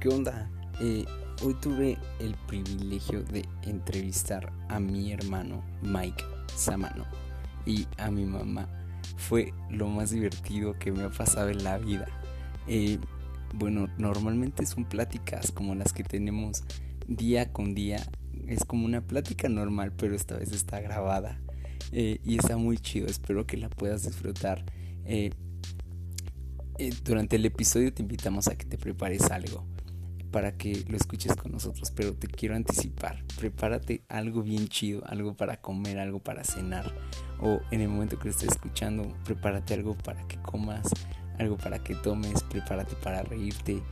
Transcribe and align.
¿Qué 0.00 0.08
onda? 0.08 0.50
Eh, 0.80 1.04
hoy 1.42 1.54
tuve 1.60 1.98
el 2.20 2.34
privilegio 2.46 3.22
de 3.22 3.44
entrevistar 3.64 4.50
a 4.70 4.80
mi 4.80 5.12
hermano 5.12 5.62
Mike 5.82 6.24
Samano 6.56 7.04
y 7.66 7.86
a 7.98 8.10
mi 8.10 8.24
mamá. 8.24 8.66
Fue 9.18 9.52
lo 9.68 9.88
más 9.88 10.10
divertido 10.10 10.72
que 10.78 10.90
me 10.90 11.02
ha 11.02 11.10
pasado 11.10 11.50
en 11.50 11.62
la 11.64 11.76
vida. 11.76 12.06
Eh, 12.66 12.98
bueno, 13.52 13.90
normalmente 13.98 14.64
son 14.64 14.86
pláticas 14.86 15.52
como 15.52 15.74
las 15.74 15.92
que 15.92 16.02
tenemos 16.02 16.64
día 17.06 17.52
con 17.52 17.74
día. 17.74 18.02
Es 18.46 18.64
como 18.64 18.86
una 18.86 19.02
plática 19.02 19.50
normal, 19.50 19.92
pero 19.94 20.16
esta 20.16 20.38
vez 20.38 20.50
está 20.52 20.80
grabada. 20.80 21.38
Eh, 21.92 22.20
y 22.24 22.38
está 22.38 22.56
muy 22.56 22.78
chido, 22.78 23.06
espero 23.06 23.46
que 23.46 23.58
la 23.58 23.68
puedas 23.68 24.04
disfrutar. 24.04 24.64
Durante 27.04 27.36
el 27.36 27.44
episodio 27.44 27.92
te 27.92 28.00
invitamos 28.00 28.48
a 28.48 28.56
que 28.56 28.64
te 28.64 28.78
prepares 28.78 29.30
algo 29.30 29.66
para 30.30 30.56
que 30.56 30.84
lo 30.88 30.96
escuches 30.96 31.34
con 31.36 31.52
nosotros, 31.52 31.92
pero 31.94 32.14
te 32.14 32.26
quiero 32.28 32.54
anticipar, 32.54 33.22
prepárate 33.38 34.02
algo 34.08 34.42
bien 34.42 34.68
chido, 34.68 35.02
algo 35.06 35.34
para 35.34 35.60
comer, 35.60 35.98
algo 35.98 36.20
para 36.20 36.44
cenar, 36.44 36.92
o 37.40 37.60
en 37.70 37.80
el 37.80 37.88
momento 37.88 38.18
que 38.18 38.26
lo 38.26 38.30
estés 38.30 38.50
escuchando, 38.50 39.12
prepárate 39.24 39.74
algo 39.74 39.96
para 39.96 40.26
que 40.28 40.36
comas, 40.38 40.88
algo 41.38 41.56
para 41.56 41.82
que 41.82 41.94
tomes, 41.96 42.42
prepárate 42.44 42.94
para 42.96 43.22
reírte, 43.22 43.82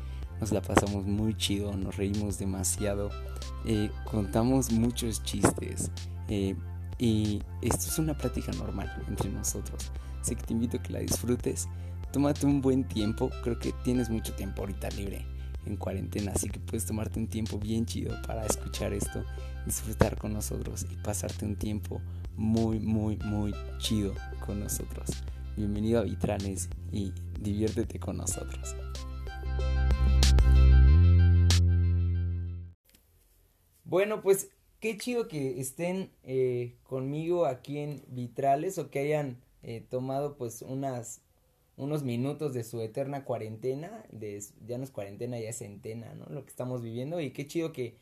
nos 0.41 0.53
la 0.53 0.63
pasamos 0.63 1.05
muy 1.05 1.37
chido, 1.37 1.77
nos 1.77 1.97
reímos 1.97 2.39
demasiado, 2.39 3.11
eh, 3.65 3.91
contamos 4.05 4.71
muchos 4.71 5.23
chistes, 5.25 5.91
eh, 6.29 6.55
y 6.99 7.43
esto 7.63 7.87
es 7.89 7.99
una 7.99 8.17
plática 8.17 8.53
normal 8.53 8.91
entre 9.09 9.31
nosotros, 9.31 9.91
así 10.21 10.37
que 10.37 10.43
te 10.43 10.53
invito 10.53 10.77
a 10.77 10.83
que 10.83 10.93
la 10.93 11.01
disfrutes, 11.01 11.69
tómate 12.13 12.47
un 12.47 12.61
buen 12.61 12.85
tiempo, 12.85 13.31
creo 13.43 13.59
que 13.59 13.73
tienes 13.83 14.09
mucho 14.09 14.33
tiempo 14.35 14.63
ahorita 14.63 14.89
libre 14.91 15.38
en 15.69 15.77
cuarentena, 15.77 16.33
así 16.35 16.49
que 16.49 16.59
puedes 16.59 16.87
tomarte 16.87 17.21
un 17.21 17.29
tiempo 17.29 17.59
bien 17.59 17.87
chido 17.87 18.21
para 18.27 18.45
escuchar 18.45 18.93
esto, 18.93 19.25
disfrutar 19.67 20.17
con 20.17 20.33
nosotros 20.33 20.87
y 20.91 20.97
pasarte 20.97 21.45
un 21.45 21.57
tiempo 21.57 22.01
muy, 22.37 22.81
muy, 22.81 23.17
muy 23.19 23.55
chido 23.79 24.15
con 24.45 24.61
nosotros. 24.61 25.11
Bienvenido 25.57 26.01
a 26.01 26.03
Vitrales 26.05 26.69
y 26.93 27.13
diviértete 27.41 27.99
con 27.99 28.17
nosotros. 28.17 28.75
Bueno, 33.85 34.21
pues 34.23 34.51
qué 34.81 34.97
chido 34.97 35.29
que 35.29 35.61
estén 35.61 36.11
eh, 36.23 36.77
conmigo 36.83 37.47
aquí 37.47 37.79
en 37.79 38.03
Vitrales 38.09 38.79
o 38.79 38.91
que 38.91 39.01
hayan 39.01 39.41
eh, 39.63 39.85
tomado 39.89 40.37
pues 40.37 40.63
unas 40.63 41.23
unos 41.79 42.03
minutos 42.03 42.53
de 42.53 42.65
su 42.65 42.81
eterna 42.83 43.25
cuarentena, 43.25 44.05
de, 44.11 44.43
ya 44.67 44.79
no 44.79 44.85
es 44.85 44.91
cuarentena, 44.91 45.39
ya 45.39 45.51
es 45.51 45.59
centena, 45.59 46.13
¿no? 46.15 46.27
Lo 46.27 46.45
que 46.45 46.51
estamos 46.51 46.83
viviendo 46.83 47.21
y 47.21 47.31
qué 47.31 47.47
chido 47.47 47.73
que 47.73 47.97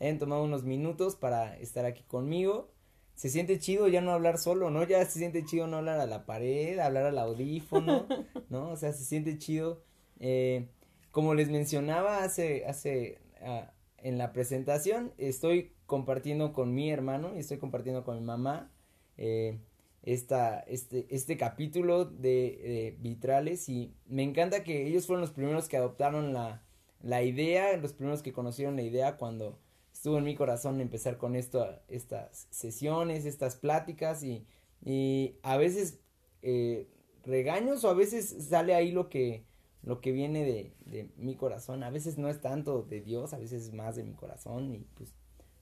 hayan 0.00 0.18
tomado 0.18 0.42
unos 0.42 0.64
minutos 0.64 1.14
para 1.14 1.56
estar 1.58 1.84
aquí 1.84 2.02
conmigo. 2.02 2.72
Se 3.14 3.28
siente 3.28 3.58
chido 3.58 3.86
ya 3.86 4.00
no 4.00 4.10
hablar 4.10 4.38
solo, 4.38 4.70
¿no? 4.70 4.82
Ya 4.84 5.04
se 5.04 5.18
siente 5.18 5.44
chido 5.44 5.68
no 5.68 5.76
hablar 5.76 6.00
a 6.00 6.06
la 6.06 6.26
pared, 6.26 6.78
hablar 6.80 7.04
al 7.04 7.18
audífono, 7.18 8.06
¿no? 8.48 8.70
O 8.70 8.76
sea, 8.76 8.92
se 8.92 9.04
siente 9.04 9.38
chido. 9.38 9.82
Eh, 10.18 10.68
como 11.12 11.34
les 11.34 11.50
mencionaba 11.50 12.24
hace, 12.24 12.66
hace, 12.66 13.18
uh, 13.42 13.68
en 13.98 14.18
la 14.18 14.32
presentación, 14.32 15.12
estoy 15.18 15.72
compartiendo 15.86 16.52
con 16.52 16.74
mi 16.74 16.90
hermano 16.90 17.36
y 17.36 17.40
estoy 17.40 17.58
compartiendo 17.58 18.02
con 18.04 18.18
mi 18.18 18.24
mamá. 18.24 18.72
Eh, 19.18 19.60
esta, 20.02 20.60
este, 20.60 21.06
este 21.10 21.36
capítulo 21.36 22.04
de, 22.04 22.96
Vitrales 23.00 23.68
y 23.68 23.94
me 24.06 24.22
encanta 24.22 24.64
que 24.64 24.86
ellos 24.86 25.06
fueron 25.06 25.20
los 25.20 25.32
primeros 25.32 25.68
que 25.68 25.76
adoptaron 25.76 26.32
la, 26.32 26.62
la, 27.02 27.22
idea, 27.22 27.76
los 27.76 27.92
primeros 27.92 28.22
que 28.22 28.32
conocieron 28.32 28.76
la 28.76 28.82
idea 28.82 29.16
cuando 29.16 29.58
estuvo 29.92 30.18
en 30.18 30.24
mi 30.24 30.34
corazón 30.34 30.80
empezar 30.80 31.18
con 31.18 31.36
esto, 31.36 31.66
estas 31.88 32.46
sesiones, 32.50 33.26
estas 33.26 33.56
pláticas 33.56 34.22
y, 34.22 34.46
y 34.82 35.36
a 35.42 35.56
veces 35.56 35.98
eh, 36.42 36.88
regaños 37.24 37.84
o 37.84 37.90
a 37.90 37.94
veces 37.94 38.48
sale 38.48 38.74
ahí 38.74 38.92
lo 38.92 39.10
que, 39.10 39.44
lo 39.82 40.00
que 40.00 40.12
viene 40.12 40.44
de, 40.44 40.74
de, 40.86 41.10
mi 41.16 41.36
corazón, 41.36 41.82
a 41.82 41.90
veces 41.90 42.16
no 42.16 42.28
es 42.28 42.40
tanto 42.40 42.82
de 42.82 43.02
Dios, 43.02 43.34
a 43.34 43.38
veces 43.38 43.64
es 43.64 43.74
más 43.74 43.96
de 43.96 44.04
mi 44.04 44.14
corazón 44.14 44.74
y 44.74 44.78
pues, 44.94 45.12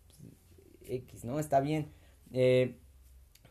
pues 0.07 0.21
X, 0.89 1.25
¿no? 1.25 1.41
Está 1.41 1.61
bien. 1.61 1.93
Eh, 2.33 2.79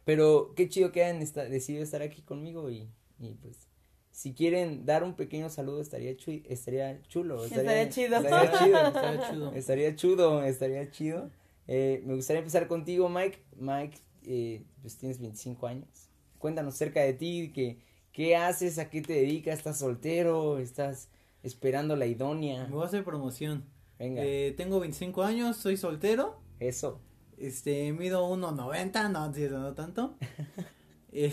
pero 0.08 0.54
qué 0.56 0.70
chido 0.70 0.94
que 0.94 1.04
hayan 1.04 1.20
decidido 1.20 1.84
estar 1.84 2.02
aquí 2.02 2.22
conmigo 2.22 2.70
y, 2.70 2.90
y, 3.20 3.34
pues 3.42 3.68
si 4.10 4.34
quieren 4.34 4.86
dar 4.86 5.04
un 5.04 5.18
pequeño 5.18 5.50
saludo 5.50 5.82
estaría 5.82 6.16
estaría 6.48 7.02
chulo. 7.10 7.44
Estaría, 7.44 7.90
chido. 7.90 8.16
Estaría 8.16 8.52
chido. 8.58 8.88
estaría 8.88 9.30
chudo. 9.30 9.52
Estaría 9.54 9.96
chudo, 9.98 10.44
estaría 10.44 10.92
chido. 10.92 11.30
Eh, 11.68 12.02
me 12.06 12.16
gustaría 12.16 12.40
empezar 12.40 12.70
contigo, 12.70 13.10
Mike. 13.10 13.44
Mike, 13.58 13.98
eh, 14.24 14.64
pues 14.82 14.98
tienes 14.98 15.20
25 15.20 15.68
años. 15.68 16.10
Cuéntanos 16.38 16.76
cerca 16.76 17.02
de 17.02 17.12
ti, 17.12 17.52
que, 17.54 17.82
qué 18.14 18.38
haces, 18.38 18.80
a 18.80 18.90
qué 18.90 19.02
te 19.02 19.12
dedicas, 19.12 19.58
estás 19.58 19.78
soltero, 19.78 20.58
estás 20.58 21.10
esperando 21.44 21.98
la 21.98 22.06
idónea. 22.06 22.66
Me 22.68 22.76
voy 22.76 22.84
a 22.84 22.88
hacer 22.88 23.04
promoción. 23.04 23.66
Venga. 24.00 24.24
Eh, 24.24 24.54
tengo 24.56 24.80
25 24.80 25.22
años, 25.24 25.58
soy 25.58 25.76
soltero. 25.76 26.40
Eso. 26.62 27.02
Este, 27.38 27.94
mido 27.94 28.28
1.90, 28.36 29.12
no, 29.12 29.60
no 29.60 29.74
tanto. 29.76 30.16
eh, 31.12 31.32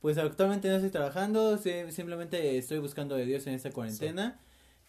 pues 0.00 0.16
actualmente 0.16 0.68
no 0.68 0.76
estoy 0.76 0.90
trabajando, 0.90 1.58
simplemente 1.58 2.56
estoy 2.56 2.78
buscando 2.78 3.16
de 3.16 3.26
Dios 3.26 3.46
en 3.46 3.54
esta 3.54 3.70
cuarentena. 3.70 4.40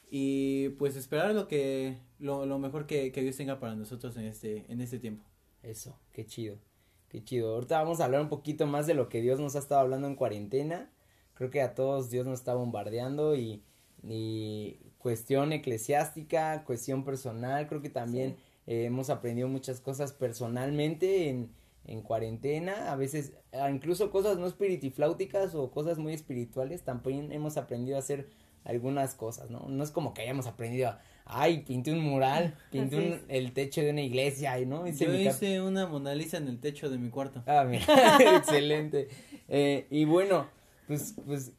Y 0.10 0.70
pues 0.70 0.96
esperar 0.96 1.34
lo 1.34 1.48
que, 1.48 1.98
lo, 2.20 2.46
lo 2.46 2.60
mejor 2.60 2.86
que, 2.86 3.12
que, 3.12 3.22
Dios 3.22 3.38
tenga 3.38 3.60
para 3.60 3.76
nosotros 3.76 4.16
en 4.18 4.26
este, 4.26 4.66
en 4.70 4.82
este 4.82 5.00
tiempo. 5.00 5.26
Eso, 5.64 5.98
qué 6.12 6.26
chido, 6.26 6.58
qué 7.10 7.24
chido. 7.24 7.54
Ahorita 7.54 7.82
vamos 7.82 8.02
a 8.02 8.06
hablar 8.06 8.22
un 8.22 8.30
poquito 8.30 8.66
más 8.68 8.88
de 8.88 8.94
lo 8.94 9.10
que 9.10 9.22
Dios 9.22 9.40
nos 9.40 9.56
ha 9.56 9.60
estado 9.60 9.82
hablando 9.82 10.08
en 10.08 10.16
cuarentena. 10.16 10.92
Creo 11.34 11.50
que 11.50 11.62
a 11.62 11.76
todos 11.76 12.10
Dios 12.10 12.26
nos 12.26 12.40
está 12.40 12.54
bombardeando 12.56 13.36
y, 13.36 13.64
y 14.04 14.80
cuestión 14.98 15.54
eclesiástica, 15.54 16.64
cuestión 16.64 17.04
personal, 17.04 17.68
creo 17.68 17.82
que 17.82 17.90
también... 17.90 18.38
Sí 18.38 18.44
eh, 18.68 18.86
hemos 18.86 19.10
aprendido 19.10 19.48
muchas 19.48 19.80
cosas 19.80 20.14
personalmente 20.14 21.30
en, 21.30 21.50
en 21.86 22.02
cuarentena, 22.02 22.92
a 22.92 22.96
veces 22.96 23.34
ah, 23.54 23.70
incluso 23.70 24.12
cosas 24.12 24.38
no 24.38 24.48
espiritifláuticas 24.48 25.56
o 25.56 25.72
cosas 25.72 25.98
muy 25.98 26.14
espirituales, 26.14 26.84
también 26.84 27.32
hemos 27.32 27.58
aprendido 27.58 27.98
a 27.98 28.00
hacer 28.00 28.28
algunas 28.64 29.16
cosas, 29.16 29.50
¿no? 29.50 29.66
No 29.68 29.84
es 29.84 29.92
como 29.92 30.14
que 30.14 30.22
hayamos 30.22 30.46
aprendido, 30.46 30.96
ay, 31.26 31.62
pinté 31.62 31.92
un 31.92 32.02
mural, 32.02 32.56
pinté 32.72 32.98
un, 32.98 33.22
el 33.28 33.54
techo 33.54 33.82
de 33.82 33.90
una 33.90 34.02
iglesia, 34.02 34.58
¿no? 34.66 34.88
Hice 34.88 35.06
Yo 35.06 35.14
hice 35.14 35.62
una 35.62 35.88
Mona 35.88 36.14
Lisa 36.14 36.38
en 36.38 36.48
el 36.48 36.60
techo 36.60 36.90
de 36.90 36.98
mi 36.98 37.10
cuarto. 37.10 37.44
Ah, 37.48 37.64
mira, 37.64 37.86
excelente. 38.38 39.08
Eh, 39.48 39.88
y 39.90 40.06
bueno, 40.06 40.48
pues, 40.88 41.16
pues, 41.26 41.54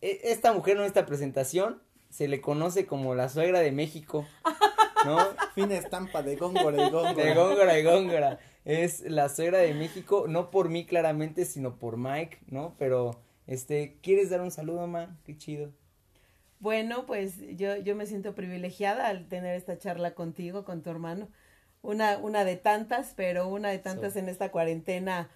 e, 0.00 0.20
esta 0.24 0.52
mujer 0.52 0.76
en 0.76 0.84
esta 0.84 1.06
presentación 1.06 1.82
se 2.10 2.28
le 2.28 2.40
conoce 2.40 2.86
como 2.86 3.14
la 3.14 3.28
suegra 3.28 3.60
de 3.60 3.72
México. 3.72 4.24
¿no? 5.04 5.18
Fina 5.54 5.76
estampa 5.76 6.22
de 6.22 6.36
Góngora 6.36 6.86
y 6.86 6.90
Góngora. 6.90 7.24
De 7.24 7.34
Góngora 7.34 7.78
y 7.78 7.82
Góngora. 7.82 8.38
Es 8.64 9.00
la 9.00 9.28
suegra 9.28 9.58
de 9.58 9.74
México, 9.74 10.26
no 10.28 10.50
por 10.50 10.68
mí 10.68 10.84
claramente, 10.84 11.44
sino 11.44 11.78
por 11.78 11.96
Mike, 11.96 12.38
¿no? 12.48 12.74
Pero, 12.78 13.20
este, 13.46 13.98
¿quieres 14.02 14.30
dar 14.30 14.40
un 14.40 14.50
saludo, 14.50 14.86
ma? 14.86 15.16
Qué 15.24 15.36
chido. 15.36 15.72
Bueno, 16.60 17.06
pues 17.06 17.36
yo, 17.56 17.76
yo 17.76 17.94
me 17.94 18.06
siento 18.06 18.34
privilegiada 18.34 19.06
al 19.06 19.28
tener 19.28 19.54
esta 19.54 19.78
charla 19.78 20.14
contigo, 20.14 20.64
con 20.64 20.82
tu 20.82 20.90
hermano. 20.90 21.28
Una, 21.82 22.18
una 22.18 22.44
de 22.44 22.56
tantas, 22.56 23.14
pero 23.16 23.48
una 23.48 23.70
de 23.70 23.78
tantas 23.78 24.16
en 24.16 24.28
esta 24.28 24.50
cuarentena. 24.50 25.30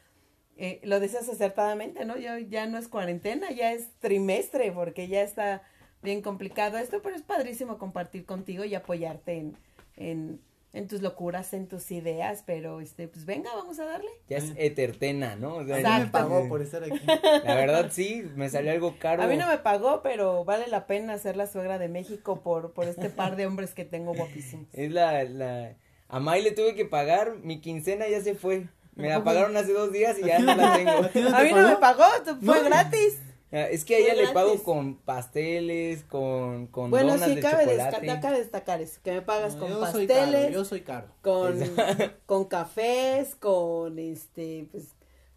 Eh, 0.57 0.81
lo 0.83 1.01
decías 1.01 1.29
acertadamente, 1.29 2.05
¿no? 2.05 2.19
Ya, 2.19 2.39
ya 2.41 2.67
no 2.67 2.77
es 2.77 2.89
cuarentena, 2.89 3.51
ya 3.53 3.73
es 3.73 3.89
trimestre, 4.01 4.73
porque 4.73 5.09
ya 5.09 5.23
está 5.23 5.63
bien 6.03 6.23
complicado 6.23 6.79
esto, 6.79 7.01
pero 7.03 7.17
es 7.17 7.23
padrísimo 7.23 7.79
compartir 7.79 8.25
contigo 8.25 8.65
y 8.65 8.75
apoyarte 8.75 9.39
en, 9.39 9.57
en, 9.97 10.41
en 10.73 10.89
tus 10.89 11.03
locuras, 11.03 11.53
en 11.53 11.69
tus 11.69 11.91
ideas, 11.91 12.43
pero 12.47 12.81
este, 12.81 13.09
pues 13.09 13.25
venga, 13.25 13.51
vamos 13.55 13.79
a 13.79 13.85
darle. 13.85 14.11
Ya 14.29 14.39
es 14.39 14.53
etertena, 14.57 15.37
¿no? 15.37 15.57
O 15.57 15.65
sea, 15.65 15.99
me 15.99 16.07
pagó 16.07 16.49
por 16.49 16.63
estar 16.63 16.83
aquí. 16.83 17.01
La 17.45 17.55
verdad 17.55 17.91
sí, 17.91 18.25
me 18.37 18.49
salió 18.49 18.73
algo 18.73 18.97
caro. 18.99 19.23
A 19.23 19.27
mí 19.27 19.37
no 19.37 19.47
me 19.47 19.59
pagó, 19.59 20.03
pero 20.03 20.45
vale 20.45 20.67
la 20.69 20.87
pena 20.87 21.19
ser 21.19 21.37
la 21.37 21.47
suegra 21.47 21.79
de 21.79 21.89
México 21.89 22.41
por, 22.43 22.73
por 22.73 22.89
este 22.89 23.11
par 23.11 23.37
de 23.37 23.47
hombres 23.47 23.75
que 23.75 23.85
tengo 23.85 24.15
guapísimos. 24.15 24.67
Es 24.73 24.91
la, 24.91 25.25
la, 25.25 25.77
a 26.09 26.21
May 26.21 26.43
le 26.43 26.53
tuve 26.53 26.75
que 26.75 26.85
pagar, 26.85 27.37
mi 27.43 27.61
quincena 27.61 28.09
ya 28.09 28.21
se 28.21 28.35
fue. 28.35 28.69
Me 28.95 29.09
la 29.09 29.25
pagaron 29.25 29.57
hace 29.57 29.73
dos 29.73 29.91
días 29.91 30.19
y 30.19 30.27
ya 30.27 30.39
no 30.39 30.55
la 30.55 30.75
tengo. 30.77 30.91
¿A, 31.35 31.43
mí 31.43 31.51
no 31.53 31.69
me 31.69 31.77
pagó, 31.77 32.05
fue 32.45 32.63
gratis. 32.63 33.19
Ah, 33.53 33.69
es 33.71 33.85
que 33.85 33.97
a 33.97 33.99
ella 33.99 34.15
le 34.15 34.29
pago 34.29 34.63
con 34.63 34.97
pasteles, 34.97 36.05
con, 36.05 36.69
con 36.69 36.91
bueno, 36.91 37.13
donas 37.13 37.29
sí, 37.29 37.35
de 37.35 37.43
cabe 37.43 37.65
chocolate. 37.65 38.01
Destacar, 38.01 38.37
destacar 38.37 38.81
eso, 38.81 39.01
que 39.05 39.13
me 39.13 39.23
pagas 39.23 39.57
con 39.57 39.79
pasteles. 39.79 40.53
yo 40.53 40.65
soy 40.65 40.81
caro. 40.81 41.09
Con, 41.21 41.59
con 42.27 42.47
cafés, 42.47 43.35
con 43.35 43.99
este, 43.99 44.69
pues, 44.71 44.95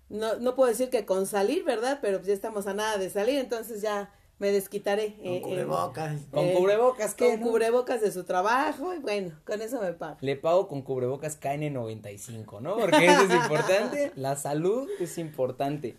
no, 0.07 0.35
no 0.37 0.55
puedo 0.55 0.69
decir 0.69 0.89
que 0.89 1.05
con 1.05 1.25
salir, 1.25 1.65
¿verdad? 1.65 1.99
Pero 2.01 2.19
pues 2.19 2.27
ya 2.27 2.33
estamos 2.33 2.67
a 2.67 2.73
nada 2.73 2.97
de 2.97 3.09
salir, 3.09 3.37
entonces 3.37 3.81
ya 3.81 4.13
me 4.39 4.51
desquitaré. 4.51 5.15
Con 5.15 5.25
eh, 5.25 5.37
eh, 5.37 5.41
cubrebocas. 5.41 6.21
Con 6.31 6.45
Eh, 6.45 6.53
cubrebocas, 6.55 7.15
¿qué? 7.15 7.31
con 7.31 7.39
no? 7.39 7.47
cubrebocas 7.47 8.01
de 8.01 8.11
su 8.11 8.23
trabajo 8.23 8.93
y 8.93 8.99
bueno, 8.99 9.31
con 9.45 9.61
eso 9.61 9.81
me 9.81 9.93
pago. 9.93 10.17
Le 10.21 10.35
pago 10.35 10.67
con 10.67 10.81
cubrebocas 10.83 11.39
KN95, 11.39 12.61
¿no? 12.61 12.77
Porque 12.77 13.05
eso 13.07 13.23
es 13.23 13.33
importante. 13.33 14.11
La 14.15 14.35
salud 14.35 14.87
es 14.99 15.17
importante. 15.17 15.97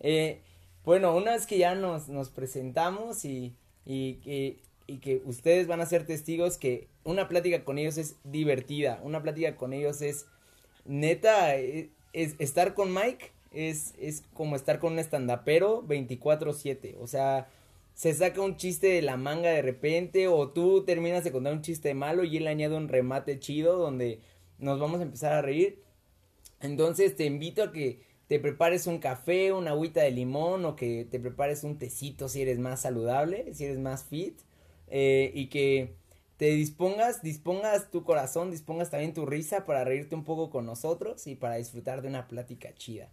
Eh, 0.00 0.40
bueno, 0.88 1.14
una 1.14 1.32
vez 1.32 1.46
que 1.46 1.58
ya 1.58 1.74
nos, 1.74 2.08
nos 2.08 2.30
presentamos 2.30 3.26
y, 3.26 3.54
y, 3.84 4.14
que- 4.24 4.56
y 4.86 5.00
que 5.00 5.20
ustedes 5.26 5.66
van 5.66 5.82
a 5.82 5.86
ser 5.86 6.06
testigos 6.06 6.56
que 6.56 6.88
una 7.04 7.28
plática 7.28 7.62
con 7.62 7.76
ellos 7.76 7.98
es 7.98 8.16
divertida, 8.24 8.98
una 9.04 9.22
plática 9.22 9.54
con 9.54 9.74
ellos 9.74 10.00
es 10.00 10.24
neta, 10.86 11.54
eh, 11.56 11.90
es, 12.14 12.36
estar 12.38 12.72
con 12.72 12.94
Mike 12.94 13.32
es, 13.52 13.92
es 13.98 14.22
como 14.32 14.56
estar 14.56 14.78
con 14.78 14.94
un 14.94 14.98
estandapero 14.98 15.82
24/7, 15.86 16.96
o 16.98 17.06
sea, 17.06 17.50
se 17.92 18.14
saca 18.14 18.40
un 18.40 18.56
chiste 18.56 18.86
de 18.86 19.02
la 19.02 19.18
manga 19.18 19.50
de 19.50 19.60
repente 19.60 20.26
o 20.26 20.48
tú 20.52 20.84
terminas 20.86 21.22
de 21.22 21.32
contar 21.32 21.52
un 21.52 21.60
chiste 21.60 21.92
malo 21.92 22.24
y 22.24 22.38
él 22.38 22.46
añade 22.46 22.74
un 22.74 22.88
remate 22.88 23.38
chido 23.38 23.76
donde 23.76 24.20
nos 24.58 24.80
vamos 24.80 25.00
a 25.00 25.02
empezar 25.02 25.34
a 25.34 25.42
reír. 25.42 25.82
Entonces 26.60 27.14
te 27.14 27.26
invito 27.26 27.62
a 27.62 27.72
que 27.72 28.00
te 28.28 28.38
prepares 28.38 28.86
un 28.86 28.98
café, 28.98 29.52
una 29.52 29.70
agüita 29.70 30.02
de 30.02 30.10
limón 30.10 30.64
o 30.66 30.76
que 30.76 31.06
te 31.10 31.18
prepares 31.18 31.64
un 31.64 31.78
tecito 31.78 32.28
si 32.28 32.42
eres 32.42 32.58
más 32.58 32.82
saludable, 32.82 33.52
si 33.54 33.64
eres 33.64 33.78
más 33.78 34.04
fit 34.04 34.38
eh, 34.88 35.32
y 35.34 35.46
que 35.46 35.94
te 36.36 36.50
dispongas, 36.50 37.22
dispongas 37.22 37.90
tu 37.90 38.04
corazón, 38.04 38.50
dispongas 38.50 38.90
también 38.90 39.14
tu 39.14 39.24
risa 39.24 39.64
para 39.64 39.82
reírte 39.82 40.14
un 40.14 40.24
poco 40.24 40.50
con 40.50 40.66
nosotros 40.66 41.26
y 41.26 41.34
para 41.34 41.56
disfrutar 41.56 42.02
de 42.02 42.08
una 42.08 42.28
plática 42.28 42.74
chida. 42.74 43.10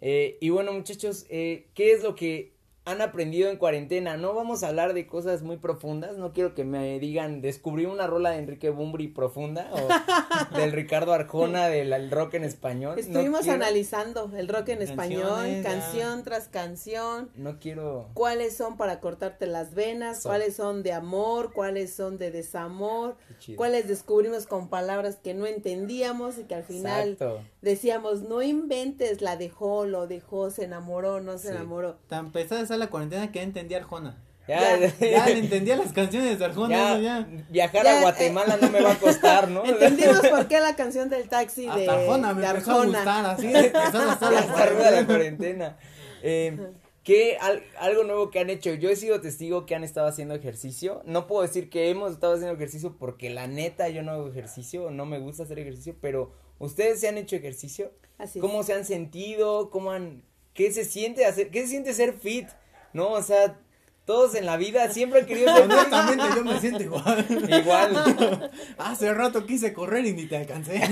Eh, 0.00 0.38
y 0.40 0.48
bueno 0.48 0.72
muchachos, 0.72 1.26
eh, 1.28 1.66
¿qué 1.74 1.92
es 1.92 2.02
lo 2.02 2.14
que 2.14 2.52
han 2.90 3.00
aprendido 3.02 3.50
en 3.50 3.56
cuarentena? 3.56 4.16
No 4.16 4.34
vamos 4.34 4.62
a 4.62 4.68
hablar 4.68 4.94
de 4.94 5.06
cosas 5.06 5.42
muy 5.42 5.56
profundas, 5.58 6.16
no 6.18 6.32
quiero 6.32 6.54
que 6.54 6.64
me 6.64 6.98
digan, 6.98 7.40
descubrí 7.40 7.86
una 7.86 8.06
rola 8.06 8.30
de 8.30 8.38
Enrique 8.38 8.70
Bumbri 8.70 9.08
profunda 9.08 9.70
o 9.72 9.78
del 10.58 10.72
Ricardo 10.72 11.12
Arjona 11.12 11.68
del 11.68 11.92
el 11.92 12.10
rock 12.10 12.34
en 12.34 12.44
español. 12.44 12.94
No 12.96 13.00
Estuvimos 13.00 13.40
quiero- 13.42 13.54
analizando 13.56 14.30
el 14.36 14.48
rock 14.48 14.68
en 14.70 14.82
español, 14.82 15.22
Canciones, 15.28 15.64
ya. 15.64 15.70
canción 15.70 16.22
tras 16.24 16.48
canción, 16.48 17.30
No 17.34 17.58
quiero... 17.58 18.08
cuáles 18.14 18.56
son 18.56 18.76
para 18.76 19.00
cortarte 19.00 19.46
las 19.46 19.74
venas, 19.74 20.22
So. 20.22 20.28
cuáles 20.28 20.56
son 20.56 20.82
de 20.82 20.92
amor, 20.92 21.52
cuáles 21.52 21.94
son 21.94 22.18
de 22.18 22.30
desamor, 22.30 23.16
cuáles 23.56 23.88
descubrimos 23.88 24.46
con 24.46 24.68
palabras 24.68 25.16
que 25.16 25.34
no 25.34 25.46
entendíamos 25.46 26.38
y 26.38 26.44
que 26.44 26.54
al 26.54 26.64
final 26.64 27.10
Exacto. 27.10 27.40
decíamos, 27.62 28.22
no 28.22 28.42
inventes, 28.42 29.20
la 29.22 29.36
dejó, 29.36 29.84
lo 29.86 30.06
dejó, 30.06 30.50
se 30.50 30.64
enamoró, 30.64 31.20
no 31.20 31.38
se 31.38 31.48
Sí. 31.48 31.54
enamoró. 31.54 31.96
Tan 32.08 32.32
pesada 32.32 32.60
la 32.78 32.88
cuarentena 32.88 33.30
que 33.32 33.38
ya 33.40 33.44
entendía 33.44 33.78
Arjona. 33.78 34.22
Ya, 34.46 34.78
Ya, 34.78 34.94
Ya 34.98 35.26
le 35.26 35.38
entendía 35.40 35.76
las 35.76 35.92
canciones 35.92 36.38
de 36.38 36.44
Arjona, 36.46 36.98
ya, 36.98 37.28
viajar 37.50 37.84
Ya, 37.84 37.98
a 37.98 38.00
Guatemala 38.00 38.58
no 38.60 38.70
me 38.70 38.80
va 38.80 38.92
a 38.92 38.98
costar, 38.98 39.48
¿no? 39.48 39.62
Entendimos 39.66 40.20
por 40.20 40.48
qué 40.48 40.58
la 40.60 40.74
canción 40.74 41.10
del 41.10 41.28
taxi 41.28 41.64
de, 41.66 41.70
Hasta 41.70 41.92
Arjona 41.94 42.32
me 42.32 42.40
de 42.40 42.46
empezó 42.48 42.80
a 42.80 42.86
gustar, 42.86 43.26
así 43.26 43.46
está 43.54 43.90
Ya 43.92 43.92
la 43.92 44.14
ruda 44.16 44.90
la 44.90 45.06
cuarentena. 45.06 45.06
cuarentena. 45.06 45.78
Eh, 46.22 46.56
¿qué, 47.04 47.36
al- 47.40 47.62
algo 47.78 48.04
nuevo 48.04 48.30
que 48.30 48.40
han 48.40 48.48
hecho? 48.48 48.72
Yo 48.72 48.88
he 48.88 48.96
sido 48.96 49.20
testigo 49.20 49.66
que 49.66 49.74
han 49.74 49.84
estado 49.84 50.06
haciendo 50.08 50.34
ejercicio. 50.34 51.02
No 51.04 51.26
puedo 51.26 51.42
decir 51.42 51.68
que 51.68 51.90
hemos 51.90 52.12
estado 52.12 52.32
haciendo 52.34 52.54
ejercicio 52.54 52.96
porque 52.98 53.28
la 53.28 53.46
neta 53.48 53.90
yo 53.90 54.02
no 54.02 54.12
hago 54.12 54.28
ejercicio, 54.28 54.90
no 54.90 55.04
me 55.04 55.18
gusta 55.18 55.42
hacer 55.42 55.58
ejercicio, 55.58 55.94
pero 56.00 56.32
¿ustedes 56.58 57.00
se 57.00 57.08
han 57.08 57.18
hecho 57.18 57.36
ejercicio? 57.36 57.92
Así 58.16 58.38
es. 58.38 58.42
¿Cómo 58.42 58.62
se 58.62 58.72
han 58.72 58.86
sentido? 58.86 59.68
¿Cómo 59.68 59.90
han, 59.92 60.22
qué 60.54 60.72
se 60.72 60.86
siente 60.86 61.26
hacer, 61.26 61.50
qué 61.50 61.60
se 61.62 61.68
siente 61.68 61.92
ser 61.92 62.14
fit? 62.14 62.48
¿No? 62.98 63.12
O 63.12 63.22
sea, 63.22 63.56
todos 64.04 64.34
en 64.34 64.44
la 64.44 64.56
vida 64.56 64.90
siempre 64.90 65.20
han 65.20 65.26
querido 65.26 65.54
ser. 65.54 65.70
Honestamente 65.70 66.24
yo 66.34 66.44
me 66.44 66.58
siento 66.58 66.82
igual. 66.82 67.24
Igual. 67.48 68.50
Hace 68.78 69.14
rato 69.14 69.46
quise 69.46 69.72
correr 69.72 70.04
y 70.04 70.14
ni 70.14 70.26
te 70.26 70.36
alcancé. 70.36 70.82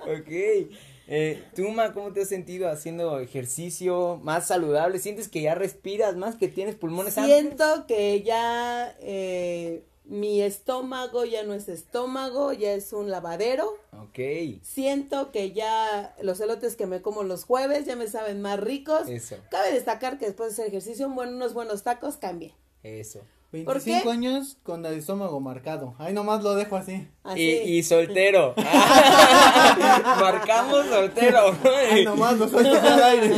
ok. 0.00 0.68
Eh, 1.08 1.42
tú, 1.54 1.70
Ma, 1.70 1.94
¿cómo 1.94 2.12
te 2.12 2.20
has 2.20 2.28
sentido 2.28 2.68
haciendo 2.68 3.18
ejercicio 3.18 4.20
más 4.22 4.48
saludable? 4.48 4.98
¿Sientes 4.98 5.28
que 5.28 5.40
ya 5.40 5.54
respiras 5.54 6.16
más, 6.16 6.34
que 6.34 6.48
tienes 6.48 6.74
pulmones? 6.74 7.14
Siento 7.14 7.86
que 7.86 8.22
ya 8.22 8.94
eh, 9.00 9.84
mi 10.08 10.40
estómago 10.42 11.24
ya 11.24 11.42
no 11.42 11.52
es 11.54 11.68
estómago, 11.68 12.52
ya 12.52 12.72
es 12.72 12.92
un 12.92 13.10
lavadero. 13.10 13.76
Ok, 13.92 14.18
Siento 14.62 15.32
que 15.32 15.52
ya 15.52 16.14
los 16.22 16.40
elotes 16.40 16.76
que 16.76 16.86
me 16.86 17.02
como 17.02 17.22
los 17.24 17.44
jueves 17.44 17.86
ya 17.86 17.96
me 17.96 18.06
saben 18.06 18.40
más 18.40 18.60
ricos. 18.60 19.08
eso, 19.08 19.36
Cabe 19.50 19.72
destacar 19.72 20.18
que 20.18 20.26
después 20.26 20.50
de 20.50 20.52
hacer 20.62 20.66
ejercicio, 20.68 21.06
un 21.08 21.14
buen- 21.16 21.34
unos 21.34 21.54
buenos 21.54 21.82
tacos 21.82 22.16
cambié. 22.16 22.54
eso. 22.82 23.20
¿Por 23.64 23.74
25 23.80 24.02
qué? 24.02 24.10
años 24.10 24.58
con 24.64 24.84
el 24.84 24.94
estómago 24.98 25.40
marcado. 25.40 25.94
Ahí 25.98 26.12
nomás 26.12 26.42
lo 26.42 26.54
dejo 26.56 26.76
así. 26.76 27.08
Así. 27.22 27.40
Y, 27.64 27.78
y 27.78 27.82
soltero. 27.84 28.54
Marcamos 30.20 30.86
soltero. 30.86 31.56
Ahí 31.90 32.04
nomás 32.04 32.36
lo 32.38 32.48
suelto 32.48 32.76
al 32.76 33.02
aire. 33.02 33.34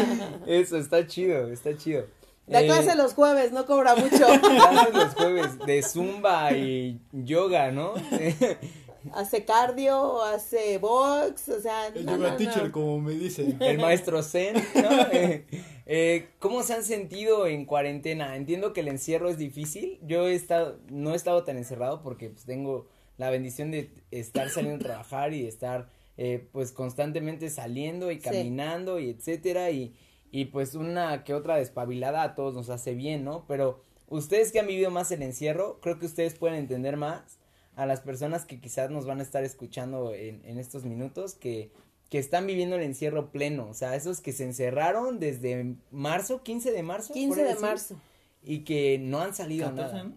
Eso, 0.46 0.76
está 0.78 1.06
chido, 1.06 1.48
está 1.52 1.76
chido. 1.76 2.06
Da 2.48 2.60
Eh, 2.62 2.66
clase 2.66 2.96
los 2.96 3.14
jueves, 3.14 3.52
no 3.52 3.66
cobra 3.66 3.94
mucho. 3.94 4.16
clases 4.40 4.94
los 4.94 5.14
jueves 5.14 5.58
de 5.66 5.82
zumba 5.82 6.52
y 6.52 7.00
yoga, 7.12 7.70
¿no? 7.70 7.92
hace 9.14 9.44
cardio, 9.44 10.22
hace 10.22 10.78
box, 10.78 11.48
o 11.48 11.60
sea, 11.60 11.88
El 11.88 12.04
no, 12.06 12.16
yoga 12.16 12.30
no, 12.30 12.36
teacher, 12.36 12.64
no. 12.66 12.72
como 12.72 13.00
me 13.00 13.12
dice. 13.12 13.56
El 13.60 13.78
maestro 13.78 14.22
Zen, 14.22 14.54
¿no? 14.74 14.90
Eh, 15.12 15.46
eh, 15.86 16.28
¿Cómo 16.38 16.62
se 16.62 16.74
han 16.74 16.84
sentido 16.84 17.46
en 17.46 17.64
cuarentena? 17.64 18.36
Entiendo 18.36 18.72
que 18.72 18.80
el 18.80 18.88
encierro 18.88 19.28
es 19.28 19.38
difícil. 19.38 19.98
Yo 20.02 20.26
he 20.28 20.34
estado, 20.34 20.78
no 20.90 21.12
he 21.12 21.16
estado 21.16 21.44
tan 21.44 21.56
encerrado 21.56 22.02
porque 22.02 22.30
pues 22.30 22.44
tengo 22.44 22.86
la 23.16 23.30
bendición 23.30 23.70
de 23.70 23.90
estar 24.10 24.48
saliendo 24.50 24.84
a 24.84 24.88
trabajar 24.88 25.32
y 25.32 25.42
de 25.42 25.48
estar 25.48 25.88
eh, 26.16 26.48
pues 26.52 26.72
constantemente 26.72 27.48
saliendo 27.50 28.10
y 28.10 28.16
Sí. 28.16 28.22
caminando 28.22 28.98
y 28.98 29.10
etcétera 29.10 29.70
y, 29.70 29.94
y 30.30 30.46
pues 30.46 30.74
una 30.74 31.24
que 31.24 31.34
otra 31.34 31.56
despabilada 31.56 32.22
a 32.22 32.34
todos 32.34 32.54
nos 32.54 32.70
hace 32.70 32.94
bien, 32.94 33.24
¿no? 33.24 33.44
Pero 33.46 33.82
ustedes 34.08 34.52
que 34.52 34.60
han 34.60 34.66
vivido 34.66 34.90
más 34.90 35.10
el 35.10 35.22
encierro, 35.22 35.80
creo 35.80 35.98
que 35.98 36.06
ustedes 36.06 36.34
pueden 36.34 36.58
entender 36.58 36.96
más 36.96 37.38
a 37.76 37.86
las 37.86 38.00
personas 38.00 38.44
que 38.44 38.60
quizás 38.60 38.90
nos 38.90 39.06
van 39.06 39.20
a 39.20 39.22
estar 39.22 39.44
escuchando 39.44 40.12
en, 40.12 40.44
en 40.44 40.58
estos 40.58 40.84
minutos 40.84 41.34
que, 41.34 41.70
que 42.10 42.18
están 42.18 42.46
viviendo 42.46 42.76
el 42.76 42.82
encierro 42.82 43.30
pleno, 43.30 43.68
o 43.68 43.74
sea, 43.74 43.94
esos 43.94 44.20
que 44.20 44.32
se 44.32 44.44
encerraron 44.44 45.18
desde 45.18 45.76
marzo, 45.90 46.42
15 46.42 46.72
de 46.72 46.82
marzo. 46.82 47.12
15 47.12 47.28
por 47.28 47.46
ahí 47.46 47.54
de 47.54 47.60
marzo. 47.60 48.00
Y 48.42 48.64
que 48.64 48.98
no 48.98 49.20
han 49.20 49.34
salido 49.34 49.66
14, 49.66 49.92
nada. 49.92 50.04
¿no? 50.04 50.14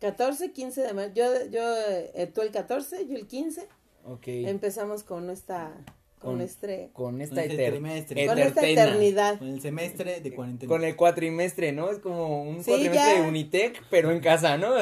14, 0.00 0.52
15 0.52 0.82
de 0.82 0.92
marzo. 0.92 1.12
Yo, 1.14 1.24
yo, 1.50 1.62
eh, 2.14 2.30
tú 2.32 2.42
el 2.42 2.50
14, 2.50 3.06
yo 3.06 3.16
el 3.16 3.26
15. 3.26 3.68
Ok. 4.04 4.26
Empezamos 4.26 5.02
con 5.02 5.30
esta, 5.30 5.72
con, 6.22 6.32
Con- 6.32 6.40
este, 6.40 6.90
con 6.92 7.20
esta 7.20 7.42
Con 7.42 7.50
este 7.50 7.70
trimestre. 7.70 8.26
con 8.26 8.38
esta 8.38 8.66
eternidad. 8.66 9.38
Con 9.38 9.48
el 9.48 9.60
semestre 9.60 10.20
de 10.20 10.34
cuarentena. 10.34 10.68
Con 10.70 10.84
el 10.84 10.96
cuatrimestre, 10.96 11.72
¿no? 11.72 11.90
Es 11.90 11.98
como 11.98 12.42
un 12.42 12.62
Sí, 12.64 12.70
cuatrimestre 12.70 13.14
ya. 13.14 13.22
de 13.22 13.28
Unitec, 13.28 13.82
pero 13.90 14.10
en 14.12 14.20
casa, 14.20 14.56
¿no? 14.56 14.72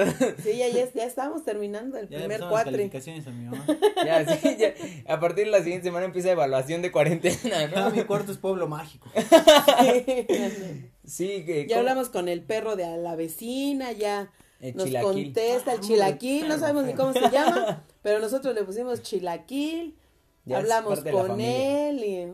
Sí, 0.45 0.57
ya, 0.59 0.69
ya, 0.69 0.93
ya 0.93 1.05
estábamos 1.05 1.45
terminando 1.45 1.97
el 1.99 2.09
Ya 2.09 2.19
primer 2.19 2.41
cuatri. 2.41 2.73
calificaciones 2.73 3.27
a 3.27 3.31
mi 3.31 3.45
mamá. 3.47 3.67
ya, 4.05 4.37
sí, 4.37 4.57
ya. 4.59 4.75
A 5.13 5.19
partir 5.19 5.47
de 5.47 5.51
la 5.51 5.63
siguiente 5.63 5.89
semana 5.89 6.05
empieza 6.07 6.31
evaluación 6.31 6.83
de 6.83 6.93
cuarentena, 6.93 7.71
Ah, 7.75 7.91
mi 7.95 8.05
cuarto 8.05 8.31
es 8.33 8.39
pueblo 8.39 8.69
mágico. 8.69 9.09
Sí, 11.05 11.45
que. 11.45 11.63
ya 11.67 11.77
¿cómo? 11.77 11.81
hablamos 11.81 12.09
con 12.09 12.29
el 12.29 12.43
perro 12.43 12.77
de 12.77 12.85
a 12.85 12.97
la 12.97 13.17
vecina, 13.17 13.91
ya 13.93 14.31
El 14.61 14.77
nos 14.77 14.87
chilaquil. 14.87 15.25
contesta 15.25 15.73
el 15.73 15.79
Ah, 15.79 15.83
chilaquil, 15.83 16.47
no 16.49 16.59
sabemos 16.59 16.85
ni 16.85 16.93
cómo 16.95 17.13
se 17.13 17.21
llama, 17.33 17.85
pero 18.03 18.21
nosotros 18.21 18.55
le 18.55 18.63
pusimos 18.63 19.03
chilaquil, 19.03 19.97
Ya 20.45 20.59
hablamos 20.59 21.01
con 21.01 21.41
él 21.41 22.05
y 22.05 22.33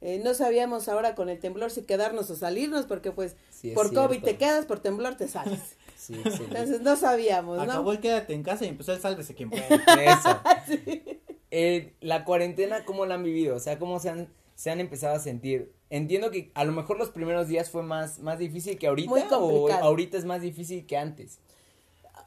eh, 0.00 0.20
no 0.22 0.34
sabíamos 0.34 0.88
ahora 0.88 1.14
con 1.14 1.28
el 1.28 1.40
temblor 1.40 1.70
si 1.70 1.82
quedarnos 1.82 2.30
o 2.30 2.36
salirnos, 2.36 2.86
porque 2.86 3.10
pues 3.10 3.36
Sí, 3.50 3.72
por 3.72 3.92
COVID 3.92 4.22
te 4.22 4.36
quedas, 4.36 4.66
por 4.66 4.80
temblor 4.80 5.16
te 5.16 5.28
sales. 5.28 5.60
Sí. 5.98 6.14
Entonces 6.14 6.80
no 6.80 6.94
sabíamos, 6.94 7.58
Acabó 7.58 7.82
¿no? 7.86 7.92
el 7.92 7.98
quédate 7.98 8.32
en 8.32 8.44
casa 8.44 8.64
y 8.64 8.68
empezó 8.68 8.92
el 8.92 9.00
sálvese 9.00 9.34
quien 9.34 9.50
pueda. 9.50 9.66
Eso. 10.00 10.40
Eh, 11.50 11.94
la 12.02 12.24
cuarentena, 12.26 12.84
¿cómo 12.84 13.06
la 13.06 13.14
han 13.14 13.22
vivido? 13.24 13.56
O 13.56 13.58
sea, 13.58 13.78
¿cómo 13.78 13.98
se 14.00 14.10
han, 14.10 14.28
se 14.54 14.70
han 14.70 14.80
empezado 14.80 15.16
a 15.16 15.18
sentir? 15.18 15.72
Entiendo 15.88 16.30
que 16.30 16.50
a 16.54 16.64
lo 16.64 16.72
mejor 16.72 16.98
los 16.98 17.08
primeros 17.08 17.48
días 17.48 17.70
fue 17.70 17.82
más, 17.82 18.18
más 18.18 18.38
difícil 18.38 18.78
que 18.78 18.86
ahorita 18.86 19.10
Muy 19.10 19.22
o 19.30 19.72
ahorita 19.72 20.18
es 20.18 20.26
más 20.26 20.42
difícil 20.42 20.84
que 20.86 20.98
antes. 20.98 21.40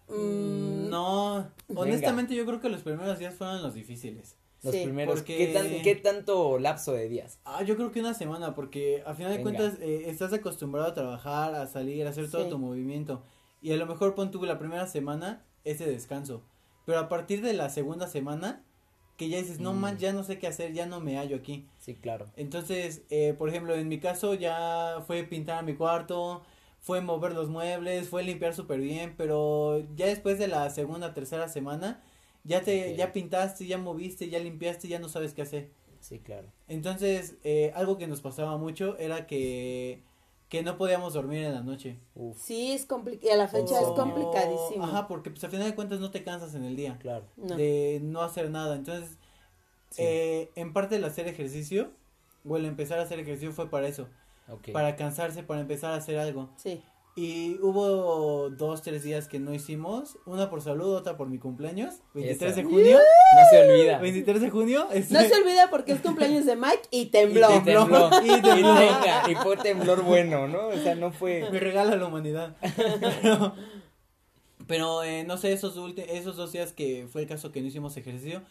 Mm, 0.10 0.90
No, 0.90 1.48
honestamente 1.76 2.36
yo 2.36 2.46
creo 2.46 2.60
que 2.60 2.70
los 2.70 2.82
primeros 2.82 3.20
días 3.20 3.36
fueron 3.36 3.62
los 3.62 3.76
difíciles. 3.76 4.36
Los 4.64 4.76
Sí, 4.76 4.84
primeros, 4.84 5.16
porque- 5.16 5.38
¿qué, 5.38 5.48
tan- 5.48 5.82
¿qué 5.82 5.96
tanto 5.96 6.60
lapso 6.60 6.94
de 6.94 7.10
días? 7.10 7.40
Ah, 7.46 7.64
yo 7.64 7.76
creo 7.76 7.92
que 7.92 8.00
una 8.00 8.14
semana, 8.14 8.54
porque 8.54 9.02
a 9.08 9.16
final 9.16 9.32
de 9.36 9.44
Venga. 9.44 9.58
cuentas 9.60 9.80
eh, 9.82 10.04
estás 10.08 10.34
acostumbrado 10.34 10.88
a 10.90 10.94
trabajar, 10.94 11.56
a 11.56 11.66
salir, 11.68 12.06
a 12.06 12.12
hacer 12.12 12.30
todo 12.30 12.44
Sí. 12.44 12.50
tu 12.50 12.60
movimiento. 12.60 13.24
Y 13.62 13.72
a 13.72 13.78
lo 13.78 13.86
mejor 13.88 14.14
pon 14.14 14.30
tú 14.30 14.44
la 14.46 14.60
primera 14.60 14.86
semana 14.88 15.44
ese 15.64 15.86
descanso. 15.88 16.44
Pero 16.86 17.00
a 17.00 17.10
partir 17.10 17.42
de 17.42 17.54
la 17.54 17.70
segunda 17.70 18.08
semana, 18.08 18.64
que 19.18 19.30
ya 19.30 19.38
dices, 19.38 19.60
no 19.60 19.74
Mm. 19.74 19.78
man, 19.80 19.98
ya 19.98 20.14
no 20.14 20.24
sé 20.24 20.38
qué 20.40 20.48
hacer, 20.48 20.74
ya 20.74 20.86
no 20.86 21.00
me 21.00 21.18
hallo 21.18 21.36
aquí. 21.38 21.68
Sí, 21.80 21.96
claro. 21.96 22.28
Entonces, 22.36 23.04
eh, 23.10 23.34
por 23.38 23.50
ejemplo, 23.50 23.74
en 23.76 23.88
mi 23.88 24.00
caso 24.00 24.34
ya 24.36 25.04
fue 25.08 25.24
pintar 25.24 25.64
mi 25.64 25.76
cuarto, 25.76 26.42
fue 26.80 27.02
mover 27.02 27.34
los 27.34 27.50
muebles, 27.50 28.10
fue 28.10 28.24
limpiar 28.24 28.54
súper 28.56 28.80
bien, 28.80 29.14
pero 29.18 29.84
ya 29.96 30.08
después 30.08 30.40
de 30.40 30.48
la 30.48 30.70
segunda, 30.72 31.14
tercera 31.14 31.48
semana, 31.50 32.02
ya 32.44 32.62
te, 32.62 32.96
ya 32.96 33.12
pintaste, 33.14 33.66
ya 33.68 33.78
moviste, 33.78 34.30
ya 34.30 34.40
limpiaste, 34.40 34.88
ya 34.88 35.00
no 35.00 35.10
sabes 35.10 35.34
qué 35.34 35.42
hacer. 35.44 35.70
Sí, 36.00 36.20
claro. 36.20 36.48
Entonces, 36.68 37.36
eh, 37.44 37.72
algo 37.76 37.98
que 37.98 38.08
nos 38.08 38.22
pasaba 38.22 38.58
mucho 38.58 38.98
era 38.98 39.28
que, 39.28 40.02
que 40.50 40.64
no 40.64 40.78
podíamos 40.78 41.14
dormir 41.14 41.44
en 41.44 41.54
la 41.54 41.62
noche. 41.62 42.00
Uf, 42.16 42.38
Sí, 42.42 42.72
es 42.72 42.86
complicado. 42.86 43.34
A 43.34 43.38
la 43.38 43.48
fecha 43.48 43.80
es 43.80 43.88
O- 43.88 43.96
complicadísimo. 43.96 44.84
Ajá, 44.84 45.08
porque 45.08 45.30
pues 45.30 45.44
al 45.44 45.52
final 45.52 45.68
de 45.70 45.76
cuentas 45.76 46.00
no 46.00 46.10
te 46.10 46.24
cansas 46.24 46.56
en 46.56 46.64
el 46.64 46.76
día 46.76 46.98
claro. 47.00 47.26
No. 47.38 47.56
de 47.56 48.00
no 48.02 48.22
hacer 48.24 48.50
nada. 48.50 48.76
Entonces, 48.76 49.18
Sí. 49.92 50.02
eh, 50.04 50.50
en 50.56 50.74
parte 50.74 50.96
el 50.96 51.04
hacer 51.04 51.28
ejercicio, 51.28 51.92
o 52.48 52.58
el 52.58 52.66
empezar 52.66 52.98
a 52.98 53.04
hacer 53.04 53.20
ejercicio 53.20 53.52
fue 53.54 53.70
para 53.70 53.88
eso, 53.88 54.08
para 54.74 54.96
cansarse, 54.96 55.44
para 55.44 55.62
empezar 55.62 55.94
a 55.94 55.98
hacer 55.98 56.18
algo. 56.18 56.50
Sí. 56.58 56.82
Y 57.14 57.58
hubo 57.62 58.50
dos, 58.52 58.82
tres 58.82 59.04
días 59.04 59.28
que 59.28 59.38
no 59.38 59.54
hicimos, 59.54 60.18
una 60.26 60.50
por 60.50 60.62
salud, 60.62 60.96
otra 60.96 61.18
por 61.18 61.28
mi 61.28 61.40
cumpleaños, 61.40 61.96
23 62.14 62.56
de 62.56 62.64
junio, 62.64 62.98
No 63.00 63.42
se 63.52 63.70
olvida. 63.70 64.00
23 64.00 64.42
de 64.42 64.50
junio. 64.50 64.88
este, 64.94 65.14
No 65.14 65.20
se 65.20 65.34
olvida 65.36 65.70
porque 65.70 65.92
es 65.92 66.00
cumpleaños 66.00 66.46
de 66.46 66.56
Mike 66.56 66.84
y 66.90 67.06
tembló. 67.12 67.54
Y 67.54 67.60
tembló. 67.64 68.10
Y 68.24 68.32
Y, 68.32 68.42
tembló. 68.42 68.76
tenga, 68.76 69.30
y 69.30 69.36
fue 69.36 69.58
temblor 69.58 70.04
bueno, 70.04 70.48
¿no? 70.48 70.68
O 70.68 70.78
sea, 70.78 70.96
no 70.96 71.12
fue. 71.12 71.50
me 71.52 71.60
regala 71.60 71.98
la 71.98 72.06
humanidad. 72.08 72.56
Pero, 73.22 73.56
pero, 74.68 75.04
eh, 75.04 75.26
no 75.26 75.36
sé, 75.38 75.52
esos, 75.52 75.78
ulti- 75.78 76.06
esos 76.08 76.38
dos 76.38 76.52
días 76.54 76.72
que 76.72 77.08
fue 77.12 77.24
el 77.24 77.28
caso 77.28 77.52
que 77.52 77.60
no 77.62 77.68
hicimos 77.68 77.98
ejercicio, 77.98 78.42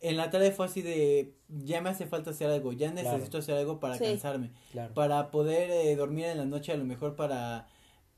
en 0.00 0.16
la 0.16 0.30
tarde 0.30 0.50
fue 0.50 0.66
así 0.66 0.82
de, 0.82 1.34
ya 1.48 1.80
me 1.80 1.90
hace 1.90 2.06
falta 2.06 2.30
hacer 2.30 2.50
algo, 2.50 2.72
ya 2.72 2.90
Claro. 2.92 3.12
necesito 3.12 3.38
hacer 3.38 3.56
algo 3.56 3.78
para 3.78 3.96
Sí. 3.96 4.04
cansarme, 4.04 4.50
Claro. 4.72 4.92
para 4.94 5.30
poder 5.30 5.70
eh, 5.70 5.94
dormir 5.94 6.24
en 6.26 6.38
la 6.38 6.44
noche 6.46 6.72
a 6.72 6.76
lo 6.76 6.84
mejor 6.84 7.14
para, 7.16 7.68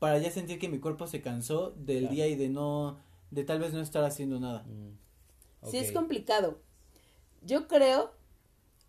para 0.01 0.17
ya 0.17 0.31
sentir 0.31 0.57
que 0.57 0.67
mi 0.67 0.79
cuerpo 0.79 1.05
se 1.05 1.21
cansó 1.21 1.75
del 1.77 1.99
Claro. 1.99 2.15
día 2.15 2.27
y 2.27 2.35
de 2.35 2.49
no, 2.49 2.97
de 3.29 3.43
tal 3.43 3.59
vez 3.59 3.71
no 3.71 3.81
estar 3.81 4.03
haciendo 4.03 4.39
nada. 4.39 4.63
Mm, 4.63 4.97
Sí, 5.69 5.77
es 5.77 5.91
complicado. 5.91 6.57
Yo 7.43 7.67
creo, 7.67 8.09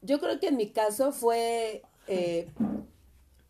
yo 0.00 0.18
creo 0.20 0.40
que 0.40 0.48
en 0.48 0.56
mi 0.56 0.70
caso 0.70 1.12
fue 1.12 1.82
eh, 2.08 2.48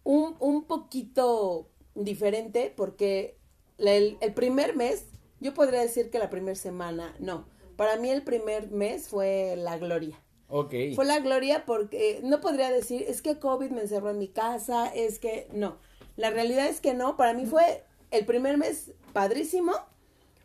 un, 0.02 0.34
un 0.40 0.64
poquito 0.64 1.68
diferente 1.94 2.72
porque 2.76 3.36
la- 3.78 3.92
el, 3.94 4.18
el 4.20 4.34
primer 4.34 4.74
mes, 4.74 5.06
yo 5.38 5.54
podría 5.54 5.82
decir 5.82 6.10
que 6.10 6.18
la 6.18 6.30
primera 6.30 6.56
semana, 6.56 7.14
no. 7.20 7.46
Para 7.76 7.96
mí 7.96 8.10
el 8.10 8.22
primer 8.24 8.72
mes 8.72 9.06
fue 9.08 9.54
la 9.56 9.78
gloria. 9.78 10.20
Ok. 10.48 10.74
Fue 10.96 11.04
la 11.04 11.20
gloria 11.20 11.64
porque 11.64 12.20
no 12.24 12.40
podría 12.40 12.70
decir, 12.72 13.04
es 13.06 13.22
que 13.22 13.38
COVID 13.38 13.70
me 13.70 13.82
encerró 13.82 14.10
en 14.10 14.18
mi 14.18 14.28
casa, 14.28 14.88
es 14.88 15.20
que 15.20 15.46
no. 15.52 15.78
La 16.16 16.30
realidad 16.30 16.66
es 16.66 16.80
que 16.80 16.94
no, 16.94 17.16
para 17.16 17.34
mí 17.34 17.46
fue 17.46 17.84
el 18.10 18.24
primer 18.26 18.58
mes 18.58 18.92
padrísimo. 19.12 19.72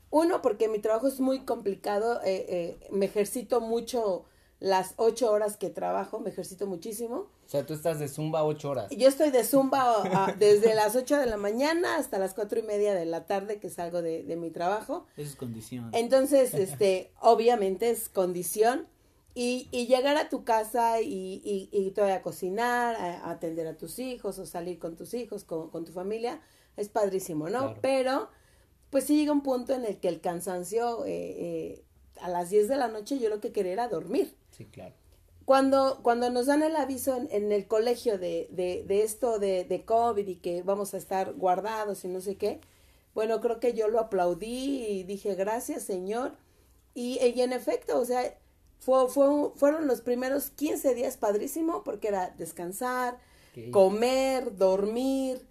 Uno, 0.09 0.41
porque 0.41 0.69
mi 0.69 0.79
trabajo 0.79 1.07
es 1.07 1.19
muy 1.19 1.41
complicado, 1.41 2.21
eh, 2.23 2.45
eh, 2.47 2.87
me 2.91 3.07
ejercito 3.07 3.59
mucho 3.59 4.23
las 4.59 4.93
ocho 4.95 5.31
horas 5.31 5.57
que 5.57 5.69
trabajo, 5.69 6.19
me 6.19 6.29
ejercito 6.29 6.65
muchísimo. 6.65 7.27
O 7.45 7.49
sea, 7.49 7.65
tú 7.65 7.73
estás 7.73 7.99
de 7.99 8.07
Zumba 8.07 8.43
ocho 8.43 8.71
horas. 8.71 8.89
Yo 8.91 9.07
estoy 9.07 9.31
de 9.31 9.43
zumba 9.43 10.35
desde 10.39 10.75
las 10.75 10.95
ocho 10.95 11.17
de 11.17 11.25
la 11.27 11.37
mañana 11.37 11.97
hasta 11.97 12.17
las 12.19 12.33
cuatro 12.33 12.59
y 12.59 12.63
media 12.63 12.93
de 12.93 13.05
la 13.05 13.25
tarde 13.25 13.59
que 13.59 13.69
salgo 13.69 14.01
de, 14.01 14.23
de 14.23 14.35
mi 14.35 14.49
trabajo. 14.49 15.05
Eso 15.15 15.29
es 15.29 15.35
condición. 15.35 15.89
Entonces, 15.93 16.53
este, 16.53 17.11
obviamente 17.19 17.89
es 17.89 18.09
condición. 18.09 18.87
Y, 19.39 19.67
y 19.71 19.85
llegar 19.85 20.17
a 20.17 20.29
tu 20.29 20.43
casa 20.43 20.99
y, 20.99 21.41
y, 21.45 21.69
y 21.71 21.91
todavía 21.91 22.23
cocinar, 22.23 22.95
a, 22.95 23.25
a 23.25 23.29
atender 23.29 23.67
a 23.67 23.77
tus 23.77 23.99
hijos 23.99 24.39
o 24.39 24.47
salir 24.47 24.79
con 24.79 24.95
tus 24.95 25.13
hijos, 25.13 25.43
con, 25.43 25.69
con 25.69 25.85
tu 25.85 25.91
familia, 25.91 26.41
es 26.75 26.89
padrísimo, 26.89 27.47
¿no? 27.47 27.59
Claro. 27.59 27.79
Pero, 27.83 28.29
pues 28.89 29.03
sí 29.03 29.15
llega 29.15 29.31
un 29.31 29.43
punto 29.43 29.75
en 29.75 29.85
el 29.85 29.99
que 29.99 30.07
el 30.07 30.21
cansancio, 30.21 31.05
eh, 31.05 31.35
eh, 31.37 31.83
a 32.19 32.29
las 32.29 32.49
10 32.49 32.67
de 32.67 32.77
la 32.77 32.87
noche 32.87 33.19
yo 33.19 33.29
lo 33.29 33.39
que 33.39 33.51
quería 33.51 33.73
era 33.73 33.87
dormir. 33.89 34.35
Sí, 34.49 34.65
claro. 34.65 34.95
Cuando, 35.45 35.99
cuando 36.01 36.31
nos 36.31 36.47
dan 36.47 36.63
el 36.63 36.75
aviso 36.75 37.15
en, 37.15 37.27
en 37.31 37.51
el 37.51 37.67
colegio 37.67 38.17
de, 38.17 38.47
de, 38.51 38.83
de 38.87 39.03
esto 39.03 39.37
de, 39.37 39.65
de 39.65 39.85
COVID 39.85 40.27
y 40.27 40.37
que 40.37 40.63
vamos 40.63 40.95
a 40.95 40.97
estar 40.97 41.33
guardados 41.35 42.03
y 42.03 42.07
no 42.07 42.21
sé 42.21 42.37
qué, 42.37 42.59
bueno, 43.13 43.39
creo 43.39 43.59
que 43.59 43.73
yo 43.73 43.87
lo 43.87 43.99
aplaudí 43.99 44.83
y 44.87 45.03
dije, 45.03 45.35
gracias 45.35 45.83
Señor. 45.83 46.35
Y, 46.95 47.19
y 47.23 47.41
en 47.41 47.53
efecto, 47.53 47.99
o 47.99 48.05
sea, 48.05 48.35
fue, 48.79 49.07
fue, 49.09 49.27
fueron 49.55 49.87
los 49.87 50.01
primeros 50.01 50.49
15 50.51 50.93
días 50.95 51.17
padrísimo 51.17 51.83
porque 51.83 52.07
era 52.09 52.29
descansar, 52.37 53.17
comer, 53.71 54.55
dormir, 54.55 55.45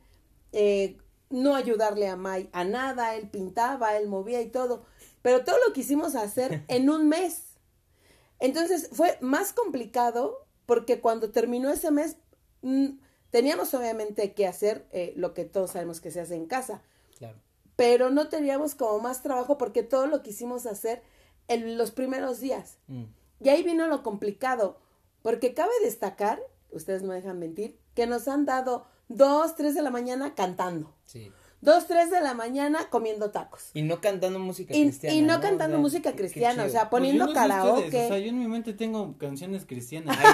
eh, 0.52 0.96
no 1.28 1.56
ayudarle 1.56 2.06
a 2.08 2.16
Mai 2.16 2.48
a 2.52 2.62
nada, 2.64 3.16
él 3.16 3.28
pintaba, 3.28 3.96
él 3.96 4.06
movía 4.06 4.40
y 4.42 4.48
todo, 4.50 4.84
pero 5.22 5.44
todo 5.44 5.56
lo 5.66 5.72
quisimos 5.72 6.14
hacer 6.14 6.62
en 6.68 6.88
un 6.88 7.08
mes. 7.08 7.42
Entonces 8.38 8.88
fue 8.92 9.18
más 9.20 9.52
complicado 9.52 10.46
porque 10.66 11.00
cuando 11.00 11.30
terminó 11.30 11.70
ese 11.70 11.90
mes 11.90 12.16
mm, 12.62 12.98
teníamos 13.30 13.74
obviamente 13.74 14.34
que 14.34 14.46
hacer 14.46 14.86
eh, 14.92 15.12
lo 15.16 15.34
que 15.34 15.44
todos 15.44 15.72
sabemos 15.72 16.00
que 16.00 16.10
se 16.10 16.20
hace 16.20 16.34
en 16.36 16.46
casa, 16.46 16.82
Claro. 17.18 17.38
pero 17.76 18.10
no 18.10 18.28
teníamos 18.28 18.74
como 18.74 19.00
más 19.00 19.22
trabajo 19.22 19.58
porque 19.58 19.82
todo 19.82 20.06
lo 20.06 20.22
quisimos 20.22 20.66
hacer 20.66 21.02
en 21.48 21.78
los 21.78 21.90
primeros 21.90 22.40
días. 22.40 22.78
Mm, 22.88 23.04
Y 23.40 23.48
ahí 23.50 23.62
vino 23.62 23.86
lo 23.86 24.02
complicado, 24.02 24.78
porque 25.22 25.54
cabe 25.54 25.72
destacar, 25.82 26.40
ustedes 26.70 27.02
no 27.02 27.12
dejan 27.12 27.38
mentir, 27.38 27.78
que 27.94 28.06
nos 28.06 28.28
han 28.28 28.46
dado 28.46 28.86
dos, 29.08 29.54
tres 29.56 29.74
de 29.74 29.82
la 29.82 29.90
mañana 29.90 30.34
cantando, 30.34 30.94
sí. 31.04 31.30
Dos, 31.66 31.86
tres 31.86 32.10
de 32.10 32.20
la 32.22 32.32
mañana 32.32 32.86
comiendo 32.88 33.30
tacos. 33.30 33.70
Y 33.74 33.82
no 33.82 34.00
cantando 34.00 34.38
música 34.38 34.74
Y, 34.74 34.82
cristiana. 34.84 35.14
y 35.16 35.20
no 35.20 35.40
cantando 35.40 35.76
sea, 35.76 35.82
música 35.82 36.12
cristiana, 36.14 36.64
o 36.64 36.68
sea, 36.70 36.88
Pues 36.88 37.02
yo 37.02 37.08
poniendo 37.08 37.26
no 37.26 37.32
sé 37.32 37.38
ustedes, 37.38 37.50
karaoke. 37.58 38.04
o 38.04 38.08
sea, 38.08 38.18
yo 38.18 38.28
en 38.30 38.38
mi 38.38 38.46
mente 38.48 38.72
tengo 38.72 39.18
canciones 39.18 39.66
cristianas. 39.66 40.16
Ay, 40.18 40.26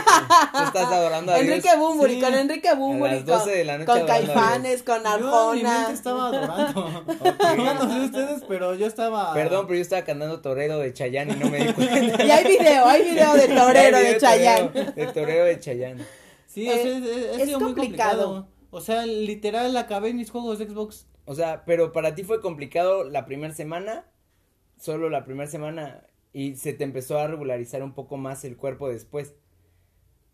tú 0.53 0.63
estás 0.65 0.93
adorando 0.93 1.33
a 1.33 1.37
Dios. 1.39 1.49
Enrique 1.49 1.77
Bumburi, 1.77 2.15
Sí. 2.15 2.21
con 2.21 2.35
Enrique 2.35 2.75
Bumburi, 2.75 3.11
las 3.13 3.25
12 3.27 3.51
de 3.51 3.65
la 3.65 3.79
noche 3.79 3.87
con, 3.91 4.03
a 4.03 4.07
Caifanes, 4.07 4.83
con 4.83 5.03
Yo 5.03 5.55
en 5.55 5.63
mi 5.63 5.65
Arjona. 5.67 5.79
mente 5.79 5.93
estaba 5.95 6.27
adorando. 6.29 6.81
Ok. 7.21 7.57
Yo 7.57 7.75
no 7.75 7.93
sé 7.95 8.01
ustedes, 8.05 8.43
pero 8.47 8.75
yo 8.75 8.87
estaba. 8.87 9.33
Perdón, 9.35 9.67
pero 9.67 9.77
yo 9.77 9.83
estaba 9.83 10.03
cantando 10.05 10.41
Torero 10.41 10.79
de 10.79 10.93
Chayanne 10.93 11.33
y 11.33 11.37
no 11.37 11.49
me 11.51 11.59
di 11.67 11.73
cuenta. 11.73 12.25
Y 12.25 12.31
hay 12.31 12.45
video, 12.47 12.85
hay 12.87 13.03
video 13.11 13.33
de 13.35 13.49
torero 13.49 13.99
de 13.99 14.19
Chayanne. 14.19 14.69
torero, 14.69 14.93
De 14.93 15.07
Torero 15.07 15.45
de 15.47 15.59
Chayanne. 15.61 16.05
Sí, 16.47 16.69
o 16.69 16.73
sea, 16.73 16.83
Eh, 16.83 16.99
es, 16.99 17.05
es- 17.07 17.39
es 17.41 17.45
sido 17.47 17.61
muy 17.61 17.73
complicado. 17.73 18.25
complicado. 18.27 18.53
O 18.75 18.81
sea, 18.81 19.07
literal 19.07 19.75
acabé 19.77 20.13
mis 20.13 20.31
juegos 20.31 20.59
de 20.59 20.67
Xbox. 20.67 21.07
O 21.25 21.35
sea, 21.35 21.65
pero 21.65 21.93
para 21.93 22.15
ti 22.15 22.25
fue 22.25 22.41
complicado 22.41 23.05
la 23.05 23.25
primera 23.27 23.55
semana, 23.55 24.05
solo 24.79 25.09
la 25.11 25.25
primera 25.25 25.49
semana, 25.51 26.05
y 26.33 26.57
se 26.57 26.73
te 26.73 26.85
empezó 26.85 27.19
a 27.19 27.27
regularizar 27.29 27.83
un 27.83 27.93
poco 27.95 28.17
más 28.17 28.45
el 28.45 28.57
cuerpo 28.57 28.89
después. 28.89 29.35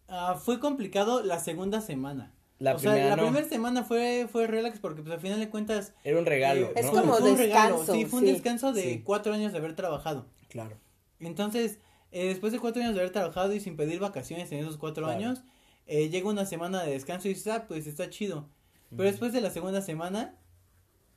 Ah, 0.08 0.40
fue 0.42 0.58
complicado 0.60 1.22
la 1.22 1.38
segunda 1.38 1.80
semana. 1.80 2.32
La 2.58 2.74
o 2.74 2.78
sea, 2.78 2.92
primera 2.92 3.10
la 3.10 3.16
no. 3.22 3.28
primera 3.28 3.48
semana 3.48 3.84
fue, 3.84 4.26
fue 4.30 4.46
relax 4.48 4.80
porque 4.80 5.02
pues 5.02 5.14
al 5.14 5.20
final 5.20 5.38
de 5.38 5.48
cuentas. 5.48 5.92
Era 6.02 6.18
un 6.18 6.26
regalo, 6.26 6.68
eh, 6.68 6.72
Es 6.76 6.86
como 6.86 7.14
fue 7.14 7.30
un 7.32 7.38
regalo, 7.38 7.76
descanso, 7.78 7.92
Sí, 7.92 8.04
fue 8.06 8.20
un 8.20 8.26
sí. 8.26 8.32
descanso 8.32 8.72
de 8.72 8.82
Sí. 8.82 9.02
cuatro 9.04 9.32
años 9.32 9.52
de 9.52 9.58
haber 9.58 9.76
trabajado. 9.76 10.26
Claro. 10.48 10.76
Entonces, 11.20 11.78
eh, 12.10 12.26
después 12.28 12.52
de 12.52 12.58
cuatro 12.58 12.82
años 12.82 12.94
de 12.94 13.00
haber 13.00 13.12
trabajado 13.12 13.52
y 13.54 13.60
sin 13.60 13.76
pedir 13.76 14.00
vacaciones 14.00 14.50
en 14.50 14.58
esos 14.60 14.76
cuatro 14.78 15.04
Claro. 15.04 15.18
años, 15.18 15.42
eh, 15.86 16.08
llega 16.08 16.28
una 16.28 16.46
semana 16.46 16.82
de 16.82 16.92
descanso 16.92 17.28
y 17.28 17.34
dices, 17.34 17.52
ah, 17.52 17.66
pues 17.68 17.86
está 17.86 18.10
chido. 18.10 18.48
Pero 18.90 19.04
después 19.04 19.32
de 19.32 19.40
la 19.42 19.50
segunda 19.50 19.82
semana, 19.82 20.34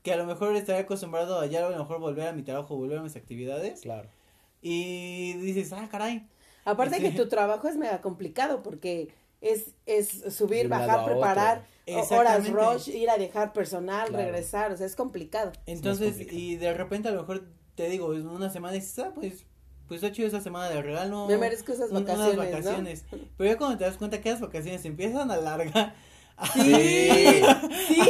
que 0.04 0.12
a 0.14 0.16
lo 0.18 0.26
mejor 0.26 0.56
estaría 0.56 0.82
acostumbrado 0.82 1.40
a 1.40 1.46
ya 1.46 1.66
a 1.66 1.70
lo 1.70 1.78
mejor 1.78 2.00
volver 2.00 2.28
a 2.28 2.34
mi 2.34 2.44
trabajo, 2.44 2.76
volver 2.76 2.98
a 3.00 3.04
mis 3.04 3.16
actividades, 3.16 3.82
Claro. 3.82 4.10
y 4.62 5.34
dices, 5.34 5.72
ah, 5.74 5.88
caray. 5.90 6.28
Aparte 6.66 6.98
Sí. 6.98 7.02
que 7.04 7.12
tu 7.12 7.28
trabajo 7.28 7.68
es 7.68 7.76
mega 7.78 8.02
complicado 8.02 8.62
porque 8.62 9.10
es, 9.42 9.72
es 9.86 10.08
subir, 10.36 10.68
bajar, 10.68 11.06
preparar, 11.06 11.66
horas 12.12 12.48
rush, 12.50 12.90
ir 12.90 13.10
a 13.10 13.18
dejar 13.18 13.54
personal, 13.54 14.10
Claro. 14.10 14.24
regresar, 14.26 14.72
o 14.72 14.78
sea, 14.78 14.86
es 14.86 14.96
complicado. 14.96 15.52
Entonces, 15.66 16.10
complicado. 16.10 16.38
y 16.40 16.56
de 16.58 16.74
repente 16.74 17.08
a 17.10 17.12
lo 17.12 17.22
mejor 17.22 17.44
te 17.76 17.90
digo, 17.90 18.14
en 18.14 18.28
una 18.28 18.50
semana 18.52 18.74
dices, 18.74 19.00
ah, 19.00 19.12
pues, 19.16 19.46
pues 19.88 20.04
está 20.04 20.14
chido 20.16 20.28
esa 20.28 20.42
semana 20.42 20.70
de 20.70 20.82
regalo. 20.82 21.26
Me 21.28 21.38
merezco 21.38 21.72
esas 21.74 21.92
vacaciones, 21.92 22.34
unas 22.36 22.36
¿no? 22.36 22.44
vacaciones. 22.44 23.06
Pero 23.38 23.50
ya 23.52 23.58
cuando 23.58 23.78
te 23.78 23.84
das 23.86 23.98
cuenta 23.98 24.22
que 24.22 24.30
las 24.32 24.40
vacaciones 24.42 24.82
se 24.82 24.88
empiezan 24.88 25.32
a 25.32 25.38
largar. 25.38 25.96
Sí. 26.54 27.44
Sí, 27.88 28.02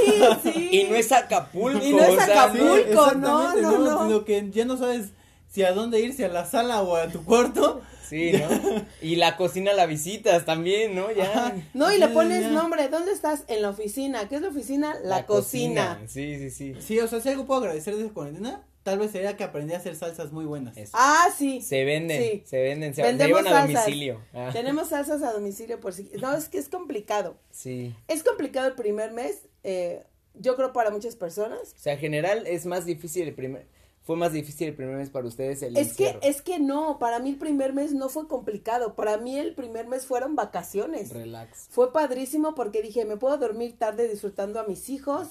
sí. 0.43 0.69
Y 0.71 0.83
no 0.85 0.95
es 0.95 1.11
Acapulco. 1.11 1.83
Y 1.83 1.93
no 1.93 2.03
es 2.03 2.09
o 2.09 2.15
sea, 2.15 2.43
Acapulco. 2.43 3.09
Sí, 3.09 3.17
no, 3.17 3.55
no, 3.55 3.77
no. 3.77 4.03
Sino 4.03 4.25
que 4.25 4.49
ya 4.51 4.65
no 4.65 4.77
sabes 4.77 5.09
si 5.49 5.63
a 5.63 5.73
dónde 5.73 5.99
ir, 5.99 6.13
si 6.13 6.23
a 6.23 6.29
la 6.29 6.45
sala 6.45 6.81
o 6.81 6.95
a 6.95 7.07
tu 7.07 7.23
cuarto. 7.25 7.81
Sí, 8.07 8.33
¿no? 8.33 8.85
Y 9.01 9.15
la 9.15 9.37
cocina 9.37 9.73
la 9.73 9.85
visitas 9.85 10.45
también, 10.45 10.95
¿no? 10.95 11.11
Ya. 11.11 11.23
Ajá. 11.23 11.55
No, 11.73 11.91
y 11.93 11.97
le 11.97 12.09
pones 12.09 12.51
nombre, 12.51 12.89
¿dónde 12.89 13.13
estás? 13.13 13.43
En 13.47 13.61
la 13.61 13.69
oficina. 13.69 14.27
¿Qué 14.27 14.35
es 14.35 14.41
la 14.41 14.49
oficina? 14.49 14.95
La, 15.03 15.25
cocina. 15.25 15.99
Sí, 16.07 16.37
sí, 16.37 16.49
sí. 16.49 16.75
Sí, 16.79 16.99
o 16.99 17.07
sea, 17.07 17.21
si 17.21 17.29
algo 17.29 17.45
puedo 17.45 17.61
agradecer 17.61 17.95
de 17.95 18.03
esa 18.03 18.13
cuarentena, 18.13 18.63
tal 18.83 18.99
vez 18.99 19.11
sería 19.11 19.37
que 19.37 19.43
aprendí 19.43 19.73
a 19.73 19.77
hacer 19.77 19.95
salsas 19.95 20.31
muy 20.31 20.45
buenas. 20.45 20.75
Eso. 20.77 20.91
Ah, 20.95 21.27
sí. 21.37 21.61
Se 21.61 21.83
venden, 21.85 22.21
Sí. 22.21 22.43
se 22.45 22.61
venden, 22.61 22.93
se, 22.93 23.01
Vendemos 23.03 23.41
llevan 23.41 23.53
a 23.53 23.59
salsas. 23.61 23.83
domicilio. 23.85 24.21
Ah, 24.33 24.49
Tenemos 24.53 24.89
salsas 24.89 25.21
a 25.23 25.31
domicilio 25.33 25.79
por 25.79 25.93
si. 25.93 26.09
No, 26.21 26.33
es 26.35 26.49
que 26.49 26.57
es 26.57 26.69
complicado. 26.69 27.37
Sí, 27.51 27.95
Es 28.07 28.23
complicado 28.23 28.67
el 28.67 28.73
primer 28.75 29.11
mes. 29.11 29.37
eh, 29.63 30.03
yo 30.33 30.55
creo 30.55 30.71
para 30.71 30.91
muchas 30.91 31.15
personas. 31.17 31.73
O 31.75 31.79
sea, 31.79 31.93
en 31.93 31.99
general 31.99 32.47
es 32.47 32.65
más 32.65 32.85
difícil 32.85 33.27
el 33.27 33.35
primer, 33.35 33.67
fue 34.01 34.15
más 34.15 34.31
difícil 34.31 34.69
el 34.69 34.75
primer 34.75 34.95
mes 34.95 35.09
para 35.09 35.27
ustedes 35.27 35.61
el 35.61 35.75
Es 35.75 35.93
que, 35.93 36.17
es 36.23 36.41
que 36.41 36.57
no, 36.57 36.99
para 36.99 37.19
mí 37.19 37.31
el 37.31 37.35
primer 37.37 37.73
mes 37.73 37.93
no 37.93 38.07
fue 38.07 38.27
complicado, 38.29 38.95
para 38.95 39.17
mí 39.17 39.37
el 39.37 39.53
primer 39.53 39.87
mes 39.87 40.05
fueron 40.05 40.35
vacaciones. 40.37 41.11
Relax. 41.11 41.67
Fue 41.69 41.91
padrísimo 41.91 42.55
porque 42.55 42.81
dije, 42.81 43.03
me 43.03 43.17
puedo 43.17 43.37
dormir 43.37 43.77
tarde 43.77 44.07
disfrutando 44.07 44.59
a 44.61 44.63
mis 44.63 44.89
hijos, 44.89 45.27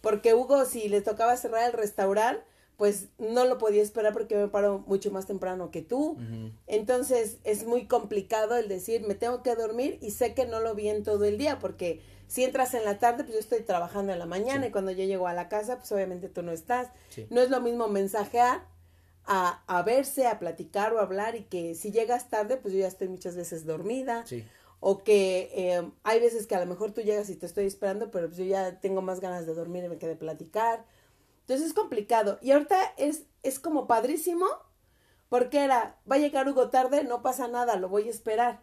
porque 0.00 0.34
Hugo, 0.34 0.64
si 0.66 0.88
le 0.88 1.00
tocaba 1.00 1.36
cerrar 1.36 1.66
el 1.66 1.72
restaurante, 1.72 2.42
pues 2.76 3.08
no 3.18 3.44
lo 3.44 3.58
podía 3.58 3.82
esperar 3.82 4.12
porque 4.12 4.36
me 4.36 4.48
paro 4.48 4.82
mucho 4.86 5.10
más 5.10 5.26
temprano 5.26 5.70
que 5.70 5.82
tú. 5.82 6.16
Entonces 6.66 7.38
es 7.44 7.64
muy 7.66 7.86
complicado 7.86 8.56
el 8.56 8.68
decir, 8.68 9.06
me 9.06 9.14
tengo 9.14 9.42
que 9.42 9.54
dormir 9.54 9.98
y 10.00 10.10
sé 10.10 10.34
que 10.34 10.46
no 10.46 10.60
lo 10.60 10.74
vi 10.74 10.88
en 10.88 11.02
todo 11.04 11.24
el 11.24 11.38
día, 11.38 11.58
porque 11.58 12.00
si 12.26 12.42
entras 12.42 12.74
en 12.74 12.84
la 12.84 12.98
tarde, 12.98 13.22
pues 13.24 13.34
yo 13.34 13.38
estoy 13.40 13.60
trabajando 13.62 14.12
en 14.12 14.18
la 14.18 14.26
mañana 14.26 14.62
Sí. 14.62 14.68
y 14.68 14.72
cuando 14.72 14.90
yo 14.90 15.04
llego 15.04 15.28
a 15.28 15.34
la 15.34 15.48
casa, 15.48 15.76
pues 15.78 15.92
obviamente 15.92 16.28
tú 16.28 16.42
no 16.42 16.52
estás. 16.52 16.88
Sí. 17.10 17.26
No 17.30 17.40
es 17.40 17.50
lo 17.50 17.60
mismo 17.60 17.86
mensajear 17.88 18.66
a, 19.26 19.62
a 19.66 19.82
verse, 19.82 20.26
a 20.26 20.38
platicar 20.38 20.92
o 20.94 20.98
hablar 21.00 21.36
y 21.36 21.42
que 21.44 21.74
si 21.74 21.92
llegas 21.92 22.28
tarde, 22.28 22.56
pues 22.56 22.74
yo 22.74 22.80
ya 22.80 22.88
estoy 22.88 23.08
muchas 23.08 23.36
veces 23.36 23.64
dormida. 23.66 24.24
Sí. 24.26 24.44
O 24.80 25.02
que 25.02 25.50
eh, 25.54 25.90
hay 26.02 26.20
veces 26.20 26.46
que 26.46 26.54
a 26.54 26.60
lo 26.60 26.66
mejor 26.66 26.90
tú 26.92 27.00
llegas 27.02 27.30
y 27.30 27.36
te 27.36 27.46
estoy 27.46 27.64
esperando, 27.66 28.10
pero 28.10 28.26
pues 28.26 28.36
yo 28.38 28.44
ya 28.44 28.80
tengo 28.80 29.00
más 29.00 29.20
ganas 29.20 29.46
de 29.46 29.54
dormir 29.54 29.84
y 29.84 29.88
me 29.88 29.96
quedé 29.98 30.14
platicar. 30.16 30.84
Entonces 31.44 31.68
es 31.68 31.74
complicado. 31.74 32.38
Y 32.42 32.52
ahorita 32.52 32.76
es, 32.96 33.24
es 33.42 33.58
como 33.58 33.86
padrísimo, 33.86 34.46
porque 35.28 35.62
era, 35.64 35.96
va 36.10 36.16
a 36.16 36.18
llegar 36.18 36.48
Hugo 36.48 36.70
tarde, 36.70 37.04
no 37.04 37.22
pasa 37.22 37.48
nada, 37.48 37.76
lo 37.76 37.88
voy 37.88 38.08
a 38.08 38.10
esperar. 38.10 38.62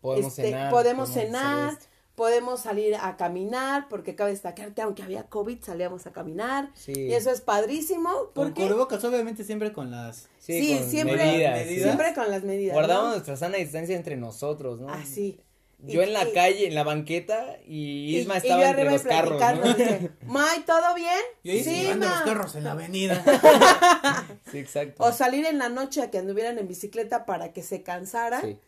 Podemos 0.00 0.30
Este, 0.38 0.50
cenar. 0.50 0.70
podemos 0.70 1.08
cenar, 1.10 1.78
podemos 2.14 2.60
salir 2.60 2.94
a 2.96 3.16
caminar, 3.16 3.88
porque 3.88 4.14
cabe 4.14 4.30
destacar 4.32 4.72
que 4.74 4.82
aunque 4.82 5.02
había 5.02 5.24
COVID 5.28 5.62
salíamos 5.62 6.06
a 6.06 6.12
caminar. 6.12 6.70
Sí. 6.74 6.92
Y 6.92 7.12
eso 7.14 7.30
es 7.30 7.40
padrísimo, 7.40 8.10
Con 8.10 8.30
porque 8.34 8.62
cubrebocas, 8.62 9.04
obviamente 9.04 9.44
siempre 9.44 9.72
con 9.72 9.90
las... 9.90 10.28
Sí, 10.38 10.76
con 10.78 10.88
siempre- 10.90 11.16
medidas, 11.16 11.58
sí. 11.60 11.64
medidas. 11.66 11.84
siempre 11.84 12.14
con 12.14 12.30
las 12.30 12.42
medidas. 12.42 12.74
Guardamos 12.74 13.04
¿no? 13.04 13.10
nuestra 13.12 13.36
sana 13.36 13.58
distancia 13.58 13.94
entre 13.96 14.16
nosotros, 14.16 14.80
¿no? 14.80 14.88
Así. 14.88 15.38
Yo 15.84 16.02
en 16.02 16.12
la 16.12 16.28
y- 16.28 16.32
calle, 16.32 16.66
en 16.68 16.74
la 16.74 16.84
banqueta, 16.84 17.56
y 17.66 18.16
Isma 18.18 18.34
y 18.34 18.38
estaba 18.38 18.62
yo 18.62 18.68
entre 18.68 18.84
los 18.90 19.02
carros, 19.02 19.40
¿no? 19.40 19.62
dice, 19.74 20.10
May, 20.26 20.60
¿todo 20.64 20.94
bien? 20.94 21.18
Y 21.42 21.50
ahí 21.50 21.64
sí, 21.64 21.82
llevando 21.82 22.06
los 22.06 22.14
ma". 22.18 22.24
carros 22.24 22.54
en 22.54 22.64
la 22.64 22.72
avenida. 22.72 23.22
sí, 24.50 24.58
exacto. 24.58 25.02
O 25.04 25.12
salir 25.12 25.44
en 25.46 25.58
la 25.58 25.68
noche 25.68 26.02
a 26.02 26.10
que 26.10 26.18
anduvieran 26.18 26.58
en 26.58 26.68
bicicleta 26.68 27.26
para 27.26 27.52
que 27.52 27.62
se 27.62 27.82
cansaran. 27.82 28.42
Sí. 28.42 28.58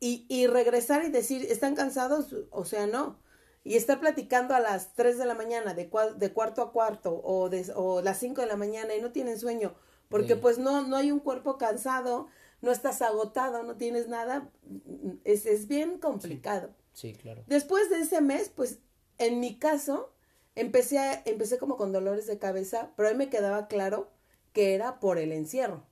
y, 0.00 0.26
y 0.28 0.46
regresar 0.48 1.04
y 1.04 1.10
decir, 1.10 1.46
¿están 1.48 1.76
cansados? 1.76 2.34
O 2.50 2.64
sea, 2.64 2.86
no. 2.86 3.18
Y 3.64 3.76
estar 3.76 4.00
platicando 4.00 4.54
a 4.56 4.60
las 4.60 4.92
3 4.94 5.16
de 5.18 5.26
la 5.26 5.34
mañana, 5.34 5.74
de, 5.74 5.88
cua- 5.88 6.14
de 6.14 6.32
cuarto 6.32 6.62
a 6.62 6.72
cuarto, 6.72 7.20
o, 7.22 7.48
de, 7.48 7.70
o 7.76 8.02
las 8.02 8.18
5 8.18 8.40
de 8.40 8.48
la 8.48 8.56
mañana 8.56 8.94
y 8.96 9.00
no 9.00 9.12
tienen 9.12 9.38
sueño, 9.38 9.74
porque 10.08 10.34
Sí. 10.34 10.38
pues 10.42 10.58
no, 10.58 10.82
no 10.82 10.96
hay 10.96 11.12
un 11.12 11.20
cuerpo 11.20 11.56
cansado, 11.58 12.26
no 12.62 12.70
estás 12.72 13.02
agotado, 13.02 13.62
no 13.64 13.76
tienes 13.76 14.08
nada, 14.08 14.48
es, 15.24 15.44
es 15.46 15.68
bien 15.68 15.98
complicado. 15.98 16.70
Sí, 16.94 17.12
claro. 17.12 17.42
Después 17.46 17.90
de 17.90 18.00
ese 18.00 18.20
mes, 18.20 18.48
pues 18.54 18.78
en 19.18 19.40
mi 19.40 19.58
caso, 19.58 20.12
empecé, 20.54 20.98
a- 20.98 21.22
empecé 21.26 21.58
como 21.58 21.76
con 21.76 21.92
dolores 21.92 22.26
de 22.26 22.38
cabeza, 22.38 22.92
pero 22.96 23.08
a 23.08 23.12
mí 23.12 23.18
me 23.18 23.28
quedaba 23.30 23.66
claro 23.68 24.10
que 24.52 24.74
era 24.74 25.00
por 25.00 25.18
el 25.18 25.32
encierro 25.32 25.84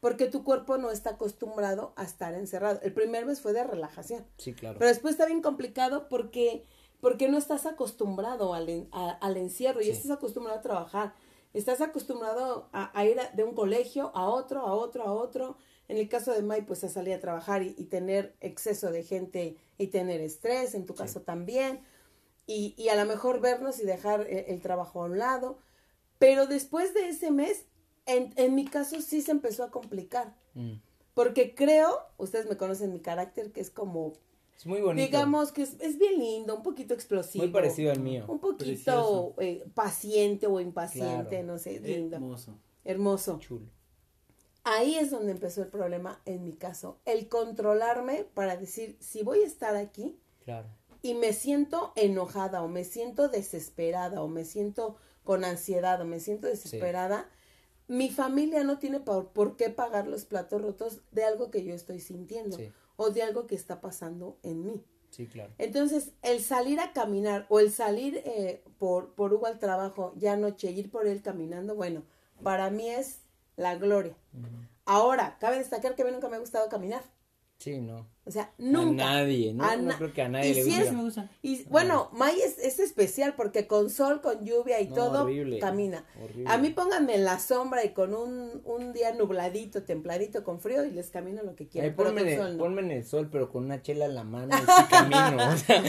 porque 0.00 0.26
tu 0.28 0.44
cuerpo 0.44 0.78
no 0.78 0.90
está 0.90 1.10
acostumbrado 1.10 1.92
a 1.94 2.04
estar 2.04 2.32
encerrado. 2.34 2.80
El 2.82 2.94
primer 2.94 3.26
mes 3.26 3.42
fue 3.42 3.52
de 3.52 3.64
relajación, 3.64 4.24
Sí, 4.38 4.54
claro. 4.54 4.78
pero 4.78 4.88
después 4.88 5.12
está 5.12 5.26
bien 5.26 5.42
complicado 5.42 6.08
porque, 6.08 6.64
porque 7.02 7.28
no 7.28 7.36
estás 7.36 7.66
acostumbrado 7.66 8.54
al, 8.54 8.70
en- 8.70 8.88
a- 8.92 9.10
al 9.10 9.36
encierro 9.36 9.82
y 9.82 9.90
estás 9.90 10.10
acostumbrado 10.10 10.58
a 10.58 10.62
trabajar. 10.62 11.14
Estás 11.52 11.80
acostumbrado 11.80 12.68
a, 12.72 12.96
a 12.98 13.04
ir 13.04 13.18
a- 13.20 13.30
de 13.32 13.44
un 13.44 13.54
colegio 13.54 14.12
a 14.14 14.28
otro, 14.28 14.60
a 14.60 14.72
otro, 14.74 15.04
a 15.04 15.12
otro. 15.12 15.56
En 15.88 15.96
el 15.96 16.08
caso 16.08 16.32
de 16.32 16.42
May, 16.42 16.62
pues 16.62 16.84
a 16.84 16.88
salir 16.88 17.14
a 17.14 17.20
trabajar 17.20 17.62
y, 17.62 17.74
y 17.76 17.84
tener 17.86 18.36
exceso 18.40 18.90
de 18.92 19.02
gente 19.02 19.56
y 19.76 19.88
tener 19.88 20.20
estrés, 20.20 20.74
en 20.74 20.86
tu 20.86 20.94
caso 20.94 21.22
también. 21.22 21.80
Y, 22.46 22.74
y 22.76 22.88
a 22.88 22.94
lo 22.96 23.04
mejor 23.08 23.40
vernos 23.40 23.80
y 23.80 23.84
dejar 23.84 24.22
el, 24.28 24.44
el 24.46 24.60
trabajo 24.62 25.02
a 25.02 25.06
un 25.06 25.18
lado. 25.18 25.58
Pero 26.18 26.46
después 26.46 26.94
de 26.94 27.08
ese 27.08 27.30
mes, 27.30 27.64
en, 28.06 28.32
en 28.36 28.54
mi 28.54 28.66
caso 28.66 29.00
sí 29.00 29.20
se 29.22 29.32
empezó 29.32 29.64
a 29.64 29.70
complicar. 29.70 30.36
Mm. 30.54 30.74
Porque 31.14 31.54
creo, 31.54 31.98
ustedes 32.18 32.46
me 32.46 32.56
conocen 32.56 32.92
mi 32.92 33.00
carácter, 33.00 33.50
que 33.52 33.60
es 33.60 33.70
como, 33.70 34.12
Es 34.60 34.66
muy 34.66 34.82
bonito. 34.82 35.06
digamos 35.06 35.52
que 35.52 35.62
es, 35.62 35.76
es 35.80 35.98
bien 35.98 36.18
lindo, 36.18 36.54
un 36.54 36.62
poquito 36.62 36.92
explosivo. 36.92 37.42
muy 37.44 37.50
parecido 37.52 37.90
al 37.92 38.00
mío. 38.00 38.26
Un 38.28 38.38
poquito 38.40 39.34
eh, 39.38 39.64
paciente 39.74 40.46
o 40.46 40.60
impaciente, 40.60 41.30
Claro. 41.38 41.46
no 41.46 41.58
sé, 41.58 41.80
lindo. 41.80 42.16
Hermoso. 42.16 42.58
Hermoso. 42.84 43.38
Chulo. 43.38 43.66
Ahí 44.64 44.96
es 44.96 45.10
donde 45.10 45.32
empezó 45.32 45.62
el 45.62 45.68
problema 45.68 46.20
en 46.26 46.44
mi 46.44 46.52
caso. 46.52 46.98
El 47.06 47.28
controlarme 47.28 48.24
para 48.34 48.56
decir, 48.58 48.98
si 49.00 49.22
voy 49.22 49.40
a 49.40 49.46
estar 49.46 49.76
aquí 49.76 50.18
Claro. 50.44 50.68
y 51.00 51.14
me 51.14 51.32
siento 51.32 51.92
enojada 51.96 52.62
o 52.62 52.68
me 52.68 52.84
siento 52.84 53.28
desesperada 53.30 54.20
o 54.22 54.28
me 54.28 54.44
siento 54.44 54.96
con 55.24 55.44
ansiedad 55.44 56.02
o 56.02 56.04
me 56.04 56.20
siento 56.20 56.46
desesperada, 56.48 57.30
mi 57.88 58.10
familia 58.10 58.62
no 58.62 58.78
tiene 58.78 59.00
por, 59.00 59.28
por 59.28 59.56
qué 59.56 59.70
pagar 59.70 60.06
los 60.06 60.26
platos 60.26 60.60
rotos 60.60 61.00
de 61.12 61.24
algo 61.24 61.50
que 61.50 61.64
yo 61.64 61.72
estoy 61.74 61.98
sintiendo 62.00 62.58
Sí. 62.58 62.70
O 63.02 63.08
de 63.10 63.22
algo 63.22 63.46
que 63.46 63.54
está 63.54 63.80
pasando 63.80 64.38
en 64.42 64.62
mí. 64.62 64.84
Sí, 65.08 65.26
claro. 65.26 65.54
Entonces, 65.56 66.12
el 66.20 66.42
salir 66.42 66.80
a 66.80 66.92
caminar 66.92 67.46
o 67.48 67.58
el 67.58 67.70
salir 67.72 68.20
eh, 68.26 68.62
por, 68.78 69.14
por 69.14 69.32
Hugo 69.32 69.46
al 69.46 69.58
trabajo 69.58 70.12
ya 70.16 70.34
anoche, 70.34 70.70
ir 70.70 70.90
por 70.90 71.06
él 71.06 71.22
caminando, 71.22 71.74
bueno, 71.74 72.02
para 72.42 72.68
mí 72.68 72.90
es 72.90 73.22
la 73.56 73.76
gloria. 73.76 74.14
Ahora, 74.84 75.38
cabe 75.40 75.56
destacar 75.56 75.94
que 75.94 76.02
a 76.02 76.04
mí 76.04 76.12
nunca 76.12 76.28
me 76.28 76.36
ha 76.36 76.40
gustado 76.40 76.68
caminar. 76.68 77.02
Sí, 77.56 77.80
no. 77.80 78.06
O 78.30 78.32
sea, 78.32 78.52
nunca. 78.58 79.10
A 79.10 79.14
nadie, 79.14 79.52
¿no? 79.52 79.64
A 79.64 79.74
no 79.74 79.92
creo 79.96 80.12
que 80.12 80.22
a 80.22 80.28
nadie 80.28 80.50
y 80.50 80.54
le 80.54 80.62
si 80.62 80.72
es- 80.74 80.92
me 80.92 81.02
gusta. 81.02 81.28
Y 81.42 81.64
bueno, 81.64 82.10
May 82.12 82.40
es, 82.40 82.58
es 82.58 82.78
especial 82.78 83.34
porque 83.36 83.66
con 83.66 83.90
sol, 83.90 84.20
con 84.20 84.44
lluvia 84.44 84.80
y 84.80 84.86
No, 84.88 84.94
todo, 84.94 85.22
horrible, 85.24 85.58
camina. 85.58 86.04
horrible. 86.22 86.44
A 86.48 86.58
mí 86.58 86.70
pónganme 86.70 87.16
en 87.16 87.24
la 87.24 87.40
sombra 87.40 87.84
y 87.84 87.88
con 87.92 88.14
un, 88.14 88.62
un 88.64 88.92
día 88.92 89.12
nubladito, 89.14 89.82
templadito, 89.82 90.44
con 90.44 90.60
frío 90.60 90.84
y 90.84 90.92
les 90.92 91.10
camino 91.10 91.42
lo 91.42 91.56
que 91.56 91.64
Ay, 91.64 91.68
quieran. 91.70 91.94
pero 91.96 92.10
ponme, 92.10 92.20
en 92.22 92.28
el- 92.28 92.38
sol 92.38 92.56
no. 92.56 92.62
ponme 92.62 92.80
en 92.82 92.90
el 92.92 93.04
sol, 93.04 93.28
pero 93.32 93.50
con 93.50 93.64
una 93.64 93.82
chela 93.82 94.04
en 94.04 94.14
la 94.14 94.22
mano 94.22 94.54
y 94.56 94.60
sí 94.60 94.66
camino. 94.90 95.52
o 95.52 95.56
sea, 95.56 95.82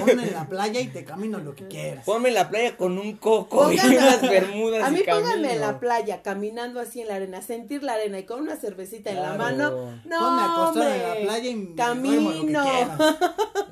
Ponme 0.00 0.22
en 0.24 0.32
la 0.34 0.46
playa 0.48 0.80
y 0.80 0.88
te 0.88 1.02
camino 1.04 1.38
lo 1.38 1.54
que 1.54 1.66
quieras. 1.66 2.04
ponme 2.04 2.28
en 2.28 2.34
la 2.34 2.50
playa 2.50 2.76
con 2.76 2.98
un 2.98 3.16
coco 3.16 3.72
y 3.72 3.78
unas 3.78 4.20
bermudas 4.20 4.84
A 4.84 4.90
mí 4.90 5.00
y 5.00 5.02
pónganme 5.10 5.54
en 5.54 5.60
la 5.62 5.80
playa, 5.80 6.20
caminando 6.20 6.78
así 6.80 7.00
en 7.00 7.08
la 7.08 7.14
arena, 7.14 7.40
sentir 7.40 7.82
la 7.82 7.94
arena 7.94 8.18
y 8.18 8.24
con 8.24 8.40
una 8.40 8.56
cervecita 8.56 9.10
en 9.10 9.22
la 9.22 9.34
mano. 9.34 9.70
No, 10.04 10.18
Ponme 10.18 10.42
acostado 10.42 10.82
en 10.92 11.02
la 11.02 11.08
hombre. 11.08 11.22
playa 11.24 11.50
y 11.50 11.54
me 11.94 12.08
duermo 12.08 12.30
lo 12.30 12.46
que 12.46 12.52
Camino, 12.52 12.62
quieras. 12.64 13.00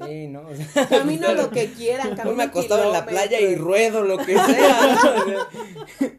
Sí, 0.06 0.26
¿no? 0.28 0.40
O 0.48 0.54
sea, 0.54 0.88
camino 0.88 1.34
lo 1.34 1.50
que 1.50 1.72
quieran, 1.72 2.08
camino 2.16 2.24
Ponme 2.30 2.42
acostado 2.44 2.84
en 2.84 2.92
la 2.92 3.06
playa 3.06 3.40
y 3.40 3.54
ruedo 3.56 4.02
lo 4.02 4.18
que 4.18 4.34
sea. 4.38 4.98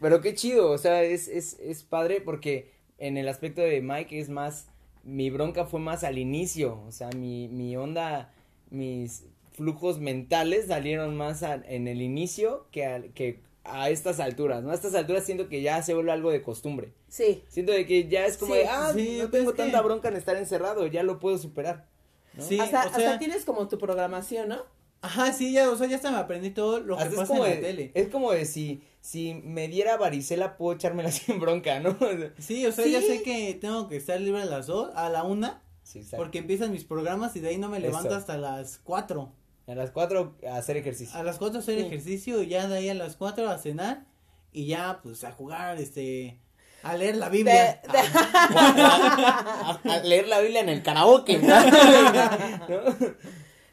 Pero 0.00 0.20
qué 0.20 0.34
chido, 0.34 0.70
o 0.70 0.78
sea, 0.78 1.02
es, 1.02 1.26
es, 1.28 1.58
es 1.58 1.82
padre 1.82 2.20
porque 2.20 2.70
en 2.98 3.16
el 3.16 3.28
aspecto 3.28 3.62
de 3.62 3.80
Mike 3.80 4.18
es 4.18 4.28
más, 4.28 4.68
mi 5.04 5.30
bronca 5.30 5.64
fue 5.64 5.80
más 5.80 6.04
al 6.04 6.18
inicio, 6.18 6.82
o 6.86 6.92
sea, 6.92 7.08
mi, 7.16 7.48
mi 7.48 7.76
onda, 7.76 8.32
mis 8.70 9.24
flujos 9.52 9.98
mentales 9.98 10.66
salieron 10.66 11.16
más 11.16 11.42
a- 11.42 11.54
en 11.66 11.88
el 11.88 12.02
inicio 12.02 12.66
que, 12.70 12.84
al- 12.84 13.12
que 13.14 13.40
a 13.68 13.90
estas 13.90 14.20
alturas, 14.20 14.62
¿no? 14.62 14.70
A 14.70 14.74
estas 14.74 14.94
alturas 14.94 15.24
siento 15.24 15.48
que 15.48 15.62
ya 15.62 15.82
se 15.82 15.94
vuelve 15.94 16.12
algo 16.12 16.30
de 16.30 16.42
costumbre. 16.42 16.92
Sí, 17.08 17.42
Siento 17.48 17.72
de 17.72 17.86
que 17.86 18.08
ya 18.08 18.26
es 18.26 18.36
como 18.38 18.54
Sí, 18.54 18.60
de, 18.60 18.66
ah, 18.68 18.92
sí, 18.94 19.18
no 19.20 19.30
tengo 19.30 19.52
que- 19.52 19.56
tanta 19.58 19.80
bronca 19.82 20.08
en 20.08 20.16
estar 20.16 20.36
encerrado, 20.36 20.86
ya 20.86 21.02
lo 21.02 21.18
puedo 21.18 21.38
superar. 21.38 21.86
¿no? 22.34 22.42
Sí, 22.44 22.58
hasta, 22.60 22.86
o 22.86 22.88
sea- 22.94 23.06
hasta 23.08 23.18
tienes 23.18 23.44
como 23.44 23.66
tu 23.68 23.78
programación, 23.78 24.48
¿no? 24.50 24.58
Ajá, 25.02 25.32
sí, 25.32 25.52
ya, 25.52 25.70
o 25.70 25.76
sea, 25.76 25.86
ya 25.86 25.96
hasta 25.96 26.10
me 26.10 26.16
aprendí 26.18 26.50
todo 26.50 26.80
lo 26.80 26.96
que 26.96 27.02
Hasta 27.04 27.16
pasa 27.16 27.34
en 27.34 27.40
la 27.42 27.46
de- 27.48 27.56
tele. 27.56 27.90
Es 27.94 28.08
como 28.08 28.32
de 28.32 28.44
si, 28.46 28.82
si 29.00 29.34
me 29.34 29.68
diera 29.68 29.96
varicela 29.96 30.56
puedo 30.56 30.74
echármela 30.74 31.10
sin 31.12 31.38
bronca, 31.38 31.80
¿no? 31.80 31.96
Sí, 32.38 32.66
o 32.66 32.72
sea, 32.72 32.86
ya 32.86 33.00
sé 33.00 33.22
que 33.22 33.54
tengo 33.60 33.88
que 33.88 33.96
estar 33.96 34.20
libre 34.20 34.42
a 34.42 34.46
las 34.46 34.66
dos, 34.66 34.90
a 34.96 35.08
la 35.08 35.22
una, 35.22 35.62
Sí, 35.82 36.02
porque 36.16 36.38
empiezan 36.38 36.72
mis 36.72 36.82
programas 36.84 37.36
y 37.36 37.40
de 37.40 37.50
ahí 37.50 37.58
no 37.58 37.68
me 37.68 37.78
levanto 37.78 38.08
Eso. 38.08 38.16
hasta 38.18 38.36
las 38.36 38.78
cuatro. 38.78 39.32
A 39.66 39.74
las 39.74 39.90
cuatro 39.90 40.36
a 40.48 40.56
hacer 40.56 40.76
ejercicio. 40.76 41.18
A 41.18 41.22
las 41.22 41.38
cuatro 41.38 41.58
hacer 41.60 41.78
Sí. 41.80 41.86
ejercicio 41.86 42.42
y 42.42 42.48
ya 42.48 42.68
de 42.68 42.76
ahí 42.78 42.88
a 42.88 42.94
las 42.94 43.16
cuatro 43.16 43.48
a 43.50 43.58
cenar 43.58 44.04
y 44.52 44.66
ya 44.66 45.00
pues 45.02 45.24
a 45.24 45.32
jugar, 45.32 45.76
este, 45.78 46.38
a 46.82 46.96
leer 46.96 47.16
la 47.16 47.28
Biblia. 47.28 47.80
De- 47.82 47.88
de- 47.92 47.98
A, 48.56 49.80
a 49.84 49.98
leer 50.04 50.28
la 50.28 50.40
Biblia 50.40 50.60
en 50.60 50.68
el 50.68 50.82
karaoke. 50.82 51.38
¿no? 51.38 51.54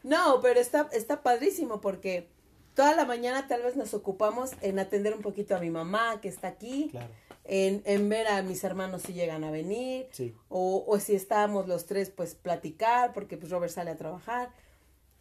No, 0.02 0.40
pero 0.42 0.60
está, 0.60 0.88
está 0.92 1.22
padrísimo 1.22 1.80
porque 1.80 2.28
toda 2.74 2.94
la 2.94 3.06
mañana 3.06 3.46
tal 3.48 3.62
vez 3.62 3.74
nos 3.74 3.94
ocupamos 3.94 4.50
en 4.60 4.78
atender 4.78 5.14
un 5.14 5.22
poquito 5.22 5.56
a 5.56 5.60
mi 5.60 5.70
mamá 5.70 6.20
que 6.20 6.28
está 6.28 6.48
aquí, 6.48 6.88
Claro. 6.90 7.08
en, 7.44 7.82
en 7.86 8.08
ver 8.10 8.26
a 8.28 8.42
mis 8.42 8.62
hermanos 8.64 9.00
si 9.02 9.14
llegan 9.14 9.44
a 9.44 9.50
venir, 9.50 10.08
Sí. 10.12 10.34
o, 10.50 10.84
o 10.86 10.98
si 10.98 11.14
estábamos 11.14 11.68
los 11.68 11.86
tres, 11.86 12.10
pues 12.10 12.34
platicar, 12.34 13.14
porque 13.14 13.38
pues 13.38 13.50
Robert 13.50 13.72
sale 13.72 13.92
a 13.92 13.96
trabajar. 13.96 14.50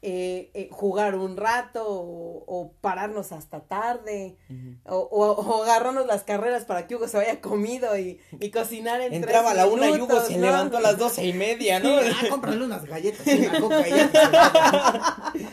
Eh, 0.06 0.52
eh, 0.54 0.68
jugar 0.70 1.16
un 1.16 1.38
rato 1.38 1.86
o, 1.88 2.74
pararnos 2.82 3.32
hasta 3.32 3.62
tarde 3.62 4.36
o, 4.84 4.98
o, 4.98 5.64
agarrarnos 5.64 6.06
las 6.06 6.24
carreras 6.24 6.66
para 6.66 6.88
que 6.88 6.98
Hugo 6.98 7.08
se 7.08 7.16
vaya 7.16 7.40
comido 7.40 7.98
y, 7.98 8.20
y 8.42 8.52
cocinar 8.52 9.00
en 9.00 9.14
Entraba 9.14 9.52
a 9.52 9.54
la 9.54 9.66
una 9.66 9.90
y 9.90 10.02
Hugo 10.02 10.20
se 10.20 10.38
levantó 10.38 10.76
a 10.76 10.82
las 10.82 10.98
doce 10.98 11.26
y 11.26 11.32
media, 11.32 11.80
¿no? 11.80 12.02
Sí, 12.02 12.10
ah, 12.12 12.28
cómprale 12.30 12.66
unas 12.66 12.84
galletas 12.84 13.26
y 13.26 13.46
una 13.46 13.62
coca 13.62 13.88
y 13.88 15.48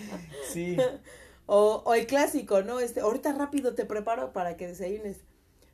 sí. 0.52 0.76
O, 1.46 1.84
o 1.86 1.94
el 1.94 2.08
clásico, 2.08 2.62
¿no? 2.62 2.80
Este, 2.80 3.02
ahorita 3.02 3.32
rápido 3.32 3.76
te 3.76 3.84
preparo 3.84 4.32
para 4.32 4.56
que 4.56 4.66
desayunes. 4.66 5.18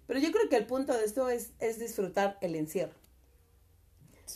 Pero 0.07 0.21
yo 0.21 0.31
creo 0.33 0.51
que 0.51 0.57
el 0.57 0.67
punto 0.67 0.93
de 0.93 1.07
esto 1.07 1.31
es, 1.31 1.53
es 1.61 1.79
disfrutar 1.79 2.37
el 2.43 2.55
encierro. 2.55 2.93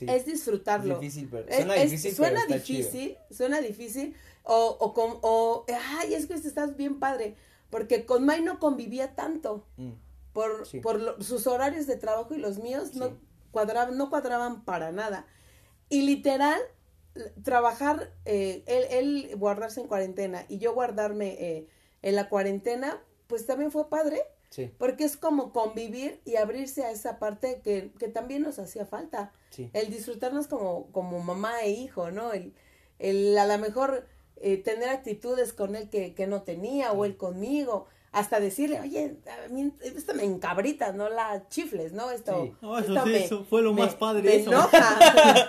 Es 0.00 0.24
disfrutarlo. 0.24 0.94
Es 0.94 1.00
difícil, 1.00 1.28
pero 1.30 1.46
suena 1.52 1.74
difícil. 1.84 2.14
Suena 2.14 2.46
difícil, 2.46 3.16
suena 3.30 3.60
difícil. 3.60 4.14
O, 4.42 4.76
o, 4.80 4.94
con, 4.94 5.18
o, 5.22 5.64
ay, 5.98 6.14
es 6.14 6.26
que 6.26 6.34
estás 6.34 6.76
bien 6.76 6.98
padre. 6.98 7.36
Porque 7.70 8.04
con 8.06 8.24
May 8.24 8.42
no 8.42 8.58
convivía 8.58 9.14
tanto. 9.14 9.66
Mm. 9.76 9.92
Por, 10.32 10.64
por 10.80 11.24
sus 11.24 11.46
horarios 11.48 11.86
de 11.86 11.96
trabajo 11.96 12.34
y 12.34 12.38
los 12.38 12.58
míos 12.58 12.94
no, 12.94 13.18
cuadraban, 13.50 13.96
no 13.96 14.10
cuadraban 14.10 14.64
para 14.64 14.92
nada. 14.92 15.26
Y 15.88 16.02
literal, 16.02 16.60
trabajar, 17.42 18.12
eh, 18.24 18.62
él, 18.66 18.84
él, 18.90 19.36
guardarse 19.36 19.80
en 19.80 19.88
cuarentena 19.88 20.44
y 20.48 20.58
yo 20.58 20.72
guardarme 20.72 21.36
eh, 21.40 21.68
en 22.02 22.14
la 22.14 22.28
cuarentena, 22.28 23.02
pues 23.26 23.46
también 23.46 23.70
fue 23.70 23.88
padre. 23.88 24.22
Porque 24.78 25.04
es 25.04 25.16
como 25.16 25.52
convivir 25.52 26.20
y 26.24 26.34
abrirse 26.34 26.82
a 26.82 26.90
esa 26.90 27.20
parte 27.20 27.60
que, 27.62 27.92
que 28.00 28.08
también 28.08 28.42
nos 28.42 28.58
hacía 28.58 28.84
falta. 28.84 29.32
El 29.72 29.90
disfrutarnos 29.90 30.48
como, 30.48 30.90
como 30.90 31.20
mamá 31.20 31.60
e 31.62 31.70
hijo, 31.70 32.10
¿no? 32.10 32.32
El, 32.32 32.52
el 32.98 33.38
a 33.38 33.46
lo 33.46 33.58
mejor 33.58 34.08
eh, 34.40 34.56
tener 34.56 34.88
actitudes 34.88 35.52
con 35.52 35.76
él 35.76 35.88
que, 35.90 36.14
que 36.14 36.26
no 36.26 36.42
tenía 36.42 36.92
o 36.92 37.04
él 37.04 37.16
conmigo. 37.16 37.86
Hasta 38.12 38.40
decirle, 38.40 38.80
oye, 38.80 39.18
a 39.28 39.48
mí 39.50 39.72
esto 39.82 40.14
me 40.14 40.24
encabrita, 40.24 40.90
no 40.90 41.08
la 41.08 41.46
chifles, 41.48 41.92
¿no? 41.92 42.10
Esto, 42.10 42.56
eso, 42.60 43.04
sí, 43.04 43.14
eso 43.14 43.44
fue 43.44 43.62
lo 43.62 43.72
más 43.72 43.94
padre. 43.94 44.22
Me 44.22 44.34
eso. 44.34 44.50
enoja. 44.50 44.98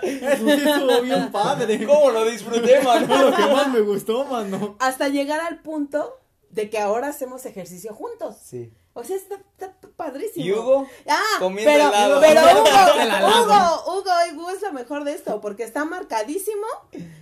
eso 0.02 0.44
sí 0.44 0.62
estuvo 0.64 1.02
bien 1.02 1.32
padre. 1.32 1.84
¿Cómo 1.84 2.12
lo 2.12 2.24
disfruté, 2.24 2.80
mano? 2.82 3.08
Fue 3.08 3.18
lo 3.18 3.36
que 3.36 3.42
más 3.42 3.68
me 3.72 3.80
gustó, 3.80 4.24
mano. 4.26 4.76
Hasta 4.78 5.08
llegar 5.08 5.40
al 5.40 5.60
punto 5.60 6.20
de 6.50 6.70
que 6.70 6.78
ahora 6.78 7.08
hacemos 7.08 7.46
ejercicio 7.46 7.94
juntos. 7.94 8.36
Sí. 8.40 8.72
O 8.94 9.02
sea, 9.04 9.16
está, 9.16 9.36
está 9.36 9.74
padrísimo. 9.96 10.44
¿Y 10.44 10.52
Hugo? 10.52 10.86
Ah, 11.08 11.20
comiendo 11.38 11.72
pero, 11.72 11.88
helado. 11.88 12.20
pero 12.20 12.40
Hugo, 12.60 13.42
Hugo, 13.44 14.00
Hugo, 14.00 14.10
Hugo 14.34 14.50
es 14.50 14.60
lo 14.60 14.72
mejor 14.72 15.04
de 15.04 15.12
esto, 15.14 15.40
porque 15.40 15.62
está 15.62 15.84
marcadísimo, 15.84 16.66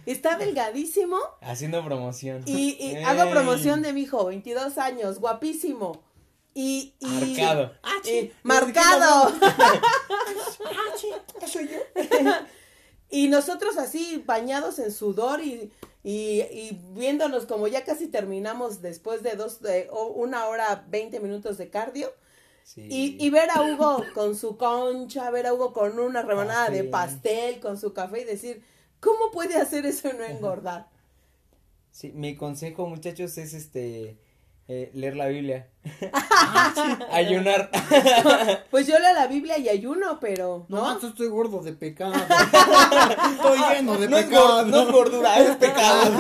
está 0.05 0.37
delgadísimo. 0.37 1.17
Haciendo 1.41 1.85
promoción. 1.85 2.43
Y, 2.47 2.77
y 2.81 2.97
hago 3.05 3.31
promoción 3.31 3.83
de 3.83 3.93
mi 3.93 4.03
hijo, 4.03 4.25
22 4.27 4.79
años, 4.79 5.21
guapísimo. 5.21 6.03
Y, 6.55 6.95
y 6.99 7.07
marcado. 7.07 7.73
Ah, 7.85 7.99
sí. 8.03 8.33
marcado. 8.43 9.33
ah, 9.43 10.93
sí, 10.97 11.09
soy 11.47 11.69
yo. 11.69 12.31
y 13.09 13.29
nosotros 13.29 13.77
así 13.79 14.23
bañados 14.27 14.81
en 14.81 14.91
sudor 14.91 15.41
y 15.41 15.73
y, 16.03 16.41
y, 16.51 16.81
viéndonos 16.95 17.47
como 17.47 17.69
ya 17.69 17.85
casi 17.85 18.07
terminamos 18.07 18.81
después 18.81 19.23
de 19.23 19.33
dos, 19.33 19.61
de, 19.61 19.89
una 20.15 20.47
hora, 20.47 20.87
veinte 20.89 21.21
minutos 21.21 21.59
de 21.59 21.69
cardio. 21.69 22.13
Y, 22.77 23.17
y, 23.19 23.31
ver 23.31 23.51
a 23.51 23.63
Hugo 23.63 24.05
con 24.15 24.37
su 24.37 24.57
concha, 24.57 25.31
ver 25.31 25.47
a 25.47 25.55
Hugo 25.55 25.73
con 25.73 25.99
una 25.99 26.23
rebanada 26.23 26.71
de 26.71 26.85
pastel, 26.85 27.59
con 27.59 27.79
su 27.79 27.93
café 27.93 28.21
y 28.21 28.25
decir, 28.25 28.63
¿cómo 29.01 29.33
puede 29.33 29.57
hacer 29.57 29.87
eso 29.87 30.09
y 30.09 30.17
no 30.17 30.25
engordar? 30.25 30.89
Sí, 31.91 32.13
mi 32.13 32.37
consejo, 32.37 32.87
muchachos, 32.87 33.37
es 33.39 33.55
este 33.55 34.19
eh, 34.73 34.89
leer 34.95 35.17
la 35.17 35.27
Biblia. 35.27 35.69
Ayunar. 37.11 37.71
pues 38.71 38.87
yo 38.87 39.01
leo 39.01 39.13
la 39.15 39.27
Biblia 39.27 39.59
y 39.59 39.69
ayuno, 39.69 40.19
pero. 40.21 40.67
No, 40.69 40.97
no 40.97 41.09
estoy 41.09 41.27
gordo 41.27 41.61
de 41.61 41.73
pecado. 41.73 42.15
estoy 42.15 43.59
lleno 43.75 43.99
de 43.99 44.09
pecado. 44.09 44.65
no 44.67 44.83
es 44.83 44.93
gordura, 44.93 45.41
es 45.41 45.57
pecado. 45.57 46.17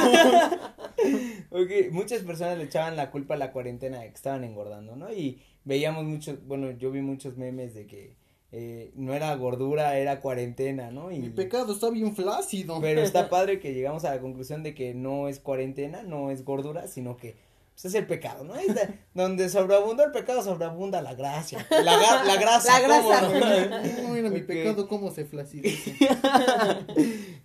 ok, 1.51 1.93
muchas 1.93 2.23
personas 2.23 2.59
le 2.59 2.65
echaban 2.65 2.97
la 2.97 3.13
culpa 3.13 3.35
a 3.35 3.39
la 3.39 3.53
cuarentena 3.53 4.01
de 4.01 4.09
que 4.09 4.17
estaban 4.17 4.43
engordando, 4.43 4.97
¿no? 4.97 5.13
Y 5.13 5.41
veíamos 5.63 6.05
muchos, 6.05 6.45
bueno, 6.45 6.73
yo 6.73 6.91
vi 6.91 7.03
muchos 7.03 7.37
memes 7.37 7.73
de 7.73 7.87
que 7.87 8.17
eh, 8.51 8.91
no 8.97 9.15
era 9.15 9.33
gordura, 9.37 9.97
era 9.97 10.21
cuarentena, 10.21 10.91
¿no? 10.91 11.13
Y, 11.13 11.21
Mi 11.21 11.31
pecado 11.31 11.73
está 11.73 11.89
bien 11.91 12.17
flácido. 12.17 12.81
Pero 12.81 13.01
está 13.01 13.29
padre 13.29 13.61
que 13.61 13.75
llegamos 13.75 14.05
a 14.05 14.13
la 14.13 14.21
conclusión 14.21 14.65
de 14.65 14.75
que 14.75 14.93
no 14.93 15.29
es 15.29 15.39
cuarentena, 15.39 16.03
no 16.03 16.33
es 16.33 16.45
gordura, 16.45 16.89
sino 16.89 17.17
que 17.17 17.49
es 17.89 17.95
el 17.95 18.07
pecado, 18.07 18.45
¿no? 18.45 18.55
Es 18.57 18.67
donde 19.15 19.49
sobreabunda 19.49 20.05
el 20.05 20.13
pecado, 20.13 20.43
sobreabunda 20.43 21.01
la 21.03 21.15
gracia. 21.15 21.67
La, 21.71 21.83
la 21.83 22.37
grasa. 22.37 22.81
La 22.81 22.81
grasa. 22.81 23.21
¿cómo? 23.21 24.15
Mira 24.15 24.31
mi 24.31 24.41
pecado 24.41 24.87
cómo 24.89 25.11
se 25.11 25.25
flacidece. 25.25 25.97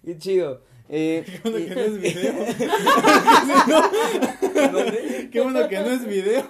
Qué 0.03 0.17
chido. 0.17 0.61
Eh, 0.87 1.25
Qué 1.41 1.49
bueno 1.49 1.57
que 1.67 1.75
no 1.75 1.81
es 1.81 1.99
video. 1.99 2.33
Qué 5.31 5.41
bueno 5.41 5.67
que 5.67 5.79
no 5.79 5.89
es 5.89 6.05
video. 6.05 6.45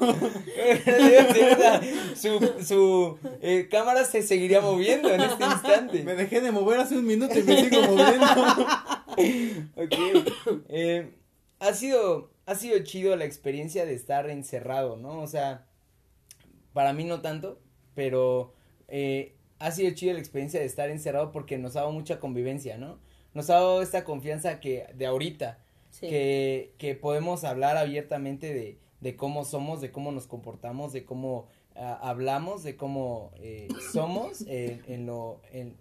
su 2.15 2.39
su 2.65 3.17
eh, 3.41 3.69
cámara 3.71 4.03
se 4.03 4.23
seguiría 4.23 4.59
moviendo 4.61 5.09
en 5.13 5.21
este 5.21 5.45
instante. 5.45 6.03
Me 6.03 6.15
dejé 6.15 6.41
de 6.41 6.51
mover 6.51 6.81
hace 6.81 6.97
un 6.97 7.05
minuto 7.05 7.37
y 7.39 7.43
me 7.43 7.63
sigo 7.63 7.81
moviendo. 7.83 8.67
ok. 9.75 9.93
Eh, 10.69 11.13
ha 11.67 11.73
sido 11.73 12.35
ha 12.45 12.55
sido 12.55 12.79
chido 12.83 13.15
la 13.15 13.25
experiencia 13.25 13.85
de 13.85 13.93
estar 13.93 14.29
encerrado, 14.29 14.97
¿no? 14.97 15.21
O 15.21 15.27
sea, 15.27 15.65
para 16.73 16.93
mí 16.93 17.03
no 17.03 17.21
tanto, 17.21 17.59
pero 17.95 18.53
eh, 18.87 19.35
ha 19.59 19.71
sido 19.71 19.93
chido 19.95 20.13
la 20.13 20.19
experiencia 20.19 20.59
de 20.59 20.65
estar 20.65 20.89
encerrado 20.89 21.31
porque 21.31 21.57
nos 21.57 21.75
ha 21.75 21.81
dado 21.81 21.91
mucha 21.91 22.19
convivencia, 22.19 22.77
¿no? 22.77 22.99
Nos 23.33 23.49
ha 23.49 23.55
dado 23.55 23.81
esta 23.81 24.03
confianza 24.03 24.59
que 24.59 24.87
de 24.93 25.05
ahorita, 25.07 25.59
que, 25.99 26.73
que 26.77 26.93
podemos 26.93 27.43
hablar 27.45 27.77
abiertamente 27.77 28.53
de, 28.53 28.77
de 28.99 29.15
cómo 29.15 29.43
somos, 29.45 29.81
de 29.81 29.91
cómo 29.91 30.11
nos 30.11 30.27
comportamos, 30.27 30.93
de 30.93 31.05
cómo 31.05 31.47
ah, 31.75 31.99
hablamos, 32.01 32.63
de 32.63 32.75
cómo 32.75 33.31
eh, 33.37 33.69
somos 33.93 34.43
en, 34.47 35.05
lo, 35.05 35.41
en, 35.51 35.75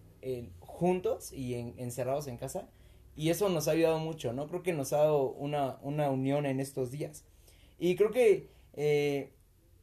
juntos 0.61 1.33
y 1.33 1.55
en, 1.55 1.75
encerrados 1.79 2.27
en 2.27 2.37
casa 2.37 2.69
y 3.17 3.31
eso 3.31 3.49
nos 3.49 3.69
ha 3.69 3.73
ayudado 3.73 3.99
mucho, 3.99 4.33
¿no? 4.33 4.49
Creo 4.49 4.63
que 4.63 4.73
nos 4.73 4.93
ha 4.93 4.99
dado 4.99 5.31
una, 5.33 5.79
una 5.83 6.11
unión 6.11 6.47
en 6.47 6.61
estos 6.61 6.91
días. 6.91 7.25
Y 7.79 7.97
creo 7.97 8.11
que 8.11 8.49
eh, 8.75 9.33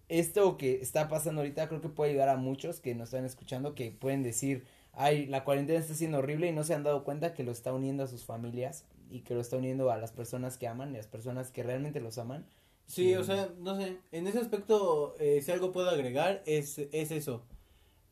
esto 0.09 0.57
que 0.57 0.81
está 0.81 1.07
pasando 1.07 1.41
ahorita 1.41 1.69
creo 1.69 1.81
que 1.81 1.89
puede 1.89 2.11
ayudar 2.11 2.29
a 2.29 2.37
muchos 2.37 2.79
que 2.79 2.95
nos 2.95 3.09
están 3.09 3.25
escuchando 3.25 3.75
que 3.75 3.91
pueden 3.91 4.23
decir, 4.23 4.65
ay, 4.93 5.25
la 5.27 5.43
cuarentena 5.43 5.79
está 5.79 5.93
siendo 5.93 6.19
horrible 6.19 6.47
y 6.47 6.51
no 6.51 6.63
se 6.63 6.73
han 6.73 6.83
dado 6.83 7.03
cuenta 7.03 7.33
que 7.33 7.43
lo 7.43 7.51
está 7.51 7.73
uniendo 7.73 8.03
a 8.03 8.07
sus 8.07 8.25
familias 8.25 8.85
y 9.09 9.21
que 9.21 9.33
lo 9.33 9.41
está 9.41 9.57
uniendo 9.57 9.91
a 9.91 9.97
las 9.97 10.11
personas 10.11 10.57
que 10.57 10.67
aman 10.67 10.91
y 10.91 10.95
a 10.95 10.97
las 10.97 11.07
personas 11.07 11.51
que 11.51 11.63
realmente 11.63 12.01
los 12.01 12.17
aman. 12.17 12.45
Sí, 12.87 13.15
o 13.15 13.23
sea, 13.23 13.49
no 13.59 13.77
sé, 13.77 13.99
en 14.11 14.27
ese 14.27 14.39
aspecto, 14.39 15.15
eh, 15.19 15.41
si 15.41 15.51
algo 15.51 15.71
puedo 15.71 15.89
agregar, 15.89 16.43
es, 16.45 16.77
es 16.77 17.11
eso. 17.11 17.45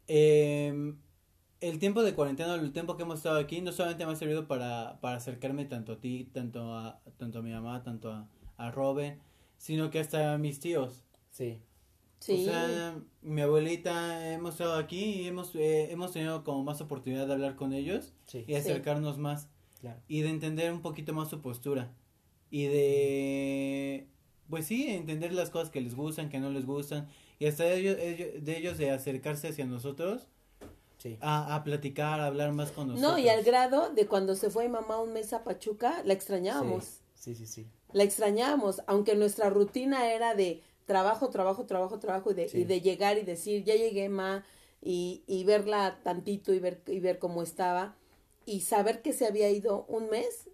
Eh, 0.08 0.94
el 1.62 1.80
tiempo 1.80 2.04
de 2.04 2.14
cuarentena, 2.14 2.56
el 2.56 2.72
tiempo 2.72 2.96
que 2.96 3.04
hemos 3.04 3.18
estado 3.18 3.38
aquí, 3.38 3.62
no 3.62 3.72
solamente 3.72 4.06
me 4.06 4.14
ha 4.14 4.16
servido 4.16 4.48
para, 4.48 5.00
para 5.02 5.18
acercarme 5.18 5.66
tanto 5.66 5.94
a 5.94 6.00
ti, 6.00 6.30
tanto 6.34 6.74
a, 6.74 7.02
tanto 7.18 7.40
a 7.40 7.42
mi 7.42 7.52
mamá, 7.52 7.84
tanto 7.84 8.12
a, 8.12 8.28
a 8.58 8.72
Robin, 8.72 9.20
sino 9.58 9.90
que 9.90 10.00
hasta 10.00 10.34
a 10.34 10.38
mis 10.38 10.60
tíos. 10.60 11.04
Sí. 11.32 11.62
Sí. 12.20 12.42
O 12.42 12.52
sea, 12.52 13.00
mi 13.22 13.42
abuelita, 13.42 14.34
hemos 14.34 14.52
estado 14.52 14.76
aquí 14.76 15.22
y 15.22 15.28
hemos, 15.28 15.56
eh, 15.56 15.92
hemos 15.92 16.12
tenido 16.12 16.44
como 16.44 16.64
más 16.64 16.82
oportunidad 16.82 17.28
de 17.28 17.34
hablar 17.34 17.56
con 17.56 17.72
ellos 17.72 18.14
y 18.34 18.56
acercarnos 18.56 19.18
más. 19.18 19.50
Y 20.10 20.22
de 20.22 20.30
entender 20.30 20.74
un 20.74 20.82
poquito 20.82 21.14
más 21.14 21.30
su 21.30 21.42
postura. 21.42 21.94
Y 22.52 22.66
de, 22.66 24.08
pues 24.50 24.66
sí, 24.66 24.90
entender 24.90 25.32
las 25.32 25.50
cosas 25.50 25.70
que 25.70 25.80
les 25.80 25.96
gustan, 25.96 26.28
que 26.28 26.40
no 26.40 26.50
les 26.50 26.66
gustan. 26.66 27.08
Y 27.40 27.46
hasta 27.46 27.72
ellos, 27.72 27.98
ellos, 27.98 28.44
de 28.44 28.58
ellos 28.58 28.78
de 28.78 28.92
acercarse 28.92 29.48
hacia 29.48 29.66
nosotros 29.66 30.28
a, 31.22 31.56
a, 31.56 31.64
platicar, 31.64 32.20
a 32.20 32.28
hablar 32.28 32.52
más 32.52 32.72
con 32.72 32.88
nosotros. 32.88 33.12
No, 33.12 33.18
y 33.18 33.30
al 33.30 33.44
grado 33.44 33.90
de 33.92 34.08
cuando 34.08 34.36
se 34.36 34.50
fue 34.50 34.66
mi 34.66 34.72
mamá 34.74 35.00
un 35.00 35.14
mes 35.14 35.34
a 35.34 35.44
Pachuca, 35.44 36.02
la 36.06 36.14
extrañábamos. 36.14 37.02
Sí, 37.16 37.36
sí, 37.36 37.46
sí. 37.46 37.68
La 37.92 38.04
extrañábamos, 38.04 38.82
aunque 38.88 39.16
nuestra 39.16 39.50
rutina 39.50 40.14
era 40.14 40.36
de 40.36 40.62
trabajo, 40.86 41.30
trabajo, 41.30 41.66
trabajo, 41.66 42.00
trabajo, 42.00 42.32
y 42.32 42.34
de, 42.34 42.50
y 42.54 42.64
de 42.64 42.82
llegar 42.82 43.18
y 43.18 43.24
decir, 43.24 43.64
ya 43.64 43.76
llegué, 43.76 44.10
ma, 44.10 44.44
y, 44.82 45.24
y 45.28 45.44
verla 45.44 46.00
tantito 46.04 46.54
y 46.54 46.60
ver, 46.60 46.82
y 46.88 47.00
ver 47.00 47.20
cómo 47.20 47.44
estaba, 47.44 47.96
y 48.46 48.62
saber 48.62 49.02
que 49.02 49.14
se 49.14 49.28
había 49.28 49.50
ido 49.50 49.86
un 49.88 50.10
mes, 50.10 50.50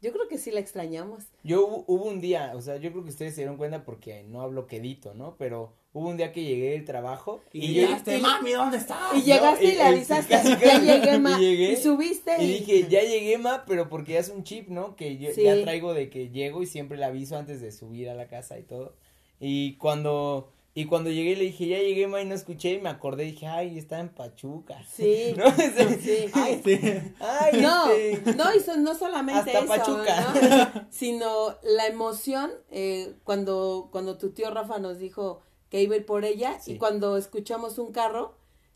yo 0.00 0.12
creo 0.12 0.28
que 0.28 0.38
sí 0.38 0.50
la 0.50 0.60
extrañamos. 0.60 1.24
Yo 1.42 1.66
hubo, 1.66 2.04
un 2.04 2.20
día, 2.20 2.52
o 2.54 2.60
sea, 2.60 2.76
yo 2.76 2.90
creo 2.90 3.02
que 3.02 3.10
ustedes 3.10 3.34
se 3.34 3.42
dieron 3.42 3.56
cuenta 3.56 3.84
porque 3.84 4.22
no 4.24 4.42
hablo 4.42 4.66
quedito, 4.66 5.14
¿no? 5.14 5.36
Pero 5.36 5.72
hubo 5.92 6.08
un 6.08 6.16
día 6.16 6.32
que 6.32 6.44
llegué 6.44 6.70
del 6.72 6.84
trabajo 6.84 7.40
Y, 7.52 7.74
yo- 7.74 7.82
llegaste, 7.82 8.18
mami, 8.18 8.52
¿dónde 8.52 8.76
estás? 8.76 8.98
Y 9.16 9.22
llegaste 9.22 9.64
y, 9.64 9.68
y- 9.68 9.72
le 9.72 9.78
y- 9.78 9.80
avisaste, 9.80 10.34
ya 10.64 10.78
llegué, 10.80 11.18
ma. 11.20 11.38
Y 11.38 11.40
llegué, 11.40 11.72
Y 11.72 11.76
subiste 11.76 12.36
y 12.40 12.44
y, 12.44 12.52
dije, 12.58 12.86
ya 12.88 13.00
llegué, 13.02 13.38
ma, 13.38 13.64
pero 13.66 13.88
porque 13.88 14.12
ya 14.12 14.20
es 14.20 14.28
un 14.28 14.44
chip, 14.44 14.68
¿no? 14.68 14.96
Que 14.96 15.16
yo 15.18 15.30
Sí. 15.34 15.42
ya 15.44 15.60
traigo 15.62 15.94
de 15.94 16.10
que 16.10 16.28
llego 16.30 16.62
y 16.62 16.66
siempre 16.66 16.98
le 16.98 17.04
aviso 17.04 17.36
antes 17.36 17.60
de 17.60 17.72
subir 17.72 18.08
a 18.10 18.14
la 18.14 18.28
casa 18.28 18.58
y 18.58 18.62
todo. 18.64 18.94
Y 19.40 19.76
cuando, 19.76 20.52
y 20.74 20.84
cuando 20.84 21.10
llegué 21.10 21.36
le 21.36 21.44
dije, 21.44 21.66
ya 21.68 21.78
llegué, 21.78 22.06
ma, 22.06 22.20
y 22.20 22.26
no 22.26 22.34
escuché 22.34 22.72
y 22.74 22.80
me 22.80 22.90
acordé, 22.90 23.24
dije, 23.24 23.46
ay, 23.46 23.78
está 23.78 23.98
en 23.98 24.10
Pachuca. 24.10 24.80
Sí, 24.94 25.34
¿No? 25.36 25.44
sí. 25.56 26.26
Ay, 26.34 26.60
sí. 26.64 26.78
Ay, 27.20 27.60
No, 27.62 27.90
este, 27.90 28.34
no, 28.34 28.54
y 28.54 28.60
son- 28.60 28.82
no 28.84 28.94
solamente 28.94 29.52
Hasta 29.56 29.58
eso, 29.60 29.66
Pachuca. 29.68 30.74
¿no? 30.74 30.86
sino 30.90 31.56
la 31.62 31.86
emoción 31.86 32.50
eh, 32.70 33.14
cuando, 33.24 33.88
cuando 33.90 34.18
tu 34.18 34.30
tío 34.30 34.50
Rafa 34.50 34.78
nos 34.78 34.98
dijo 34.98 35.40
que 35.70 35.82
iba 35.82 35.94
a 35.94 35.98
ir 35.98 36.06
por 36.06 36.24
ella 36.24 36.58
Sí. 36.60 36.72
y 36.72 36.78
cuando 36.78 37.16
escuchamos 37.16 37.78
un 37.78 37.92
carro 37.92 38.34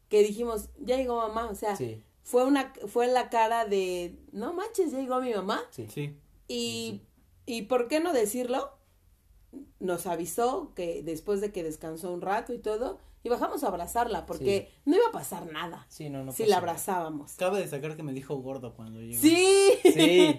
que 0.09 0.23
dijimos, 0.23 0.69
ya 0.79 0.97
llegó 0.97 1.17
mamá, 1.17 1.49
o 1.51 1.55
sea, 1.55 1.75
Sí, 1.77 2.03
fue 2.23 2.45
una, 2.45 2.73
fue 2.87 3.07
la 3.09 3.31
cara 3.31 3.65
de, 3.65 4.15
no 4.33 4.53
manches, 4.53 4.93
ya 4.93 4.99
llegó 5.01 5.21
mi 5.21 5.33
mamá 5.35 5.63
sí. 5.71 5.87
Sí. 5.89 6.17
y, 6.49 7.01
y 7.47 7.63
por 7.63 7.89
qué 7.89 8.01
no 8.01 8.13
decirlo, 8.13 8.71
nos 9.81 10.07
avisó 10.07 10.73
que 10.75 11.03
después 11.03 11.41
de 11.41 11.53
que 11.53 11.63
descansó 11.63 12.13
un 12.13 12.21
rato 12.21 12.53
y 12.53 12.59
todo, 12.59 12.99
y 13.25 13.29
bajamos 13.29 13.63
a 13.63 13.69
abrazarla 13.69 14.27
porque 14.27 14.69
no 14.85 14.97
iba 14.97 15.07
a 15.09 15.13
pasar 15.13 15.47
nada 15.53 15.87
Sí, 15.89 16.11
no, 16.11 16.25
no 16.25 16.33
si 16.33 16.45
la 16.47 16.57
abrazábamos. 16.57 17.33
Cabe 17.35 17.61
destacar 17.61 17.97
que 17.97 18.03
me 18.03 18.13
dijo 18.13 18.35
gordo 18.37 18.75
cuando 18.75 19.01
llegó. 19.01 19.21
Sí. 19.21 19.73
Sí, 19.83 19.93
sí. 19.93 20.37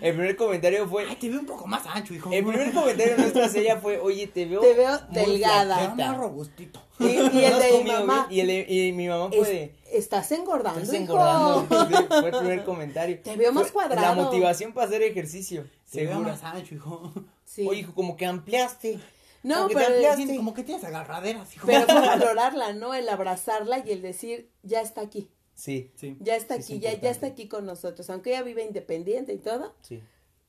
El 0.00 0.14
primer 0.14 0.36
comentario 0.36 0.86
fue, 0.88 1.04
Ay, 1.08 1.16
te 1.16 1.28
veo 1.28 1.40
un 1.40 1.46
poco 1.46 1.66
más 1.66 1.84
ancho, 1.86 2.14
hijo. 2.14 2.30
el 2.32 2.44
primer 2.44 2.72
comentario 2.72 3.16
nuestro 3.16 3.44
hacia 3.44 3.60
ella 3.60 3.76
fue, 3.78 3.98
oye, 3.98 4.26
te 4.28 4.46
veo 4.46 4.60
Te 4.60 4.74
veo 4.74 4.98
delgada. 5.10 5.74
Te 5.76 5.80
veo 5.82 5.94
flaquita". 5.94 6.08
más 6.12 6.18
robustito. 6.18 6.80
Y, 7.00 7.04
y 7.04 7.16
el 7.16 7.50
¿No 7.50 7.56
has 7.56 7.62
de 7.62 7.80
mi 7.84 7.90
mamá. 7.90 8.26
Y, 8.30 8.40
el 8.40 8.46
de- 8.46 8.66
y 8.68 8.92
mi 8.92 9.08
mamá 9.08 9.28
fue 9.28 9.38
es- 9.40 9.48
de, 9.48 9.74
estás 9.92 10.30
engordando. 10.32 10.80
estás 10.80 10.94
hijo". 10.94 11.02
engordando. 11.02 11.66
Fue 12.20 12.28
el 12.30 12.38
primer 12.38 12.64
comentario. 12.64 13.18
Te 13.22 13.36
veo 13.36 13.52
más 13.52 13.72
cuadrado. 13.72 14.06
La 14.16 14.22
motivación 14.22 14.72
para 14.72 14.86
hacer 14.86 15.02
ejercicio. 15.02 15.66
Te 15.90 16.06
veo 16.06 16.20
más 16.20 16.44
ancho, 16.44 16.74
hijo. 16.74 17.12
Sí. 17.44 17.66
Oye, 17.68 17.80
hijo, 17.80 17.94
como 17.94 18.16
que 18.16 18.26
ampliaste. 18.26 19.00
No, 19.42 19.54
como 19.56 19.68
que 19.68 19.74
te 19.74 19.80
pero, 19.80 19.92
ampliaste. 19.94 20.16
Tienes- 20.22 20.36
Como 20.36 20.54
que 20.54 20.62
tienes 20.64 20.84
agarraderas, 20.84 21.54
hijo. 21.56 21.66
pero 21.66 21.86
fue 21.86 21.94
valorarla, 22.06 22.72
¿no? 22.72 22.94
El 22.94 23.08
abrazarla 23.08 23.78
y 23.86 23.90
el 23.92 24.02
decir, 24.02 24.50
ya 24.62 24.80
está 24.80 25.00
aquí. 25.02 25.28
Sí, 25.54 25.90
Sí. 25.94 26.16
Ya 26.20 26.36
está 26.36 26.54
Sí, 26.56 26.60
es 26.60 26.66
aquí, 26.66 26.78
ya, 26.80 27.00
ya 27.00 27.10
está 27.10 27.26
aquí 27.26 27.46
con 27.48 27.66
nosotros. 27.66 28.08
Aunque 28.10 28.30
ella 28.30 28.42
vive 28.42 28.64
independiente 28.64 29.34
y 29.34 29.38
todo, 29.38 29.74
sí, 29.82 30.00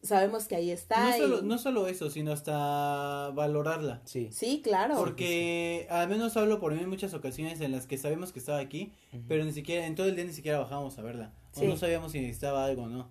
sabemos 0.01 0.47
que 0.47 0.55
ahí 0.55 0.71
está. 0.71 1.09
No 1.09 1.15
y- 1.17 1.19
solo, 1.19 1.41
no 1.41 1.57
solo 1.57 1.87
eso, 1.87 2.09
sino 2.09 2.31
hasta 2.31 3.29
valorarla. 3.33 4.01
sí. 4.05 4.29
Sí, 4.31 4.61
claro. 4.63 4.95
Porque 4.95 5.85
al 5.89 6.07
menos 6.07 6.37
hablo 6.37 6.59
por 6.59 6.73
mí 6.73 6.79
en 6.81 6.89
muchas 6.89 7.13
ocasiones 7.13 7.59
en 7.61 7.71
las 7.73 7.87
que 7.87 7.97
sabemos 7.97 8.31
que 8.31 8.39
estaba 8.39 8.59
aquí, 8.59 8.93
pero 9.27 9.43
ni 9.43 9.51
siquiera, 9.51 9.85
en 9.85 9.95
todo 9.95 10.07
el 10.07 10.15
día 10.15 10.23
ni 10.25 10.33
siquiera 10.33 10.59
bajábamos 10.59 10.97
a 10.97 11.01
verla. 11.01 11.33
Sí. 11.51 11.65
O 11.65 11.67
no 11.67 11.75
sabíamos 11.77 12.13
si 12.13 12.21
necesitaba 12.21 12.63
algo 12.65 12.83
o 12.83 12.87
no. 12.87 13.09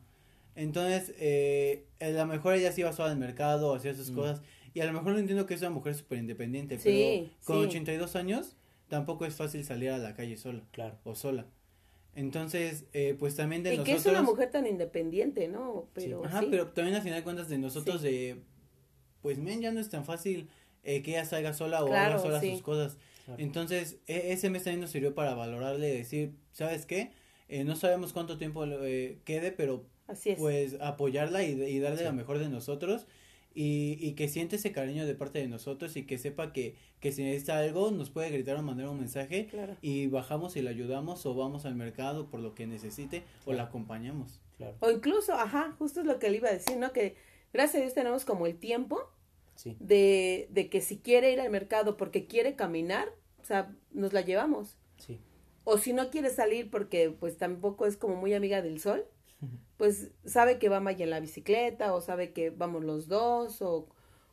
Entonces, 0.57 1.15
eh, 1.19 1.87
a 2.01 2.09
lo 2.09 2.27
mejor 2.27 2.55
ella 2.55 2.73
sí 2.73 2.81
iba 2.81 2.93
sola 2.93 3.11
al 3.13 3.19
mercado, 3.19 3.75
hacía 3.75 3.95
sus 3.95 4.11
Mm. 4.11 4.15
cosas. 4.17 4.41
Y 4.75 4.81
a 4.81 4.87
lo 4.87 4.93
mejor 4.93 5.13
no 5.13 5.19
entiendo 5.19 5.47
que 5.47 5.55
es 5.55 5.61
una 5.61 5.71
mujer 5.71 5.95
súper 5.95 6.19
independiente, 6.19 6.79
Sí, 6.79 7.31
pero 7.31 7.45
con 7.45 7.61
sí. 7.63 7.69
82 7.69 8.17
años 8.17 8.57
tampoco 8.89 9.25
es 9.27 9.35
fácil 9.35 9.65
salir 9.65 9.91
a 9.91 9.99
la 9.99 10.15
calle 10.15 10.37
sola 10.37 10.63
Claro. 10.73 10.99
o 11.05 11.15
sola. 11.15 11.47
Entonces, 12.15 12.87
eh, 12.93 13.15
pues 13.19 13.37
también 13.37 13.63
de 13.63 13.71
y 13.75 13.79
que 13.79 13.93
nosotros... 13.93 14.07
es 14.07 14.13
una 14.13 14.23
mujer 14.23 14.51
tan 14.51 14.67
independiente, 14.67 15.49
¿no? 15.49 15.89
Pero 15.95 16.25
Ajá, 16.25 16.41
sí. 16.41 16.49
pero 16.51 16.69
también 16.69 16.97
al 16.97 17.03
final 17.03 17.19
de 17.19 17.25
cuentas 17.25 17.49
de 17.49 17.59
nosotros 17.59 18.01
Sí. 18.01 18.09
de, 18.09 18.43
pues 19.23 19.39
men, 19.39 19.61
ya 19.61 19.71
no 19.71 19.81
es 19.81 19.89
tan 19.91 20.05
fácil 20.05 20.49
eh, 20.83 21.03
que 21.03 21.13
ella 21.13 21.25
salga 21.25 21.53
sola 21.53 21.85
o 21.85 21.87
Claro, 21.87 22.15
haga 22.15 22.23
sola 22.23 22.41
sí. 22.41 22.51
sus 22.53 22.63
cosas. 22.63 22.99
Claro. 23.27 23.41
Entonces, 23.43 23.99
e- 24.07 24.33
ese 24.33 24.51
mes 24.51 24.65
también 24.65 24.81
nos 24.81 24.91
sirvió 24.91 25.15
para 25.15 25.35
valorarle 25.35 25.89
y 25.95 25.99
decir, 25.99 26.33
¿sabes 26.53 26.85
qué? 26.87 27.11
Eh, 27.49 27.65
no 27.65 27.77
sabemos 27.77 28.13
cuánto 28.13 28.39
tiempo 28.39 28.65
eh, 28.67 29.21
quede, 29.25 29.53
pero 29.53 29.85
Así 30.09 30.31
es. 30.31 30.39
pues 30.39 30.77
apoyarla 30.81 31.45
y, 31.45 31.51
y 31.63 31.79
darle 31.79 31.99
Sí. 31.99 32.05
lo 32.05 32.13
mejor 32.13 32.39
de 32.39 32.49
nosotros 32.49 33.07
y, 33.55 33.99
y 34.01 34.13
que 34.15 34.29
siente 34.29 34.57
ese 34.57 34.73
cariño 34.73 35.07
de 35.07 35.15
parte 35.15 35.39
de 35.41 35.49
nosotros 35.49 35.97
y 35.97 36.05
que 36.07 36.19
sepa 36.19 36.53
que, 36.53 36.77
que 37.01 37.11
si 37.13 37.23
necesita 37.25 37.59
algo 37.59 37.91
nos 37.91 38.11
puede 38.11 38.31
gritar 38.31 38.57
o 38.57 38.63
mandar 38.63 38.89
un 38.89 38.99
mensaje 38.99 39.47
Claro. 39.49 39.77
y 39.83 40.07
bajamos 40.07 40.57
y 40.57 40.63
la 40.63 40.71
ayudamos 40.71 41.27
o 41.27 41.35
vamos 41.35 41.67
al 41.67 41.75
mercado 41.75 42.29
por 42.31 42.41
lo 42.41 42.55
que 42.55 42.67
necesite 42.67 43.25
o 43.47 43.53
la 43.53 43.65
acompañamos. 43.65 44.41
Claro. 44.57 44.77
O 44.81 44.91
incluso, 44.91 45.35
ajá, 45.35 45.75
justo 45.79 46.01
es 46.01 46.07
lo 46.07 46.19
que 46.19 46.31
le 46.31 46.37
iba 46.37 46.49
a 46.49 46.53
decir, 46.53 46.77
¿no? 46.77 46.93
Que 46.93 47.17
gracias 47.53 47.77
a 47.77 47.81
Dios 47.83 47.95
tenemos 47.95 48.25
como 48.25 48.47
el 48.47 48.57
tiempo 48.59 49.01
Sí. 49.57 49.77
de, 49.79 50.49
de 50.51 50.71
que 50.71 50.81
si 50.81 50.99
quiere 50.99 51.33
ir 51.33 51.41
al 51.41 51.51
mercado 51.51 51.97
porque 51.99 52.27
quiere 52.27 52.57
caminar, 52.57 53.09
o 53.43 53.45
sea, 53.45 53.75
nos 53.93 54.13
la 54.15 54.23
llevamos. 54.23 54.79
Sí. 54.97 55.19
O 55.65 55.77
si 55.77 55.93
no 55.93 56.09
quiere 56.11 56.31
salir 56.31 56.71
porque 56.71 57.11
pues 57.11 57.37
tampoco 57.37 57.85
es 57.87 57.97
como 57.99 58.17
muy 58.17 58.33
amiga 58.33 58.63
del 58.63 58.81
sol, 58.81 59.05
pues 59.81 60.09
sabe 60.27 60.59
que 60.59 60.69
va 60.69 60.79
Maya 60.81 61.05
en 61.05 61.11
la 61.11 61.21
bicicleta 61.21 61.95
o 61.95 62.03
sabe 62.03 62.33
que 62.35 62.51
vamos 62.51 62.85
los 62.85 63.09
dos 63.09 63.63
o, 63.63 63.87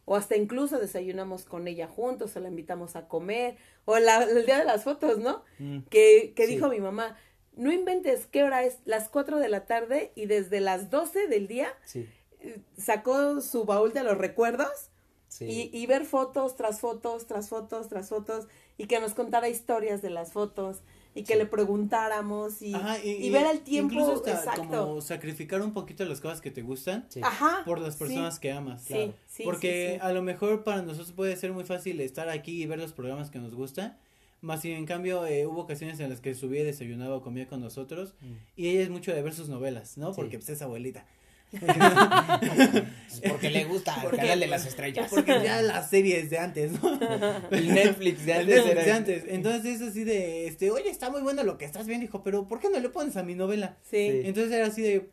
o 0.04 0.16
hasta 0.18 0.36
incluso 0.36 0.78
desayunamos 0.78 1.46
con 1.46 1.70
ella 1.70 1.88
juntos 1.88 2.36
o 2.36 2.42
la 2.42 2.50
invitamos 2.50 2.98
a 2.98 3.08
comer 3.08 3.56
o 3.86 3.98
la- 3.98 4.24
el 4.24 4.46
día 4.46 4.58
de 4.60 4.66
las 4.66 4.84
fotos, 4.84 5.20
¿no? 5.20 5.46
Mm, 5.58 5.84
Que, 5.90 6.34
que 6.36 6.48
Sí. 6.48 6.56
dijo 6.56 6.68
mi 6.68 6.82
mamá, 6.82 7.16
no 7.56 7.72
inventes 7.72 8.26
qué 8.28 8.44
hora 8.44 8.66
es, 8.66 8.80
las 8.84 9.08
4 9.08 9.38
de 9.40 9.48
la 9.48 9.66
tarde 9.66 10.12
y 10.16 10.26
desde 10.26 10.60
las 10.60 10.90
12 10.90 11.28
del 11.28 11.48
día 11.48 11.70
Sí. 11.86 12.10
eh, 12.42 12.60
sacó 12.78 13.40
su 13.40 13.64
baúl 13.64 13.94
de 13.94 14.04
los 14.04 14.18
recuerdos 14.18 14.90
Sí. 15.30 15.46
y, 15.74 15.78
y 15.78 15.86
ver 15.88 16.04
fotos 16.04 16.58
tras 16.58 16.82
fotos, 16.82 17.26
tras 17.26 17.48
fotos, 17.48 17.88
tras 17.88 18.10
fotos, 18.10 18.48
y 18.78 18.88
que 18.88 19.00
nos 19.00 19.14
contara 19.14 19.48
historias 19.48 20.02
de 20.02 20.10
las 20.10 20.34
fotos, 20.34 20.82
y 21.18 21.24
que 21.24 21.34
Sí. 21.34 21.40
le 21.40 21.46
preguntáramos, 21.46 22.62
y, 22.62 22.74
Ajá, 22.74 22.98
y 23.04 23.30
ver 23.30 23.46
el 23.48 23.62
tiempo 23.62 23.94
Incluso 23.94 24.14
hasta 24.18 24.32
exacto. 24.32 24.62
como 24.86 25.02
sacrificar 25.02 25.62
un 25.62 25.74
poquito 25.74 26.06
las 26.06 26.22
cosas 26.22 26.42
que 26.42 26.52
te 26.52 26.62
gustan 26.62 27.06
Sí. 27.10 27.22
Ajá. 27.24 27.64
por 27.66 27.80
las 27.80 27.94
sí, 27.96 28.00
personas 28.00 28.40
que 28.40 28.52
amas. 28.52 28.84
Sí, 28.84 28.94
claro. 28.94 29.14
sí, 29.28 29.44
Porque 29.44 29.88
sí, 29.94 29.94
sí. 29.96 30.00
a 30.02 30.12
lo 30.14 30.22
mejor 30.22 30.64
para 30.64 30.82
nosotros 30.82 31.12
puede 31.12 31.36
ser 31.36 31.52
muy 31.54 31.64
fácil 31.64 32.00
estar 32.02 32.30
aquí 32.30 32.62
y 32.62 32.66
ver 32.66 32.80
los 32.80 32.94
programas 32.94 33.30
que 33.32 33.40
nos 33.40 33.54
gustan. 33.56 33.98
Más 34.40 34.62
si 34.62 34.72
en 34.72 34.86
cambio 34.86 35.26
eh, 35.26 35.48
hubo 35.48 35.62
ocasiones 35.62 36.00
en 36.00 36.12
las 36.12 36.22
que 36.22 36.36
subía, 36.36 36.64
desayunaba 36.64 37.16
o 37.16 37.22
comía 37.24 37.48
con 37.48 37.60
nosotros. 37.60 38.14
Mm. 38.22 38.34
Y 38.56 38.68
ella 38.70 38.82
es 38.84 38.90
mucho 38.92 39.12
de 39.12 39.22
ver 39.24 39.34
sus 39.34 39.50
novelas, 39.50 39.98
¿no? 39.98 40.14
Sí. 40.14 40.22
Porque 40.22 40.38
pues 40.38 40.50
es 40.50 40.62
abuelita. 40.62 41.06
Porque 43.30 43.50
le 43.50 43.66
gusta 43.66 43.96
el 43.96 44.02
Porque- 44.04 44.18
canal 44.18 44.40
de 44.40 44.48
las 44.48 44.66
estrellas. 44.66 45.08
Porque 45.10 45.40
ya 45.44 45.62
las 45.62 45.90
series 45.90 46.30
de 46.30 46.38
antes, 46.40 46.72
¿no? 46.82 47.00
El 47.52 47.74
Netflix 47.74 48.26
de 48.26 48.32
El 48.34 48.40
antes 48.42 48.56
Netflix 48.56 48.72
era. 48.76 48.84
de 48.84 48.92
antes. 48.92 49.24
Entonces 49.28 49.82
es 49.82 49.88
así 49.90 50.04
de, 50.04 50.48
este, 50.48 50.72
oye, 50.72 50.90
está 50.90 51.10
muy 51.10 51.22
bueno 51.22 51.44
lo 51.44 51.58
que 51.58 51.66
estás 51.66 51.88
viendo, 51.88 52.06
hijo, 52.06 52.22
pero 52.24 52.48
¿por 52.48 52.60
qué 52.60 52.70
no 52.70 52.80
le 52.80 52.90
pones 52.90 53.16
a 53.18 53.24
mi 53.24 53.34
novela? 53.36 53.78
Sí. 53.84 54.10
Sí. 54.12 54.22
Entonces 54.26 54.52
era 54.54 54.68
así 54.68 54.82
de, 54.82 55.10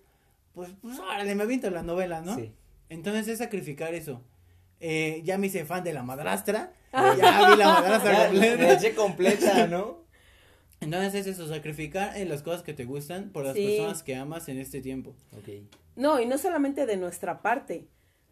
pues, 0.55 0.71
pues 0.83 0.99
órale, 0.99 1.35
me 1.35 1.45
aviento 1.45 1.71
la 1.71 1.83
novela, 1.83 2.21
¿no? 2.21 2.37
Sí. 2.37 2.53
Entonces 2.89 3.27
es 3.29 3.39
sacrificar 3.39 3.95
eso. 3.95 4.21
Eh, 4.81 5.23
ya 5.25 5.39
me 5.39 5.47
hice 5.47 5.65
fan 5.65 5.83
de 5.85 5.93
la 5.95 6.03
madrastra. 6.03 6.73
Ah. 6.93 7.15
Ya 7.19 7.51
vi 7.51 7.57
la 7.57 7.69
madrastra 7.69 8.27
completa. 8.29 8.57
la 8.63 8.73
eché 8.75 8.95
completa, 8.95 9.67
¿no? 9.67 10.04
Entonces 10.81 11.15
es 11.15 11.27
eso, 11.27 11.49
sacrificar 11.49 12.17
en 12.17 12.29
las 12.29 12.43
cosas 12.43 12.63
que 12.63 12.75
te 12.75 12.85
gustan 12.85 13.31
por 13.31 13.45
las 13.45 13.55
Sí. 13.55 13.65
personas 13.67 14.03
que 14.03 14.17
amas 14.17 14.49
en 14.49 14.59
este 14.59 14.81
tiempo. 14.81 15.15
Ok. 15.33 15.49
No, 15.97 16.21
y 16.21 16.27
no 16.27 16.37
solamente 16.39 16.87
de 16.87 16.97
nuestra 16.97 17.41
parte, 17.41 17.87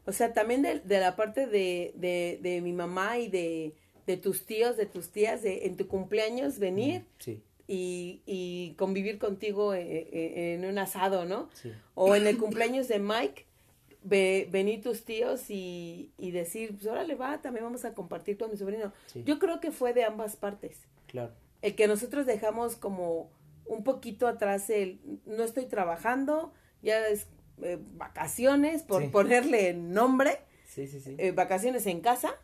o 0.05 0.13
sea, 0.13 0.33
también 0.33 0.63
de, 0.63 0.81
de 0.81 1.01
la 1.01 1.17
parte 1.17 1.47
de, 1.47 1.93
de, 1.97 2.39
de 2.43 2.61
mi 2.61 2.73
mamá 2.73 3.19
y 3.19 3.29
de, 3.29 3.75
de 4.07 4.17
tus 4.17 4.45
tíos, 4.45 4.77
de 4.77 4.87
tus 4.87 5.11
tías, 5.11 5.43
de 5.43 5.67
en 5.67 5.77
tu 5.77 5.87
cumpleaños 5.87 6.59
venir 6.59 7.05
Sí, 7.19 7.41
y, 7.69 8.21
y 8.27 8.75
convivir 8.77 9.19
contigo 9.19 9.73
eh, 9.75 10.09
eh, 10.13 10.55
en 10.55 10.65
un 10.65 10.77
asado, 10.79 11.25
¿no? 11.25 11.49
sí. 11.55 11.73
O 11.95 12.17
en 12.17 12.27
el 12.27 12.37
cumpleaños 12.37 12.89
de 12.89 12.99
Mike, 12.99 13.47
ve, 14.03 14.49
venir 14.51 14.83
tus 14.83 15.05
tíos 15.05 15.49
y, 15.49 16.11
y 16.19 16.33
decir, 16.33 16.73
pues 16.75 16.87
órale, 16.89 17.15
va, 17.15 17.41
también 17.41 17.65
vamos 17.65 17.85
a 17.85 17.95
compartir 17.95 18.37
con 18.37 18.51
mi 18.51 18.57
sobrino. 18.57 18.93
Sí. 19.07 19.23
Yo 19.25 19.39
creo 19.39 19.61
que 19.61 19.71
fue 19.71 19.95
de 19.95 20.03
ambas 20.05 20.35
partes. 20.37 20.77
Claro. 21.07 21.33
El 21.63 21.75
que 21.75 21.87
nosotros 21.89 22.27
dejamos 22.27 22.77
como 22.77 23.31
un 23.67 23.85
poquito 23.85 24.27
atrás 24.27 24.69
el, 24.71 25.01
no 25.25 25.43
estoy 25.45 25.67
trabajando, 25.67 26.53
ya 26.83 27.07
es 27.09 27.29
eh, 27.63 27.79
vacaciones, 27.95 28.83
por 28.83 29.03
Sí. 29.03 29.09
ponerle 29.09 29.73
nombre, 29.75 30.39
Sí, 30.67 30.87
sí, 30.87 31.01
sí. 31.01 31.15
eh, 31.19 31.33
vacaciones 31.33 31.87
en 31.87 32.01
casa 32.01 32.35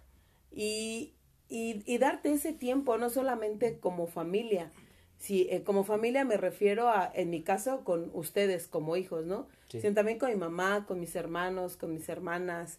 y, 0.51 1.15
y, 1.49 1.83
y 1.87 1.99
darte 1.99 2.33
ese 2.33 2.53
tiempo, 2.53 2.97
no 2.99 3.11
solamente 3.11 3.79
como 3.79 4.07
familia. 4.07 4.71
Sí, 5.19 5.49
eh, 5.51 5.65
como 5.65 5.83
familia 5.83 6.25
me 6.25 6.37
refiero 6.37 6.89
a, 6.89 7.11
en 7.13 7.31
mi 7.31 7.43
caso, 7.43 7.83
con 7.85 8.11
ustedes 8.15 8.69
como 8.69 8.97
hijos, 8.97 9.27
¿no? 9.27 9.49
Sino 9.69 9.95
también 9.95 10.19
con 10.19 10.31
mi 10.31 10.37
mamá, 10.37 10.85
con 10.87 11.01
mis 11.01 11.17
hermanos, 11.17 11.77
con 11.77 11.93
mis 11.93 12.09
hermanas. 12.09 12.79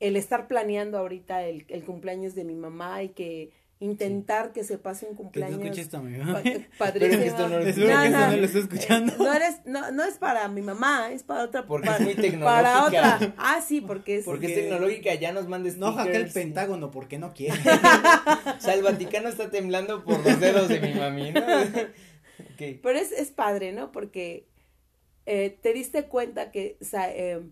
El 0.00 0.16
estar 0.16 0.48
planeando 0.48 0.98
ahorita 0.98 1.44
el, 1.44 1.66
el 1.68 1.84
cumpleaños 1.84 2.34
de 2.34 2.44
mi 2.44 2.54
mamá 2.54 3.02
y 3.02 3.10
que 3.10 3.50
intentar 3.78 4.52
que 4.52 4.64
se 4.64 4.78
pase 4.78 5.04
un 5.06 5.12
Que 5.30 5.40
no 5.40 5.48
cumpleaños. 5.48 5.88
pa- 5.88 6.42
padrísimo. 6.78 7.22
Que 7.22 7.28
esto 7.28 7.48
no 7.48 7.58
lo 7.58 7.64
que 7.64 7.72
No, 7.74 8.10
no. 8.10 8.30
no 8.30 8.36
lo 8.36 8.44
escuchando. 8.46 9.12
Eh, 9.12 9.16
no 9.18 9.32
eres, 9.34 9.56
no, 9.66 9.90
no 9.92 10.04
es 10.04 10.16
para 10.16 10.48
mi 10.48 10.62
mamá, 10.62 11.12
es 11.12 11.22
para 11.22 11.44
otra. 11.44 11.66
Porque 11.66 11.86
para, 11.86 11.98
es 11.98 12.04
muy 12.04 12.14
Para 12.14 12.22
tecnológica. 12.86 13.16
otra. 13.16 13.34
Ah, 13.36 13.60
sí, 13.60 13.82
porque 13.82 14.16
es. 14.16 14.24
Porque 14.24 14.46
es 14.46 14.54
tecnológica, 14.54 15.14
ya 15.14 15.32
nos 15.32 15.46
manda 15.46 15.70
No 15.76 15.92
hackea 15.92 16.16
el. 16.20 16.30
Pentágono 16.32 16.90
porque 16.90 17.18
no 17.18 17.34
quiere. 17.34 17.58
O 18.58 18.60
sea, 18.60 18.74
el 18.74 18.82
Vaticano 18.82 19.28
está 19.28 19.50
temblando 19.50 20.02
por 20.04 20.24
los 20.24 20.40
dedos 20.40 20.68
de 20.68 20.80
mi 20.80 20.94
mami, 20.94 21.32
¿no? 21.32 21.42
Pero 22.58 22.98
es, 22.98 23.12
es 23.12 23.30
padre, 23.30 23.72
¿no? 23.72 23.92
Porque 23.92 24.48
eh, 25.26 25.58
te 25.62 25.72
diste 25.74 26.04
cuenta 26.06 26.50
que 26.50 26.78
o 26.80 26.84
sea, 26.84 27.10
eh, 27.14 27.42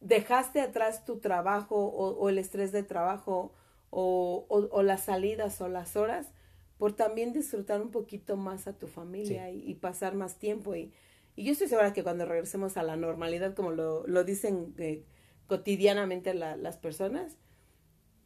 dejaste 0.00 0.60
atrás 0.60 1.04
tu 1.04 1.18
trabajo 1.18 1.76
o, 1.76 2.10
o 2.10 2.28
el 2.28 2.38
estrés 2.38 2.72
de 2.72 2.82
trabajo 2.82 3.54
o, 3.90 4.46
o- 4.48 4.68
o 4.70 4.82
las 4.82 5.04
salidas 5.04 5.60
o 5.60 5.68
las 5.68 5.96
horas 5.96 6.32
por 6.78 6.94
también 6.94 7.32
disfrutar 7.32 7.80
un 7.80 7.90
poquito 7.90 8.36
más 8.36 8.66
a 8.66 8.78
tu 8.78 8.86
familia 8.86 9.50
y, 9.50 9.62
y 9.68 9.74
pasar 9.76 10.14
más 10.14 10.38
tiempo. 10.38 10.74
Y, 10.76 10.92
y 11.36 11.44
yo 11.44 11.52
estoy 11.52 11.68
segura 11.68 11.92
que 11.92 12.02
cuando 12.02 12.26
regresemos 12.26 12.76
a 12.76 12.82
la 12.82 12.96
normalidad, 12.96 13.54
como 13.54 13.70
lo, 13.70 14.06
lo 14.06 14.24
dicen 14.24 14.74
eh, 14.78 15.04
cotidianamente 15.46 16.34
la- 16.34 16.56
las 16.56 16.76
personas, 16.76 17.36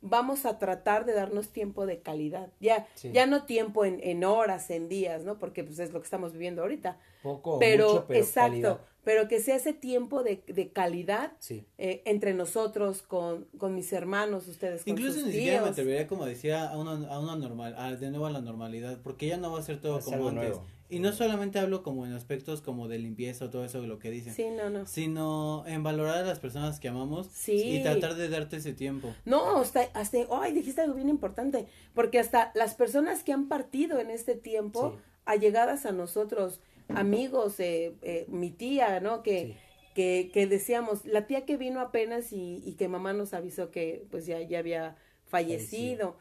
vamos 0.03 0.47
a 0.47 0.59
tratar 0.59 1.05
de 1.05 1.13
darnos 1.15 1.51
tiempo 1.51 1.87
de 1.87 2.01
calidad. 2.01 2.53
Ya, 2.61 2.87
Sí. 2.95 3.11
ya 3.13 3.27
no 3.27 3.45
tiempo 3.45 3.85
en, 3.85 4.01
en 4.03 4.25
horas, 4.25 4.71
en 4.71 4.89
días, 4.89 5.25
¿no? 5.25 5.39
Porque 5.39 5.65
pues 5.65 5.79
es 5.79 5.93
lo 5.93 6.01
que 6.01 6.05
estamos 6.07 6.33
viviendo 6.33 6.63
ahorita. 6.63 6.99
Poco 7.23 7.59
pero, 7.59 7.87
mucho, 7.89 8.07
pero 8.07 8.19
exacto, 8.21 8.51
calidad. 8.51 8.81
Pero 9.05 9.29
que 9.29 9.41
sea 9.41 9.57
ese 9.57 9.73
tiempo 9.73 10.23
de, 10.23 10.43
de 10.47 10.71
calidad 10.71 11.33
Sí. 11.39 11.65
eh, 11.79 12.03
entre 12.05 12.35
nosotros, 12.35 13.03
con, 13.03 13.45
con 13.59 13.75
mis 13.75 13.93
hermanos, 13.93 14.47
ustedes 14.49 14.85
con 14.85 14.93
Incluso 14.93 15.15
sus 15.21 15.27
ni 15.27 15.33
siquiera 15.33 15.63
me 15.63 15.69
atrevería, 15.69 16.07
como 16.07 16.27
decía, 16.27 16.69
a 16.71 16.77
una, 16.79 16.93
a 17.09 17.19
una 17.19 17.37
normal, 17.37 17.75
a, 17.79 17.95
de 17.97 18.11
nuevo 18.11 18.27
a 18.27 18.31
la 18.31 18.41
normalidad, 18.41 19.01
porque 19.03 19.27
ya 19.27 19.37
no 19.37 19.53
va 19.53 19.59
a 19.59 19.63
ser 19.63 19.81
todo 19.81 19.99
Es 19.99 20.05
como 20.05 20.29
antes. 20.29 20.35
nuevo. 20.35 20.65
Y 20.93 20.99
no 20.99 21.13
solamente 21.13 21.61
hablo 21.61 21.85
como 21.85 22.05
en 22.05 22.13
aspectos 22.15 22.63
como 22.63 22.89
de 22.89 22.99
limpieza 22.99 23.45
o 23.45 23.51
todo 23.51 23.65
eso, 23.65 23.81
lo 23.87 24.01
que 24.01 24.11
dicen, 24.11 24.35
Sí, 24.35 24.47
no, 24.51 24.71
no. 24.71 24.87
sino 24.89 25.63
en 25.69 25.85
valorar 25.85 26.19
a 26.19 26.23
las 26.25 26.41
personas 26.41 26.81
que 26.81 26.89
amamos 26.89 27.29
Sí. 27.29 27.77
y 27.77 27.83
tratar 27.85 28.17
de 28.17 28.29
darte 28.29 28.57
ese 28.57 28.73
tiempo. 28.73 29.15
No, 29.25 29.59
hasta, 29.61 29.83
hasta, 29.95 30.19
ay, 30.33 30.53
dijiste 30.53 30.81
algo 30.81 30.95
bien 30.97 31.09
importante, 31.09 31.67
porque 31.95 32.19
hasta 32.19 32.51
las 32.57 32.75
personas 32.75 33.23
que 33.23 33.33
han 33.33 33.47
partido 33.49 34.01
en 34.01 34.11
este 34.11 34.35
tiempo, 34.35 34.91
Sí. 34.97 35.03
allegadas 35.27 35.87
a 35.87 35.93
nosotros, 35.93 36.61
amigos, 36.95 37.59
eh, 37.61 37.97
eh, 38.03 38.27
mi 38.29 38.51
tía, 38.51 39.01
¿no? 39.01 39.23
Que, 39.23 39.51
Sí. 39.51 39.57
que, 39.95 40.31
que 40.33 40.47
decíamos, 40.47 41.05
la 41.07 41.27
tía 41.27 41.45
que 41.47 41.57
vino 41.57 41.81
apenas 41.81 42.33
y, 42.33 42.63
y 42.65 42.75
que 42.77 42.89
mamá 42.89 43.13
nos 43.13 43.35
avisó 43.35 43.71
que 43.71 44.07
pues 44.11 44.27
ya, 44.27 44.41
ya 44.43 44.59
había 44.61 44.97
fallecido, 45.27 46.19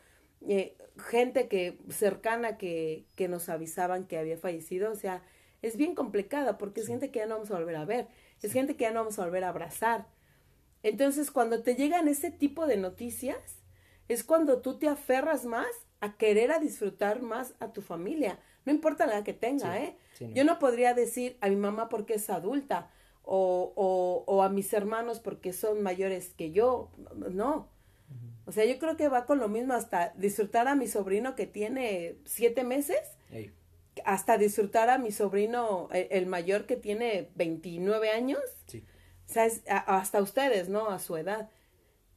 eh, 0.47 0.77
gente 1.09 1.47
que 1.47 1.79
cercana 1.89 2.57
que, 2.57 3.05
que 3.15 3.27
nos 3.27 3.49
avisaban 3.49 4.05
que 4.07 4.17
había 4.17 4.37
fallecido, 4.37 4.91
o 4.91 4.95
sea, 4.95 5.23
es 5.61 5.77
bien 5.77 5.95
complicada 5.95 6.57
porque 6.57 6.81
es 6.81 6.87
gente 6.87 7.11
que 7.11 7.19
ya 7.19 7.25
no 7.27 7.35
vamos 7.35 7.51
a 7.51 7.59
volver 7.59 7.75
a 7.75 7.85
ver, 7.85 8.07
es 8.41 8.51
gente 8.53 8.75
que 8.75 8.83
ya 8.85 8.91
no 8.91 9.01
vamos 9.01 9.19
a 9.19 9.25
volver 9.25 9.43
a 9.43 9.49
abrazar. 9.49 10.07
Entonces, 10.83 11.31
cuando 11.31 11.61
te 11.63 11.75
llegan 11.75 12.07
ese 12.07 12.31
tipo 12.31 12.65
de 12.67 12.77
noticias, 12.77 13.59
es 14.07 14.23
cuando 14.23 14.61
tú 14.61 14.79
te 14.79 14.87
aferras 14.87 15.45
más 15.45 15.67
a 15.99 16.17
querer 16.17 16.51
a 16.51 16.59
disfrutar 16.59 17.21
más 17.21 17.53
a 17.59 17.73
tu 17.73 17.81
familia. 17.81 18.39
No 18.69 18.75
importa 18.75 19.05
la 19.07 19.13
edad 19.15 19.23
que 19.23 19.33
tenga, 19.33 19.75
Sí, 19.75 19.83
¿eh? 19.83 19.95
sí, 20.13 20.27
no. 20.27 20.33
Yo 20.35 20.43
no 20.43 20.59
podría 20.59 20.93
decir 20.93 21.37
a 21.41 21.49
mi 21.49 21.55
mamá 21.55 21.89
porque 21.89 22.13
es 22.13 22.29
adulta 22.29 22.89
o, 23.23 23.73
o, 23.75 24.23
o 24.27 24.43
a 24.43 24.49
mis 24.49 24.71
hermanos 24.73 25.19
porque 25.19 25.53
son 25.53 25.81
mayores 25.81 26.29
que 26.37 26.51
yo. 26.51 26.91
No. 27.15 27.67
O 28.45 28.51
sea, 28.51 28.65
yo 28.65 28.79
creo 28.79 28.95
que 28.97 29.07
va 29.09 29.25
con 29.25 29.39
lo 29.39 29.47
mismo 29.47 29.73
hasta 29.73 30.13
disfrutar 30.17 30.67
a 30.67 30.75
mi 30.75 30.87
sobrino 30.87 31.35
que 31.35 31.45
tiene 31.47 32.17
siete 32.25 32.63
meses, 32.63 32.99
hasta 34.05 34.37
disfrutar 34.37 34.89
a 34.89 34.97
mi 34.97 35.11
sobrino, 35.11 35.89
el, 35.91 36.07
el 36.11 36.25
mayor 36.25 36.65
que 36.65 36.75
tiene 36.75 37.29
29 37.35 38.09
años. 38.11 38.41
Sí. 38.67 38.83
O 39.27 39.31
sea, 39.31 39.45
es 39.45 39.61
a- 39.69 39.97
hasta 39.97 40.21
ustedes, 40.21 40.69
¿no? 40.69 40.89
A 40.89 40.99
su 40.99 41.17
edad. 41.17 41.49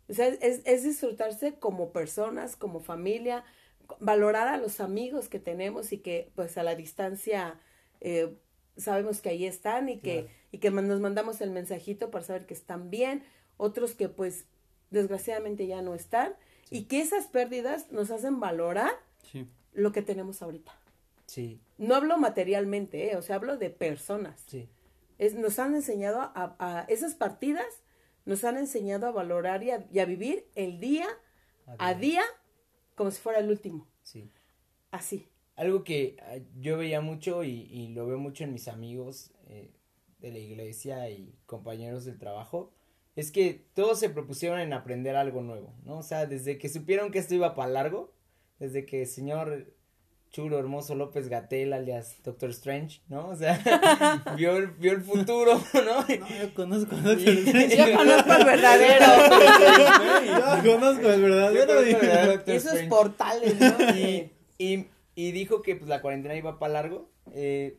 O 0.09 0.15
sea, 0.15 0.29
es, 0.29 0.63
es 0.65 0.83
disfrutarse 0.85 1.55
como 1.55 1.93
personas, 1.93 2.57
como 2.57 2.81
familia, 2.81 3.45
valorar 4.01 4.49
a 4.49 4.57
los 4.59 4.81
amigos 4.81 5.29
que 5.29 5.39
tenemos 5.39 5.93
y 5.93 5.99
que 5.99 6.31
pues 6.35 6.57
a 6.59 6.63
la 6.63 6.75
distancia 6.75 7.59
eh, 8.01 8.35
sabemos 8.77 9.21
que 9.21 9.29
ahí 9.31 9.47
están 9.47 9.89
y 9.89 9.99
que, 10.01 10.23
Claro. 10.23 10.37
y 10.53 10.59
que 10.59 10.71
nos 10.71 11.01
mandamos 11.01 11.41
el 11.41 11.51
mensajito 11.51 12.11
para 12.11 12.25
saber 12.25 12.47
que 12.47 12.55
están 12.55 12.91
bien, 12.91 13.25
otros 13.57 13.95
que 13.95 14.09
pues 14.09 14.47
desgraciadamente 14.91 15.67
ya 15.67 15.83
no 15.83 15.95
están 15.95 16.35
y 16.71 16.85
que 16.85 17.01
esas 17.01 17.27
pérdidas 17.27 17.91
nos 17.93 18.11
hacen 18.11 18.41
valorar 18.41 18.91
Sí. 19.31 19.47
lo 19.73 19.93
que 19.93 20.03
tenemos 20.03 20.43
ahorita. 20.43 20.73
Sí, 21.27 21.61
No 21.79 21.95
hablo 21.95 22.19
materialmente, 22.19 23.13
¿eh? 23.13 23.17
o 23.17 23.23
sea, 23.23 23.37
hablo 23.37 23.57
de 23.57 23.71
personas 23.71 24.43
sí. 24.47 24.69
es, 25.19 25.35
nos 25.35 25.59
han 25.59 25.75
enseñado 25.75 26.21
a, 26.21 26.57
a- 26.59 26.85
esas 26.89 27.15
partidas, 27.15 27.67
nos 28.25 28.45
han 28.45 28.57
enseñado 28.59 29.07
a 29.07 29.13
valorar 29.13 29.63
y 29.63 29.71
a, 29.71 29.87
y 29.93 29.99
a 30.01 30.05
vivir 30.05 30.47
el 30.55 30.79
día 30.81 31.07
a 31.79 31.95
día 31.95 32.23
como 32.95 33.11
si 33.11 33.21
fuera 33.21 33.39
el 33.41 33.51
último, 33.51 33.87
Sí. 34.03 34.31
así. 34.91 35.29
Algo 35.57 35.85
que 35.85 36.17
ah, 36.21 36.39
yo 36.59 36.79
veía 36.79 37.01
mucho 37.01 37.45
y, 37.45 37.51
y 37.71 37.89
lo 37.89 38.07
veo 38.07 38.19
mucho 38.19 38.45
en 38.45 38.53
mis 38.53 38.69
amigos 38.69 39.33
eh, 39.49 39.71
de 40.19 40.33
la 40.33 40.39
iglesia 40.39 41.11
y 41.11 41.35
compañeros 41.47 42.05
del 42.05 42.19
trabajo, 42.19 42.73
es 43.17 43.31
que 43.31 43.67
todos 43.75 43.99
se 44.01 44.09
propusieron 44.09 44.61
en 44.61 44.73
aprender 44.73 45.15
algo 45.17 45.43
nuevo, 45.43 45.75
¿no? 45.85 45.99
O 45.99 46.03
sea, 46.03 46.25
desde 46.27 46.57
que 46.59 46.69
supieron 46.71 47.11
que 47.13 47.19
esto 47.19 47.35
iba 47.35 47.55
para 47.55 47.71
largo, 47.71 48.13
desde 48.59 48.87
que 48.87 49.03
el 49.03 49.07
señor 49.09 49.75
chulo 50.33 50.59
hermoso 50.59 50.95
López 50.95 51.29
Gatel, 51.29 51.73
alias 51.75 52.17
Doctor 52.25 52.51
Strange, 52.51 53.01
¿no? 53.09 53.29
O 53.29 53.37
sea, 53.37 53.61
vio, 54.37 54.57
el- 54.57 54.69
vio 54.69 54.93
el 54.93 55.03
futuro, 55.03 55.61
¿no? 55.75 55.81
No, 55.83 56.07
yo 56.09 56.55
conozco 56.55 56.97
a 56.97 56.99
Yo 57.15 57.97
conozco 57.97 58.33
al 58.33 58.45
verdadero. 58.45 59.05
Yo 60.65 60.79
conozco 60.79 61.09
el 61.11 61.21
Yo 61.21 61.23
verdadero. 61.23 61.77
conozco 61.77 61.97
al 61.97 62.01
verdadero 62.01 62.33
Doctor 62.33 62.55
Esos 62.55 62.73
Strange. 62.73 62.89
portales, 62.89 63.61
¿no? 63.61 63.97
y, 63.97 64.31
y, 64.59 64.87
y 65.15 65.33
dijo 65.33 65.61
que 65.63 65.77
pues 65.77 65.89
la 65.89 66.01
cuarentena 66.01 66.35
iba 66.35 66.59
para 66.59 66.73
largo. 66.75 67.11
Eh, 67.35 67.79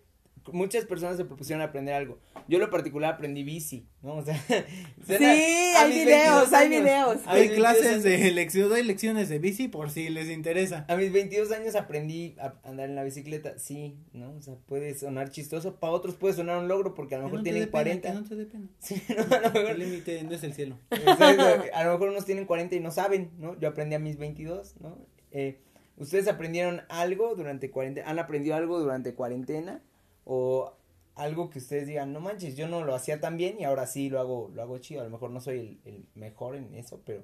muchas 0.51 0.85
personas 0.85 1.17
se 1.17 1.25
propusieron 1.25 1.61
aprender 1.61 1.93
algo. 1.93 2.19
Yo 2.47 2.57
en 2.57 2.61
lo 2.63 2.69
particular 2.69 3.13
aprendí 3.13 3.43
bici, 3.43 3.87
¿no? 4.01 4.15
O 4.15 4.25
sea, 4.25 4.35
Sí, 5.07 5.13
hay 5.13 5.91
videos, 5.91 6.49
22 6.49 6.53
hay 6.53 6.69
videos. 6.69 7.17
Hay 7.25 7.41
mis 7.41 7.49
22 7.51 7.55
clases 7.57 7.87
años- 7.87 8.03
de 8.03 8.31
lección, 8.31 8.69
doy 8.69 8.83
lecciones 8.83 9.29
de 9.29 9.39
bici 9.39 9.67
por 9.67 9.89
si 9.89 10.09
les 10.09 10.29
interesa. 10.29 10.85
A 10.89 10.95
mis 10.95 11.11
22 11.11 11.51
años 11.51 11.75
aprendí 11.75 12.35
a 12.39 12.55
andar 12.63 12.89
en 12.89 12.95
la 12.95 13.03
bicicleta, 13.03 13.57
sí, 13.57 13.95
¿no? 14.11 14.33
O 14.33 14.41
sea, 14.41 14.55
puede 14.65 14.93
sonar 14.95 15.29
chistoso, 15.29 15.75
para 15.75 15.93
otros 15.93 16.15
puede 16.15 16.33
sonar 16.33 16.57
un 16.57 16.67
logro 16.67 16.93
porque 16.93 17.15
a 17.15 17.19
lo 17.19 17.25
mejor 17.25 17.39
no 17.39 17.43
tienen 17.43 17.61
dé 17.61 17.67
pena, 17.67 18.01
40. 18.01 18.09
que 18.29 18.35
no 18.35 18.45
te. 18.47 18.57
Sí, 18.79 19.01
no, 19.29 19.35
a 19.35 19.39
lo 19.39 19.51
mejor 19.51 19.71
El 19.71 19.79
límite 19.79 20.23
no 20.23 20.31
es 20.33 20.43
el 20.43 20.53
cielo. 20.53 20.77
Exacto, 20.91 21.43
A 21.73 21.83
lo 21.85 21.91
mejor 21.93 22.09
unos 22.09 22.25
tienen 22.25 22.45
40 22.45 22.75
y 22.75 22.79
no 22.79 22.91
saben, 22.91 23.31
¿no? 23.39 23.59
Yo 23.59 23.69
aprendí 23.69 23.95
a 23.95 23.99
mis 23.99 24.17
22, 24.17 24.75
¿no? 24.81 24.97
Eh, 25.31 25.59
¿Ustedes 25.95 26.27
aprendieron 26.27 26.81
algo 26.89 27.35
durante 27.35 27.69
cuarentena? 27.69 28.09
¿Han 28.09 28.17
aprendido 28.19 28.55
algo 28.55 28.79
durante 28.79 29.13
cuarentena? 29.13 29.81
¿O 30.25 30.73
algo 31.15 31.49
que 31.49 31.59
ustedes 31.59 31.87
digan, 31.87 32.13
no 32.13 32.19
manches, 32.19 32.55
yo 32.55 32.67
no 32.67 32.83
lo 32.83 32.95
hacía 32.95 33.19
tan 33.19 33.37
bien 33.37 33.59
y 33.59 33.65
ahora 33.65 33.85
sí 33.87 34.09
lo 34.09 34.19
hago, 34.19 34.51
lo 34.53 34.61
hago 34.61 34.77
chido? 34.79 35.01
A 35.01 35.05
lo 35.05 35.09
mejor 35.09 35.31
no 35.31 35.41
soy 35.41 35.59
el, 35.59 35.93
el 35.93 36.05
mejor 36.15 36.55
en 36.55 36.73
eso, 36.73 37.01
pero 37.05 37.23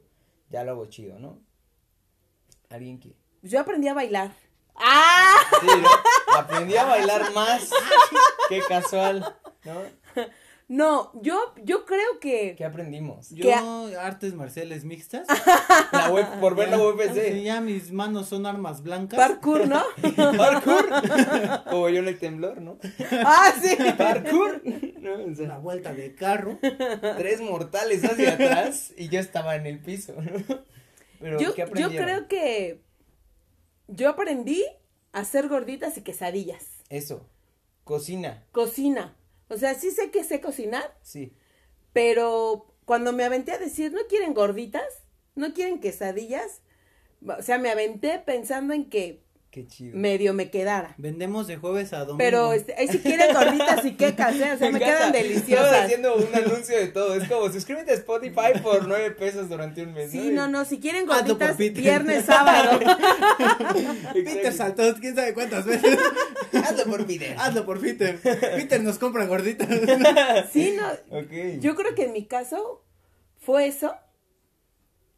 ya 0.49 0.63
lo 0.63 0.71
hago 0.71 0.85
chido, 0.87 1.19
¿no? 1.19 1.39
¿Alguien 2.69 2.99
que...? 2.99 3.15
Yo 3.41 3.59
aprendí 3.59 3.87
a 3.87 3.93
bailar. 3.93 4.31
¡Ah! 4.75 5.37
Sí, 5.61 5.67
¿no? 5.67 5.89
Aprendí 6.37 6.75
a 6.77 6.85
bailar 6.85 7.33
más. 7.33 7.71
Qué 8.49 8.61
casual, 8.67 9.35
¿no? 9.63 9.81
No, 10.69 11.11
yo, 11.21 11.37
yo 11.63 11.83
creo 11.85 12.19
que... 12.21 12.53
¿Qué 12.55 12.63
aprendimos? 12.63 13.31
Yo, 13.31 13.43
¿Qué? 13.43 13.53
artes 13.97 14.35
marciales 14.35 14.85
mixtas. 14.85 15.27
La 15.91 16.11
web, 16.11 16.39
por 16.39 16.55
ver 16.55 16.69
la 16.69 16.77
Sí, 16.77 16.83
UFC. 16.83 17.41
ya 17.43 17.59
mis 17.59 17.91
manos 17.91 18.27
son 18.27 18.45
armas 18.45 18.83
blancas. 18.83 19.17
Parkour, 19.17 19.67
¿no? 19.67 19.83
Parkour. 20.37 20.89
Como 21.69 21.89
yo 21.89 21.99
en 21.99 22.07
el 22.07 22.19
temblor, 22.19 22.61
¿no? 22.61 22.77
ah, 23.25 23.51
sí. 23.59 23.75
Parkour. 23.97 24.61
¿no? 24.99 25.57
O 25.57 25.61
vuelta 25.61 25.91
de 25.93 26.13
carro. 26.13 26.59
tres 27.17 27.41
mortales 27.41 28.05
hacia 28.05 28.33
atrás 28.35 28.93
y 28.95 29.09
yo 29.09 29.19
estaba 29.19 29.55
en 29.55 29.65
el 29.65 29.79
piso, 29.79 30.13
¿no? 30.21 30.63
Pero, 31.19 31.39
Yo, 31.39 31.53
¿qué 31.53 31.67
yo 31.75 31.89
creo 31.89 32.27
que 32.27 32.81
yo 33.87 34.09
aprendí 34.09 34.63
a 35.13 35.21
hacer 35.21 35.47
gorditas 35.49 35.97
y 35.97 36.01
quesadillas. 36.01 36.63
Eso. 36.89 37.27
Cocina. 37.83 38.45
Cocina. 38.51 39.15
O 39.49 39.57
sea, 39.57 39.73
sí 39.75 39.91
sé 39.91 40.11
que 40.11 40.23
sé 40.23 40.41
cocinar, 40.41 40.95
Sí. 41.01 41.33
pero 41.93 42.73
cuando 42.85 43.11
me 43.13 43.23
aventé 43.23 43.51
a 43.51 43.57
decir, 43.57 43.91
¿no 43.91 44.01
quieren 44.07 44.33
gorditas? 44.33 45.03
¿No 45.35 45.53
quieren 45.53 45.79
quesadillas? 45.79 46.61
O 47.25 47.41
sea, 47.41 47.57
me 47.57 47.69
aventé 47.69 48.19
pensando 48.19 48.73
en 48.73 48.89
que 48.89 49.23
Qué 49.51 49.65
chido. 49.65 49.97
medio 49.97 50.35
me 50.35 50.51
quedara. 50.51 50.93
Vendemos 50.99 51.47
de 51.47 51.57
jueves 51.57 51.91
a 51.93 51.99
domingo. 51.99 52.19
Pero 52.19 52.53
este, 52.53 52.75
ahí 52.75 52.87
si 52.87 52.99
quieren 52.99 53.33
gorditas 53.33 53.83
y 53.83 53.93
quecas, 53.95 54.35
¿eh? 54.35 54.53
O 54.53 54.57
sea, 54.59 54.69
me, 54.69 54.77
quedan 54.77 54.93
Estamos 54.93 55.13
deliciosas. 55.13 55.85
haciendo 55.85 56.15
un 56.17 56.35
anuncio 56.35 56.77
de 56.77 56.87
todo. 56.89 57.15
Es 57.15 57.27
como, 57.27 57.51
suscríbete 57.51 57.91
a 57.91 57.95
Spotify 57.95 58.59
por 58.61 58.87
nueve 58.87 59.09
pesos 59.11 59.49
durante 59.49 59.81
un 59.81 59.93
mes. 59.93 60.11
Sí, 60.11 60.29
no, 60.29 60.47
no, 60.47 60.65
si 60.65 60.79
quieren 60.79 61.07
por 61.07 61.15
gorditas, 61.15 61.57
viernes, 61.57 62.25
sábado. 62.27 62.79
Peter 64.13 64.53
saltó 64.53 64.83
quién 64.99 65.15
sabe 65.15 65.33
cuántas 65.33 65.65
veces. 65.65 65.97
Hazlo 66.53 66.83
por 66.85 67.07
Peter. 67.07 67.35
Hazlo 67.39 67.65
por 67.65 67.81
Peter. 67.81 68.19
Peter 68.21 68.83
nos 68.83 68.99
compra 68.99 69.25
gorditas. 69.25 69.67
Sí, 70.53 70.77
no. 70.77 71.17
Ok. 71.17 71.59
Yo 71.59 71.75
creo 71.75 71.95
que 71.95 72.05
en 72.05 72.13
mi 72.13 72.27
caso 72.27 72.85
fue 73.39 73.65
eso. 73.65 73.95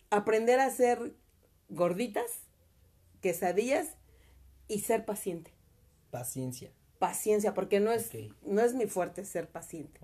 Aprender 0.10 0.62
a 0.62 0.66
hacer 0.68 1.16
gorditas, 1.68 2.32
quesadillas 3.22 3.88
y 4.72 4.80
ser 4.80 5.06
paciente. 5.06 5.54
Paciencia. 6.12 6.72
Paciencia, 6.98 7.54
porque 7.54 7.80
no 7.80 7.92
es, 7.92 8.10
no 8.44 8.62
es 8.62 8.74
mi 8.74 8.88
fuerte 8.88 9.26
ser 9.26 9.50
paciente. 9.50 10.00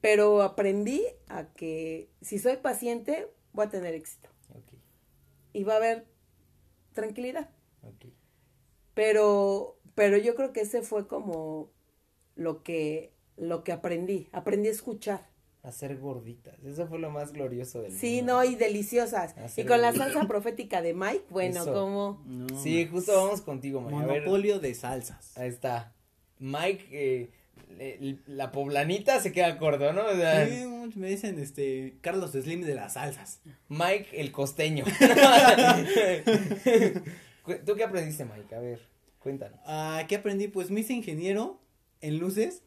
Pero 0.00 0.42
aprendí 0.42 1.04
a 1.26 1.52
que 1.54 2.10
si 2.20 2.38
soy 2.38 2.58
paciente, 2.58 3.28
voy 3.52 3.66
a 3.66 3.70
tener 3.70 3.94
éxito. 3.94 4.28
Y 5.52 5.64
va 5.64 5.74
a 5.74 5.76
haber 5.78 6.06
tranquilidad. 6.92 7.50
Pero, 8.94 9.80
pero 9.94 10.16
yo 10.16 10.36
creo 10.36 10.52
que 10.52 10.60
ese 10.60 10.82
fue 10.82 11.08
como 11.08 11.72
lo 12.36 12.62
que, 12.62 13.14
lo 13.36 13.64
que 13.64 13.72
aprendí. 13.72 14.28
Aprendí 14.32 14.68
a 14.68 14.72
escuchar. 14.72 15.28
Hacer 15.62 15.96
gorditas. 15.98 16.54
Eso 16.64 16.86
fue 16.86 16.98
lo 16.98 17.10
más 17.10 17.32
glorioso 17.32 17.82
del 17.82 17.92
Sí, 17.92 18.18
mundo. 18.18 18.34
no, 18.34 18.44
y 18.44 18.54
deliciosas. 18.54 19.36
Hacer 19.36 19.64
Y 19.64 19.68
con 19.68 19.80
la 19.82 19.92
salsa 19.92 20.26
profética 20.28 20.80
de 20.82 20.94
Mike, 20.94 21.24
bueno, 21.30 21.62
Eso. 21.62 21.72
como... 21.72 22.22
No, 22.26 22.62
Sí, 22.62 22.86
justo 22.90 23.12
vamos 23.14 23.40
contigo, 23.42 23.80
Mike. 23.80 23.96
A 23.96 24.06
ver, 24.06 24.20
Monopolio 24.22 24.60
de 24.60 24.74
salsas. 24.74 25.36
ahí 25.36 25.48
está. 25.48 25.92
Mike, 26.38 26.86
eh, 26.92 27.30
le- 27.76 28.18
la 28.26 28.52
poblanita 28.52 29.20
se 29.20 29.32
queda 29.32 29.58
corto, 29.58 29.92
¿no? 29.92 30.06
O 30.06 30.14
sea, 30.14 30.46
Sí, 30.46 30.64
me 30.94 31.08
dicen 31.08 31.38
este 31.40 31.98
Carlos 32.00 32.30
Slim 32.32 32.62
de 32.62 32.74
las 32.76 32.92
salsas. 32.94 33.40
Mike 33.68 34.08
el 34.20 34.30
costeño. 34.32 34.84
¿Tú 37.66 37.74
qué 37.74 37.84
aprendiste, 37.84 38.24
Mike? 38.24 38.54
A 38.54 38.60
ver, 38.60 38.80
cuéntanos. 39.18 39.58
Ah, 39.66 40.04
¿Qué 40.08 40.16
aprendí? 40.16 40.48
Pues 40.48 40.70
me 40.70 40.80
hice 40.80 40.92
ingeniero 40.92 41.60
en 42.00 42.18
luces. 42.18 42.62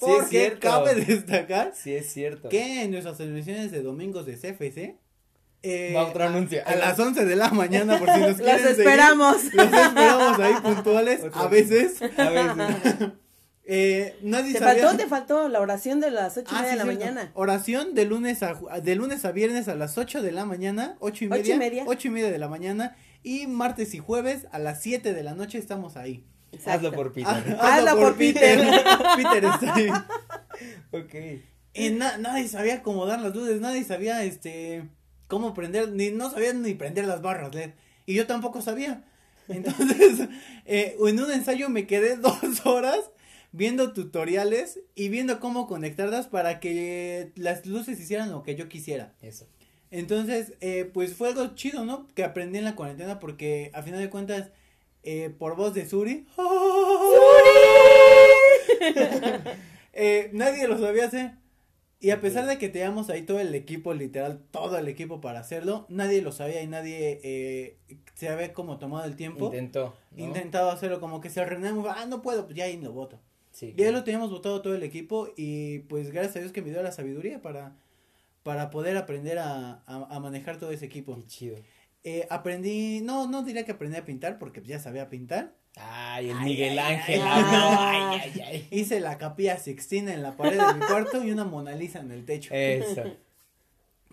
Sí, 0.00 0.06
es 0.06 0.16
Porque 0.16 0.28
cierto. 0.30 0.60
cabe 0.60 0.94
destacar 1.06 1.72
Sí, 1.74 1.94
es 1.94 2.12
cierto. 2.12 2.48
que 2.48 2.82
en 2.82 2.90
nuestras 2.90 3.18
transmisiones 3.18 3.70
de 3.70 3.82
domingos 3.82 4.24
de 4.26 4.34
CFC. 4.36 4.96
eh, 5.62 5.92
Va 5.94 6.06
otro 6.06 6.24
anuncio. 6.24 6.62
A, 6.66 6.70
a 6.70 6.76
las 6.76 6.98
11 6.98 7.26
de 7.26 7.36
la 7.36 7.50
mañana, 7.50 7.98
por 7.98 8.10
si 8.10 8.18
nos 8.20 8.36
quieren 8.36 8.56
Los 8.56 8.62
seguir, 8.76 8.80
esperamos. 8.80 9.36
Los 9.52 9.64
esperamos 9.66 10.38
ahí 10.38 10.54
puntuales, 10.62 11.20
a 11.34 11.46
veces. 11.48 12.00
A 12.16 12.30
ver, 12.30 13.12
Eh, 13.72 14.16
nadie 14.22 14.54
Te 14.54 14.58
sabía- 14.58 14.82
faltó, 14.88 14.96
te 15.02 15.06
faltó 15.08 15.48
la 15.48 15.60
oración 15.60 16.00
de 16.00 16.10
las 16.10 16.36
ocho 16.36 16.50
y 16.52 16.56
Ah, 16.56 16.62
media 16.62 16.72
sí, 16.72 16.78
de 16.78 16.84
la 16.84 16.90
cierto. 16.90 17.04
mañana. 17.14 17.30
Oración 17.34 17.94
de 17.94 18.04
lunes 18.04 18.42
a 18.42 18.54
de 18.82 18.94
lunes 18.96 19.24
a 19.24 19.30
viernes 19.30 19.68
a 19.68 19.76
las 19.76 19.96
8 19.96 20.22
de 20.22 20.32
la 20.32 20.44
mañana, 20.44 20.96
ocho 20.98 21.24
y 21.24 21.28
Ocho 21.28 21.36
y 21.36 21.38
media, 21.40 21.56
media. 21.56 21.84
ocho 21.86 22.08
y 22.08 22.10
media 22.10 22.30
de 22.32 22.38
la 22.38 22.48
mañana 22.48 22.96
y 23.22 23.46
martes 23.46 23.94
y 23.94 23.98
jueves 23.98 24.46
a 24.50 24.58
las 24.58 24.82
7 24.82 25.12
de 25.14 25.22
la 25.22 25.34
noche 25.34 25.58
estamos 25.58 25.96
ahí. 25.96 26.24
Hazlo 26.66 26.92
por 26.92 27.12
Peter. 27.12 27.56
Ah, 27.60 27.76
Hazlo 27.76 27.98
por 28.00 28.16
Peter. 28.16 28.58
Peter 29.16 29.44
está 29.54 29.74
ahí. 29.74 29.88
ok. 30.92 31.14
Y 31.74 31.90
na- 31.90 32.18
nadie 32.18 32.48
sabía 32.48 32.74
acomodar 32.76 33.20
las 33.20 33.34
luces, 33.34 33.60
nadie 33.60 33.84
sabía 33.84 34.24
este 34.24 34.88
cómo 35.28 35.54
prender, 35.54 35.90
ni 35.90 36.10
no 36.10 36.30
sabían 36.30 36.62
ni 36.62 36.74
prender 36.74 37.04
las 37.06 37.22
barras 37.22 37.54
LED. 37.54 37.70
Y 38.06 38.14
yo 38.14 38.26
tampoco 38.26 38.60
sabía. 38.60 39.04
Entonces, 39.48 40.28
eh, 40.66 40.96
en 40.98 41.20
un 41.20 41.30
ensayo 41.30 41.68
me 41.68 41.86
quedé 41.86 42.16
dos 42.16 42.66
horas 42.66 42.98
viendo 43.52 43.92
tutoriales 43.92 44.80
y 44.94 45.08
viendo 45.08 45.40
cómo 45.40 45.66
conectarlas 45.66 46.26
para 46.26 46.60
que 46.60 47.32
las 47.36 47.66
luces 47.66 47.98
hicieran 48.00 48.30
lo 48.30 48.42
que 48.42 48.54
yo 48.56 48.68
quisiera. 48.68 49.12
Eso. 49.22 49.46
Entonces, 49.92 50.52
eh, 50.60 50.88
pues 50.92 51.14
fue 51.14 51.28
algo 51.28 51.54
chido, 51.56 51.84
¿no? 51.84 52.06
Que 52.14 52.22
aprendí 52.22 52.58
en 52.58 52.64
la 52.64 52.76
cuarentena 52.76 53.18
porque 53.18 53.70
a 53.74 53.82
final 53.82 54.00
de 54.00 54.10
cuentas, 54.10 54.50
eh, 55.02 55.30
por 55.30 55.56
voz 55.56 55.74
de 55.74 55.88
Suri. 55.88 56.26
eh, 59.92 60.30
nadie 60.32 60.68
lo 60.68 60.78
sabía 60.78 61.06
hacer. 61.06 61.32
Y 62.02 62.10
a 62.12 62.20
pesar 62.22 62.46
de 62.46 62.56
que 62.56 62.70
teníamos 62.70 63.10
ahí 63.10 63.22
todo 63.22 63.40
el 63.40 63.54
equipo, 63.54 63.92
literal, 63.92 64.42
todo 64.50 64.78
el 64.78 64.88
equipo 64.88 65.20
para 65.20 65.40
hacerlo, 65.40 65.84
nadie 65.90 66.22
lo 66.22 66.32
sabía 66.32 66.62
y 66.62 66.66
nadie 66.66 67.20
eh, 67.22 67.76
se 68.14 68.30
había 68.30 68.54
como 68.54 68.78
tomado 68.78 69.04
el 69.04 69.16
tiempo. 69.16 69.46
Intentó. 69.46 69.94
¿no? 70.12 70.24
Intentado 70.24 70.70
hacerlo 70.70 70.98
como 70.98 71.20
que 71.20 71.28
se 71.28 71.44
renegó, 71.44 71.90
ah, 71.90 72.06
no 72.06 72.22
puedo, 72.22 72.46
pues 72.46 72.56
ya 72.56 72.64
ahí 72.64 72.78
lo 72.78 72.92
voto. 72.92 73.20
Sí. 73.52 73.74
Ya 73.76 73.90
lo 73.90 74.02
teníamos 74.02 74.30
votado 74.30 74.62
todo 74.62 74.74
el 74.74 74.82
equipo 74.82 75.28
y 75.36 75.80
pues 75.80 76.10
gracias 76.10 76.36
a 76.36 76.40
Dios 76.40 76.52
que 76.52 76.62
me 76.62 76.70
dio 76.70 76.82
la 76.82 76.92
sabiduría 76.92 77.42
para, 77.42 77.76
para 78.44 78.70
poder 78.70 78.96
aprender 78.96 79.38
a, 79.38 79.82
a, 79.84 80.06
a 80.08 80.20
manejar 80.20 80.58
todo 80.58 80.70
ese 80.70 80.86
equipo. 80.86 81.16
Qué 81.16 81.26
chido. 81.26 81.56
Eh, 82.02 82.26
aprendí, 82.30 83.00
no, 83.02 83.26
no 83.28 83.42
diría 83.42 83.64
que 83.64 83.72
aprendí 83.72 83.96
a 83.98 84.04
pintar 84.04 84.38
porque 84.38 84.62
ya 84.62 84.78
sabía 84.78 85.08
pintar. 85.10 85.54
Ay, 85.76 86.30
el 86.30 86.36
Ay, 86.38 86.44
Miguel 86.44 86.78
ay, 86.78 86.94
Ángel. 86.94 87.20
ay, 87.22 87.42
no, 87.42 87.80
ay. 87.80 88.20
ay, 88.22 88.32
ay, 88.34 88.40
ay. 88.42 88.68
Hice 88.70 89.00
la 89.00 89.18
capilla 89.18 89.58
Sixtina 89.58 90.12
en 90.14 90.22
la 90.22 90.36
pared 90.36 90.58
de 90.58 90.74
mi 90.74 90.80
cuarto 90.86 91.22
y 91.22 91.30
una 91.30 91.44
Mona 91.44 91.72
Lisa 91.74 92.00
en 92.00 92.10
el 92.10 92.24
techo. 92.24 92.52
Eso. 92.54 93.04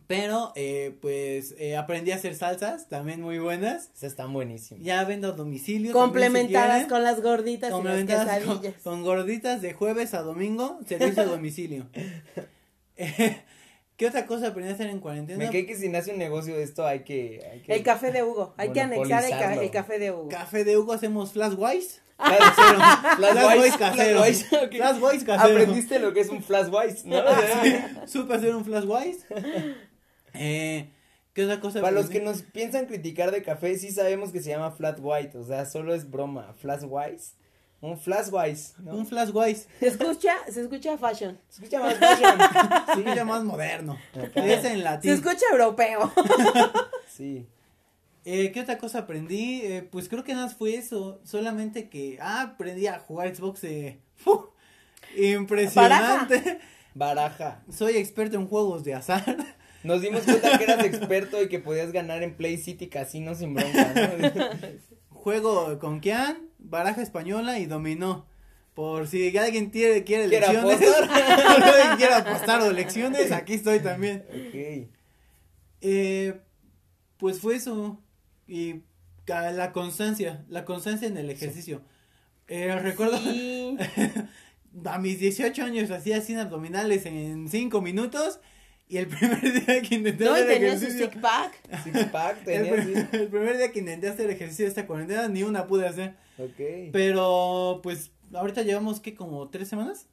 Pero 0.06 0.54
eh, 0.56 0.98
pues 1.02 1.54
eh, 1.58 1.76
aprendí 1.76 2.12
a 2.12 2.16
hacer 2.16 2.34
salsas, 2.36 2.88
también 2.88 3.22
muy 3.22 3.40
buenas. 3.40 3.90
Esas 3.96 4.12
están 4.12 4.32
buenísimas. 4.32 4.82
Ya 4.84 5.04
vendo 5.04 5.30
a 5.30 5.32
domicilio. 5.34 5.92
Complementadas 5.92 6.84
si 6.84 6.88
con 6.88 7.04
las 7.04 7.22
gorditas 7.22 7.72
quieren. 7.74 8.06
y 8.06 8.08
las 8.08 8.26
Complementadas 8.26 8.44
con, 8.44 8.74
con 8.84 9.04
gorditas 9.04 9.62
de 9.62 9.74
jueves 9.74 10.14
a 10.14 10.22
domingo, 10.22 10.80
servicio 10.88 11.24
a 11.24 11.26
domicilio. 11.26 11.88
Eh, 12.96 13.42
¿Qué 13.98 14.06
otra 14.08 14.26
cosa 14.28 14.48
aprendí 14.50 14.72
a 14.72 14.76
hacer 14.76 14.88
en 14.90 15.00
cuarentena? 15.00 15.40
Me 15.44 15.50
cae 15.52 15.66
que 15.66 15.76
si 15.76 15.90
nace 15.90 16.12
un 16.12 16.20
negocio 16.20 16.56
de 16.56 16.62
esto 16.64 16.86
hay 16.86 17.00
que... 17.04 17.42
Hay 17.52 17.60
que 17.62 17.74
El 17.74 17.84
café 17.84 18.12
de 18.12 18.22
Hugo. 18.24 18.54
Hay 18.58 18.72
que 18.72 18.80
anexar 18.82 19.24
el, 19.24 19.30
ca- 19.32 19.36
monopolizarlo. 19.38 19.62
el 19.64 19.72
café 19.72 20.00
de 20.00 20.12
Hugo. 20.12 20.30
Café 20.30 20.64
de 20.64 20.78
Hugo 20.78 20.94
hacemos 20.94 21.32
flash 21.34 21.54
wise. 21.58 22.00
Flash- 22.18 23.18
Flash 23.18 23.18
Flash 23.18 23.46
wise 23.48 23.60
Wise, 23.60 23.78
casero. 23.78 24.20
Flash 24.20 24.30
Wise, 24.30 24.58
ok. 24.66 24.72
Flash 24.76 25.02
wise 25.02 25.26
casero. 25.26 25.52
Aprendiste 25.52 26.00
lo 26.00 26.14
que 26.14 26.20
es 26.22 26.30
un 26.30 26.44
flash 26.44 26.68
wise, 26.72 27.08
¿no? 27.08 27.18
Supe 28.08 28.36
hacer 28.36 28.56
un 28.56 28.64
flash 28.66 28.86
wise. 28.86 29.26
Eh, 30.34 30.90
¿Qué 31.34 31.44
otra 31.46 31.60
cosa? 31.60 31.82
Para 31.82 31.92
los 31.94 32.10
que 32.10 32.20
nos 32.22 32.42
piensan 32.44 32.86
criticar 32.88 33.32
de 33.32 33.44
café, 33.44 33.78
sí 33.78 33.92
sabemos 33.92 34.32
que 34.32 34.42
se 34.42 34.50
llama 34.50 34.72
flat 34.72 34.98
white, 35.02 35.38
o 35.38 35.44
sea, 35.44 35.66
solo 35.66 35.94
es 35.94 36.10
broma. 36.10 36.54
Flash 36.60 36.84
wise, 36.88 37.34
un 37.82 37.98
flash 37.98 38.28
wise, 38.32 38.74
¿no? 38.80 38.96
Un 38.96 39.06
flash 39.06 39.30
wise. 39.34 39.68
Se 39.80 39.88
escucha, 39.88 40.34
se 40.50 40.62
escucha 40.62 40.98
fashion. 40.98 41.40
Se 41.50 41.64
escucha 41.64 41.80
más 41.80 41.96
fashion. 41.96 42.40
Sí, 42.96 43.04
ya 43.16 43.24
más 43.24 43.44
moderno. 43.44 43.98
Acá. 44.14 44.46
Es 44.46 44.66
en 44.66 44.84
Se 45.02 45.14
escucha 45.14 45.46
europeo. 45.52 46.12
Sí. 47.10 47.48
Eh, 48.26 48.52
¿Qué 48.52 48.62
otra 48.62 48.78
cosa 48.78 49.00
aprendí? 49.00 49.62
Eh, 49.64 49.88
pues 49.90 50.08
creo 50.08 50.24
que 50.24 50.34
nada 50.34 50.46
más 50.46 50.56
fue 50.56 50.76
eso. 50.76 51.20
Solamente 51.24 51.90
que, 51.90 52.20
ah, 52.22 52.42
aprendí 52.42 52.86
a 52.86 53.00
jugar 53.00 53.34
Xbox. 53.34 53.64
Eh, 53.64 54.00
impresionante. 55.18 56.60
Baraja. 56.94 57.64
Soy 57.72 57.98
experto 57.98 58.38
en 58.38 58.48
juegos 58.48 58.84
de 58.84 58.94
azar. 58.94 59.38
Nos 59.84 60.02
dimos 60.02 60.24
cuenta 60.24 60.58
que 60.58 60.64
eras 60.66 60.84
experto 60.84 61.42
y 61.42 61.48
que 61.48 61.60
podías 61.60 61.92
ganar 61.92 62.22
en 62.22 62.36
Play 62.36 62.58
City 62.58 62.88
Casino 62.88 63.34
sin 63.34 63.56
bronca, 63.56 63.94
¿no? 63.96 64.90
Juego 65.10 65.80
con 65.80 66.02
Kian, 66.02 66.50
baraja 66.70 67.02
española 67.02 67.60
y 67.60 67.66
dominó. 67.66 68.26
Por 68.74 69.08
si 69.08 69.36
alguien 69.38 69.72
quiere, 69.72 70.04
quiere 70.04 70.28
¿Quiere 70.30 70.48
lecciones. 70.54 70.82
apostar? 70.92 71.98
quiere 71.98 72.14
apostar 72.14 72.62
o 72.62 72.72
lecciones, 72.72 73.32
aquí 73.32 73.56
estoy 73.56 73.80
también. 73.80 74.24
ok. 74.30 74.88
Eh, 75.82 76.40
pues 77.18 77.40
fue 77.40 77.56
eso. 77.56 78.00
Y 78.48 78.82
la 79.28 79.72
constancia, 79.74 80.46
la 80.48 80.64
constancia 80.64 81.08
en 81.08 81.18
el 81.18 81.30
ejercicio. 81.30 81.82
Eh, 82.48 82.74
recuerdo 82.76 83.18
Sí. 83.18 83.78
a 84.86 85.00
mis 85.00 85.20
18 85.20 85.64
años 85.64 85.90
hacía 85.92 86.22
100 86.22 86.40
abdominales 86.40 87.06
en 87.06 87.50
5 87.50 87.82
minutos. 87.82 88.40
Y 88.90 88.98
el 88.98 89.08
primer 89.08 89.42
día 89.42 89.82
que 89.82 89.96
intenté 89.96 90.24
No, 90.26 90.34
hacer 90.34 90.48
tenía 90.48 90.70
su 90.78 90.86
ejercicio. 90.86 91.08
stick 91.08 91.22
pack. 91.22 91.54
Six 91.84 92.06
pack 92.06 92.38
El, 92.48 92.64
tenías, 92.70 92.86
sí. 92.86 92.94
pr- 92.94 93.20
el 93.22 93.28
primer 93.28 93.58
día 93.58 93.72
que 93.72 93.80
intenté 93.80 94.08
hacer 94.10 94.30
ejercicio 94.30 94.66
de 94.66 94.70
esta 94.70 94.88
cuarentena, 94.88 95.28
ni 95.28 95.44
una 95.44 95.68
pude 95.68 95.88
hacer. 95.88 96.16
Ok. 96.38 96.92
Pero, 96.94 97.82
pues, 97.84 98.12
ahorita 98.34 98.62
llevamos, 98.64 99.00
que 99.02 99.14
¿Como 99.16 99.50
tres 99.50 99.68
semanas? 99.68 100.08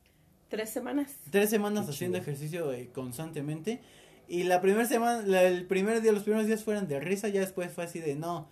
Tres 0.48 0.70
semanas. 0.70 1.16
Tres 1.30 1.50
semanas 1.50 1.84
Qué 1.86 1.90
haciendo 1.92 2.18
chido. 2.18 2.30
ejercicio 2.30 2.72
eh, 2.72 2.90
constantemente. 2.92 3.80
Y 4.26 4.44
la 4.44 4.60
primera 4.60 4.86
semana, 4.86 5.22
la- 5.26 5.42
el 5.44 5.66
primer 5.66 6.00
día, 6.00 6.12
los 6.12 6.22
primeros 6.24 6.46
días 6.46 6.64
fueron 6.64 6.88
de 6.88 6.98
risa, 7.00 7.28
ya 7.28 7.40
después 7.40 7.70
fue 7.72 7.84
así 7.84 8.00
de 8.00 8.14
no. 8.16 8.50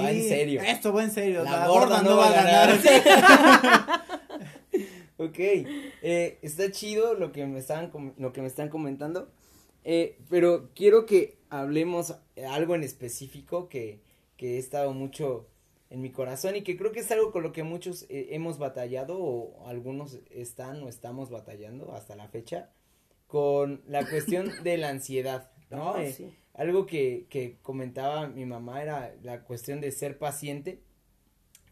Va 0.00 0.10
en 0.10 0.22
serio. 0.26 0.62
Esto 0.62 0.92
va 0.92 1.04
en 1.04 1.10
serio. 1.10 1.44
La 1.44 1.50
La, 1.58 1.66
gorda 1.68 2.00
gorda, 2.00 2.02
no 2.02 2.10
no 2.10 2.16
va 2.16 2.28
a 2.30 2.32
ganar. 2.32 2.80
Ok, 5.18 5.38
eh, 5.38 6.38
está 6.42 6.70
chido 6.72 7.14
lo 7.14 7.30
que 7.30 7.46
me 7.46 7.58
estaban 7.60 7.90
com- 7.90 8.14
lo 8.18 8.32
que 8.32 8.40
me 8.40 8.46
están 8.48 8.68
comentando, 8.70 9.30
eh, 9.84 10.18
pero 10.28 10.70
quiero 10.74 11.06
que 11.06 11.38
hablemos 11.50 12.16
algo 12.48 12.74
en 12.74 12.82
específico 12.82 13.68
que, 13.68 14.00
que 14.36 14.56
he 14.56 14.58
estado 14.58 14.92
mucho 14.92 15.46
en 15.90 16.00
mi 16.00 16.10
corazón 16.10 16.56
y 16.56 16.62
que 16.62 16.76
creo 16.76 16.90
que 16.90 17.00
es 17.00 17.10
algo 17.10 17.32
con 17.32 17.42
lo 17.42 17.52
que 17.52 17.62
muchos 17.62 18.04
eh, 18.08 18.28
hemos 18.30 18.58
batallado 18.58 19.18
o 19.18 19.66
algunos 19.68 20.18
están 20.30 20.82
o 20.82 20.88
estamos 20.88 21.28
batallando 21.28 21.92
hasta 21.92 22.16
la 22.16 22.28
fecha 22.28 22.70
con 23.26 23.82
la 23.86 24.08
cuestión 24.08 24.50
de 24.62 24.78
la 24.78 24.88
ansiedad, 24.88 25.50
¿no? 25.70 25.92
Oh, 25.92 25.98
Eh, 25.98 26.12
sí. 26.12 26.32
Algo 26.54 26.86
que, 26.86 27.26
que 27.30 27.56
comentaba 27.62 28.26
mi 28.26 28.44
mamá 28.44 28.82
era 28.82 29.14
la 29.22 29.42
cuestión 29.42 29.80
de 29.80 29.90
ser 29.90 30.18
paciente 30.18 30.80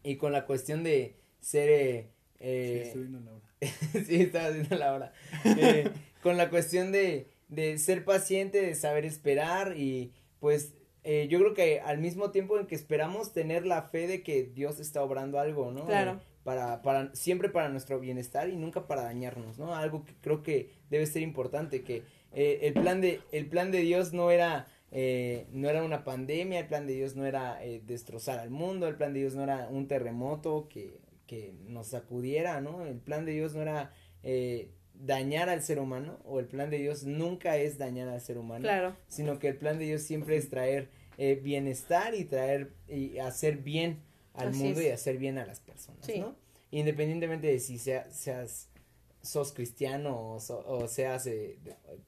y 0.03 0.17
con 0.17 0.31
la 0.31 0.45
cuestión 0.45 0.83
de 0.83 1.15
ser... 1.39 2.09
Eh, 2.39 2.81
sí, 2.83 2.87
estoy 2.87 3.01
viendo 3.01 3.19
la 3.19 3.31
hora. 3.33 3.45
sí, 4.05 4.15
estaba 4.21 4.49
viendo 4.49 4.75
la 4.75 4.93
hora. 4.93 5.13
Eh, 5.45 5.89
con 6.21 6.37
la 6.37 6.49
cuestión 6.49 6.91
de, 6.91 7.27
de 7.51 7.77
ser 7.77 8.03
paciente, 8.03 8.61
de 8.61 8.73
saber 8.73 9.05
esperar 9.05 9.77
y 9.77 10.11
pues 10.39 10.73
eh, 11.03 11.27
yo 11.29 11.37
creo 11.39 11.53
que 11.53 11.81
al 11.81 11.99
mismo 11.99 12.31
tiempo 12.31 12.57
en 12.57 12.65
que 12.65 12.75
esperamos 12.75 13.33
tener 13.33 13.67
la 13.67 13.83
fe 13.83 14.07
de 14.07 14.23
que 14.23 14.43
Dios 14.43 14.79
está 14.79 15.03
obrando 15.03 15.39
algo, 15.39 15.71
¿no? 15.71 15.85
Claro. 15.85 16.13
Eh, 16.13 16.31
para, 16.43 16.81
para, 16.81 17.13
siempre 17.13 17.49
para 17.49 17.69
nuestro 17.69 17.99
bienestar 17.99 18.49
y 18.49 18.55
nunca 18.55 18.87
para 18.87 19.03
dañarnos, 19.03 19.59
¿no? 19.59 19.75
Algo 19.75 20.05
que 20.05 20.13
creo 20.21 20.41
que 20.41 20.71
debe 20.89 21.05
ser 21.05 21.21
importante, 21.21 21.83
que 21.83 22.03
eh, 22.33 22.59
el 22.63 22.73
plan 22.73 23.01
de, 23.01 23.19
el 23.31 23.47
plan 23.47 23.71
de 23.71 23.79
Dios 23.79 24.13
no 24.13 24.31
era, 24.31 24.67
eh, 24.91 25.45
no 25.51 25.69
era 25.69 25.83
una 25.83 26.03
pandemia, 26.03 26.59
el 26.59 26.67
plan 26.67 26.87
de 26.87 26.93
Dios 26.93 27.15
no 27.15 27.25
era 27.25 27.63
eh, 27.63 27.81
destrozar 27.85 28.39
al 28.39 28.49
mundo, 28.49 28.87
el 28.87 28.95
plan 28.95 29.13
de 29.13 29.19
Dios 29.19 29.35
no 29.35 29.43
era 29.43 29.67
un 29.69 29.87
terremoto 29.87 30.67
que, 30.69 30.97
que 31.27 31.53
nos 31.67 31.87
sacudiera, 31.87 32.61
¿no? 32.61 32.85
El 32.85 32.99
plan 32.99 33.25
de 33.25 33.33
Dios 33.33 33.53
no 33.53 33.61
era 33.61 33.93
eh, 34.23 34.71
dañar 35.03 35.49
al 35.49 35.61
ser 35.63 35.79
humano, 35.79 36.19
o 36.25 36.39
el 36.39 36.45
plan 36.45 36.69
de 36.69 36.77
Dios 36.77 37.03
nunca 37.03 37.57
es 37.57 37.77
dañar 37.77 38.07
al 38.07 38.21
ser 38.21 38.37
humano, 38.37 38.61
Claro. 38.63 38.95
sino 39.07 39.39
que 39.39 39.47
el 39.47 39.57
plan 39.57 39.77
de 39.79 39.85
Dios 39.85 40.01
siempre 40.03 40.37
es 40.37 40.49
traer 40.49 40.89
eh, 41.17 41.35
bienestar 41.35 42.15
y 42.15 42.23
traer 42.25 42.71
y 42.87 43.17
hacer 43.19 43.57
bien 43.57 43.99
al 44.33 44.49
Así 44.49 44.59
mundo 44.63 44.79
es. 44.79 44.85
y 44.87 44.89
hacer 44.89 45.17
bien 45.17 45.37
a 45.37 45.45
las 45.45 45.59
personas, 45.59 46.05
Sí. 46.05 46.19
¿no? 46.19 46.35
Independientemente 46.71 47.47
de 47.47 47.59
si 47.59 47.77
sea- 47.77 48.09
seas 48.11 48.69
sos 49.21 49.51
cristiano 49.53 50.33
o, 50.33 50.39
so- 50.39 50.63
o 50.65 50.87
seas 50.87 51.27
eh, 51.27 51.57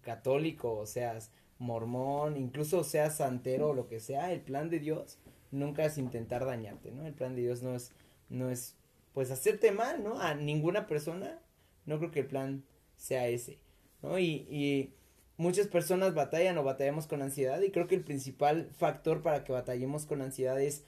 católico 0.02 0.74
o 0.74 0.86
seas 0.86 1.32
mormón, 1.60 2.38
incluso 2.38 2.84
seas 2.84 3.18
santero 3.18 3.70
o 3.70 3.74
lo 3.74 3.88
que 3.88 4.00
sea, 4.00 4.32
el 4.34 4.42
plan 4.42 4.70
de 4.70 4.80
Dios 4.80 5.18
nunca 5.52 5.86
es 5.86 5.98
intentar 5.98 6.46
dañarte, 6.46 6.92
¿no? 6.92 7.06
El 7.06 7.14
plan 7.14 7.36
de 7.36 7.42
Dios 7.42 7.62
no 7.62 7.76
es 7.76 7.92
no 8.30 8.50
es 8.50 8.76
pues 9.14 9.30
hacerte 9.30 9.72
mal, 9.72 10.04
¿no? 10.04 10.20
A 10.20 10.34
ninguna 10.34 10.88
persona, 10.88 11.40
no 11.86 12.00
creo 12.00 12.10
que 12.12 12.22
el 12.22 12.26
plan 12.28 12.64
sea 13.04 13.28
ese, 13.28 13.60
¿no? 14.02 14.18
Y, 14.18 14.48
y 14.50 14.94
muchas 15.36 15.68
personas 15.68 16.14
batallan 16.14 16.58
o 16.58 16.64
batallamos 16.64 17.06
con 17.08 17.22
ansiedad 17.22 17.62
y 17.62 17.70
creo 17.72 17.88
que 17.88 17.96
el 17.96 18.04
principal 18.04 18.70
factor 18.78 19.22
para 19.22 19.44
que 19.44 19.52
batallemos 19.52 20.06
con 20.06 20.22
ansiedad 20.22 20.60
es 20.62 20.86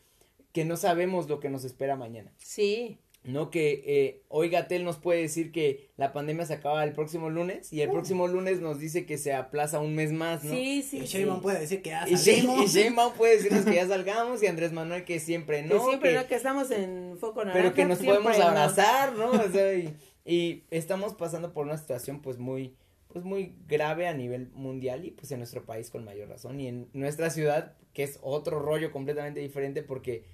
que 0.54 0.64
no 0.64 0.78
sabemos 0.78 1.28
lo 1.28 1.42
que 1.42 1.50
nos 1.50 1.66
espera 1.66 1.98
mañana. 1.98 2.34
Sí. 2.38 3.00
No 3.26 3.50
que 3.50 3.84
eh, 3.88 4.22
hoy 4.30 4.50
Gatel 4.50 4.86
nos 4.86 4.98
puede 4.98 5.20
decir 5.24 5.52
que 5.52 5.90
la 5.98 6.14
pandemia 6.14 6.46
se 6.46 6.54
acaba 6.54 6.84
el 6.84 6.94
próximo 6.94 7.30
lunes 7.32 7.74
y 7.74 7.82
el 7.82 7.90
próximo 7.90 8.28
lunes 8.28 8.62
nos 8.62 8.78
dice 8.80 9.08
que 9.08 9.18
se 9.18 9.34
aplaza 9.34 9.80
un 9.80 9.96
mes 9.96 10.12
más, 10.14 10.44
¿no? 10.44 10.52
Sí, 10.54 10.84
sí. 10.84 10.98
Y 11.00 11.02
sí. 11.02 11.18
Sheinbaum 11.18 11.42
puede 11.42 11.60
decir 11.60 11.82
que 11.82 11.90
ya 11.90 12.06
salimos. 12.06 12.64
y 12.64 12.68
Sheinbaum 12.68 13.14
puede 13.16 13.38
decirnos 13.38 13.66
que 13.66 13.74
ya 13.76 13.88
salgamos 13.88 14.42
y 14.44 14.48
Andrés 14.48 14.72
Manuel 14.74 15.04
que 15.06 15.20
siempre 15.20 15.64
Que 15.64 15.74
no, 15.74 15.84
siempre 15.88 16.12
que- 16.12 16.16
no, 16.18 16.28
que 16.28 16.36
estamos 16.36 16.70
en 16.72 17.18
foco 17.20 17.44
naranja. 17.44 17.60
pero 17.60 17.74
que 17.74 17.86
nos 17.86 17.98
podemos 17.98 18.38
no. 18.38 18.44
abrazar, 18.46 19.14
¿no? 19.18 19.32
O 19.32 19.50
sea, 19.52 19.74
y, 19.74 19.92
y 20.26 20.64
estamos 20.72 21.14
pasando 21.14 21.54
por 21.54 21.66
una 21.66 21.78
situación 21.78 22.22
pues 22.22 22.38
muy 22.40 22.76
pues 23.08 23.24
muy 23.24 23.56
grave 23.68 24.08
a 24.10 24.14
nivel 24.14 24.50
mundial 24.54 25.06
y 25.06 25.12
pues 25.12 25.32
en 25.32 25.38
nuestro 25.40 25.64
país 25.64 25.90
con 25.90 26.04
mayor 26.04 26.28
razón 26.28 26.60
y 26.60 26.68
en 26.68 26.90
nuestra 26.92 27.30
ciudad 27.30 27.78
que 27.94 28.04
es 28.04 28.20
otro 28.22 28.60
rollo 28.60 28.92
completamente 28.92 29.40
diferente 29.40 29.84
porque 29.84 30.26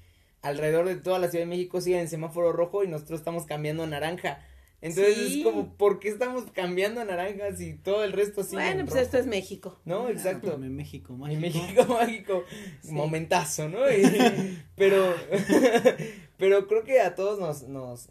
alrededor 0.42 0.88
de 0.88 0.96
toda 0.96 1.20
la 1.20 1.28
Ciudad 1.30 1.44
de 1.46 1.50
México 1.50 1.80
siguen 1.82 2.00
en 2.00 2.08
semáforo 2.08 2.52
rojo 2.52 2.84
y 2.84 2.88
nosotros 2.88 3.20
estamos 3.20 3.46
cambiando 3.46 3.84
a 3.84 3.88
naranja. 3.88 4.44
Entonces 4.82 5.16
Sí. 5.16 5.39
es 5.42 5.46
como, 5.46 5.76
¿por 5.78 6.00
qué 6.00 6.08
estamos 6.10 6.46
cambiando 6.54 7.02
a 7.02 7.06
naranja 7.06 7.56
si 7.56 7.76
todo 7.76 8.04
el 8.04 8.14
resto 8.14 8.42
sigue 8.42 8.64
Bueno, 8.64 8.80
en 8.80 8.86
pues 8.88 8.96
rojo? 8.96 9.06
esto 9.06 9.18
es 9.20 9.28
México. 9.28 9.80
No, 9.86 10.10
exacto. 10.10 10.56
En 10.56 10.76
México, 10.76 11.14
En 11.14 11.20
mágico. 11.20 11.42
México 11.42 11.86
mágico, 11.94 12.44
Sí. 12.82 12.92
momentazo, 12.92 13.70
¿no? 13.70 13.78
Y- 13.92 14.58
pero, 14.76 15.14
pero 16.38 16.68
creo 16.68 16.84
que 16.84 17.00
a 17.00 17.14
todos 17.14 17.39
nos, 17.39 17.64
nos, 17.70 18.10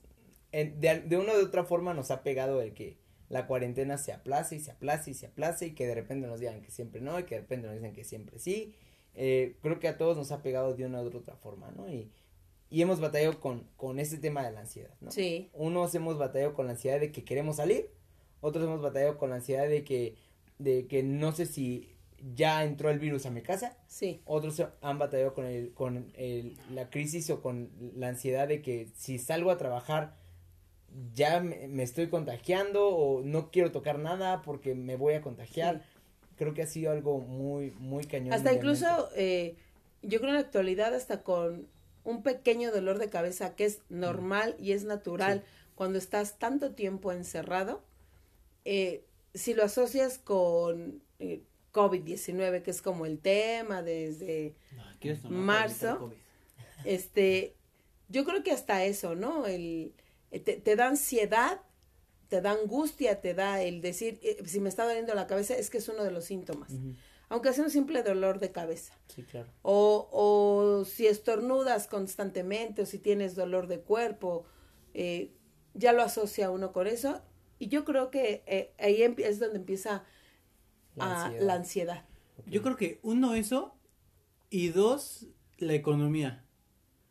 en- 0.53 0.81
de, 0.81 1.01
de 1.01 1.17
una 1.19 1.33
u 1.35 1.43
otra 1.45 1.65
forma 1.65 1.95
nos 1.95 2.11
ha 2.11 2.23
pegado 2.23 2.61
el 2.63 2.75
que 2.75 2.99
la 3.29 3.47
cuarentena 3.47 3.97
se 3.99 4.13
aplace 4.13 4.57
y 4.57 4.61
se 4.61 4.73
aplace 4.73 5.11
y 5.13 5.15
se 5.15 5.27
aplace 5.27 5.67
y 5.67 5.71
que 5.75 5.87
de 5.87 5.95
repente 5.95 6.27
nos 6.27 6.41
digan 6.41 6.63
que 6.63 6.71
siempre 6.71 7.01
no 7.01 7.19
y 7.19 7.25
que 7.25 7.37
de 7.37 7.41
repente 7.43 7.67
nos 7.69 7.77
dicen 7.77 7.93
que 7.93 8.05
siempre 8.05 8.39
sí. 8.39 8.75
Eh, 9.15 9.57
creo 9.63 9.79
que 9.79 9.89
a 9.89 9.97
todos 9.99 10.17
nos 10.17 10.33
ha 10.33 10.43
pegado 10.43 10.75
de 10.75 10.85
una 10.87 11.03
u 11.03 11.07
otra 11.07 11.37
forma, 11.37 11.71
¿no? 11.77 11.89
Y, 11.93 12.11
y 12.71 12.83
hemos 12.83 13.01
batallado 13.01 13.41
con, 13.41 13.69
con 13.77 13.99
este 13.99 14.19
tema 14.19 14.45
de 14.45 14.53
la 14.53 14.61
ansiedad, 14.61 14.95
¿no? 15.01 15.11
Sí. 15.11 15.51
Unos 15.53 15.95
hemos 15.95 16.19
batallado 16.19 16.55
con 16.55 16.67
la 16.67 16.73
ansiedad 16.73 17.01
de 17.01 17.11
que 17.13 17.25
queremos 17.25 17.57
salir, 17.57 17.91
otros 18.41 18.65
hemos 18.65 18.81
batallado 18.81 19.19
con 19.19 19.31
la 19.31 19.37
ansiedad 19.37 19.69
de 19.69 19.85
que, 19.85 20.15
de 20.59 20.87
que 20.87 21.03
no 21.03 21.33
sé 21.33 21.47
si 21.47 21.89
ya 22.35 22.65
entró 22.65 22.91
el 22.91 22.99
virus 22.99 23.27
a 23.27 23.31
mi 23.31 23.43
casa, 23.43 23.77
Sí. 23.87 24.21
otros 24.25 24.63
han 24.83 24.99
batallado 24.99 25.35
con 25.35 25.47
el, 25.47 25.73
con 25.73 26.11
el, 26.15 26.57
la 26.75 26.91
crisis 26.91 27.31
o 27.31 27.41
con 27.43 27.71
la 27.97 28.09
ansiedad 28.09 28.47
de 28.47 28.61
que 28.63 28.89
si 28.97 29.19
salgo 29.19 29.51
a 29.51 29.57
trabajar 29.59 30.17
ya 31.15 31.41
me, 31.41 31.83
estoy 31.83 32.09
contagiando 32.09 32.89
o 32.89 33.23
no 33.23 33.51
quiero 33.51 33.73
tocar 33.73 33.99
nada 33.99 34.43
porque 34.43 34.75
me 34.75 34.97
voy 34.97 35.15
a 35.15 35.23
contagiar. 35.23 35.83
Creo 36.37 36.55
que 36.55 36.63
ha 36.63 36.67
sido 36.67 36.91
algo 36.91 37.21
muy, 37.21 37.73
muy 37.73 38.05
cañón. 38.05 38.33
Hasta 38.33 38.53
incluso, 38.53 39.11
eh, 39.15 39.57
yo 40.03 40.19
creo 40.19 40.31
en 40.31 40.37
la 40.37 40.41
actualidad, 40.41 40.95
hasta 40.95 41.23
con 41.23 41.69
un 42.05 42.23
pequeño 42.23 42.73
dolor 42.73 42.99
de 42.99 43.11
cabeza 43.11 43.55
que 43.55 43.67
es 43.67 43.81
normal 43.89 44.57
y 44.59 44.73
es 44.73 44.85
natural 44.85 45.45
cuando 45.75 45.99
estás 45.99 46.39
tanto 46.39 46.73
tiempo 46.73 47.13
encerrado, 47.13 47.83
eh, 48.65 49.05
si 49.35 49.55
lo 49.55 49.65
asocias 49.65 50.19
con 50.19 51.03
eh, 51.19 51.43
COVID-19, 51.73 52.63
que 52.63 52.71
es 52.71 52.83
como 52.83 53.07
el 53.07 53.19
tema 53.19 53.83
desde 53.83 54.55
No, 54.77 54.83
¿quieres 54.99 55.23
tomar 55.23 55.41
Marzo. 55.41 56.13
este, 56.85 57.55
yo 58.09 58.25
creo 58.25 58.43
que 58.43 58.51
hasta 58.51 58.85
eso, 58.85 59.15
¿no? 59.15 59.47
El, 59.47 59.95
te, 60.39 60.55
te 60.61 60.77
da 60.77 60.87
ansiedad, 60.87 61.61
te 62.29 62.41
da 62.41 62.53
angustia, 62.53 63.21
te 63.21 63.35
da 63.35 63.61
el 63.63 63.81
decir, 63.81 64.21
eh, 64.23 64.41
si 64.47 64.61
me 64.61 64.69
está 64.69 64.85
doliendo 64.87 65.15
la 65.15 65.27
cabeza, 65.27 65.55
es 65.57 65.69
que 65.71 65.79
es 65.79 65.89
uno 65.89 66.05
de 66.05 66.13
los 66.13 66.25
síntomas. 66.25 66.73
Aunque 67.29 67.53
sea 67.53 67.65
un 67.65 67.71
simple 67.71 68.03
dolor 68.05 68.39
de 68.39 68.53
cabeza. 68.53 68.93
Sí, 69.09 69.23
claro. 69.25 69.49
O, 69.63 70.09
o 70.13 70.85
si 70.85 71.07
estornudas 71.09 71.87
constantemente, 71.89 72.83
o 72.83 72.87
si 72.87 72.99
tienes 72.99 73.35
dolor 73.35 73.67
de 73.67 73.81
cuerpo, 73.81 74.45
eh, 74.95 75.33
ya 75.75 75.93
lo 75.93 76.03
asocia 76.03 76.51
uno 76.51 76.73
con 76.73 76.87
eso. 76.87 77.21
Y 77.59 77.69
yo 77.69 77.85
creo 77.85 78.11
que 78.11 78.43
eh, 78.47 78.73
ahí 78.79 78.99
empie- 79.03 79.27
es 79.27 79.39
donde 79.39 79.59
empieza 79.59 80.05
La 80.97 81.05
a- 81.05 81.25
ansiedad. 81.27 81.47
la 81.47 81.55
ansiedad. 81.55 82.05
Yo 82.47 82.63
creo 82.63 82.77
que 82.77 82.99
uno 83.03 83.35
eso 83.35 83.75
y 84.49 84.69
dos 84.69 85.27
la 85.59 85.75
economía. 85.75 86.45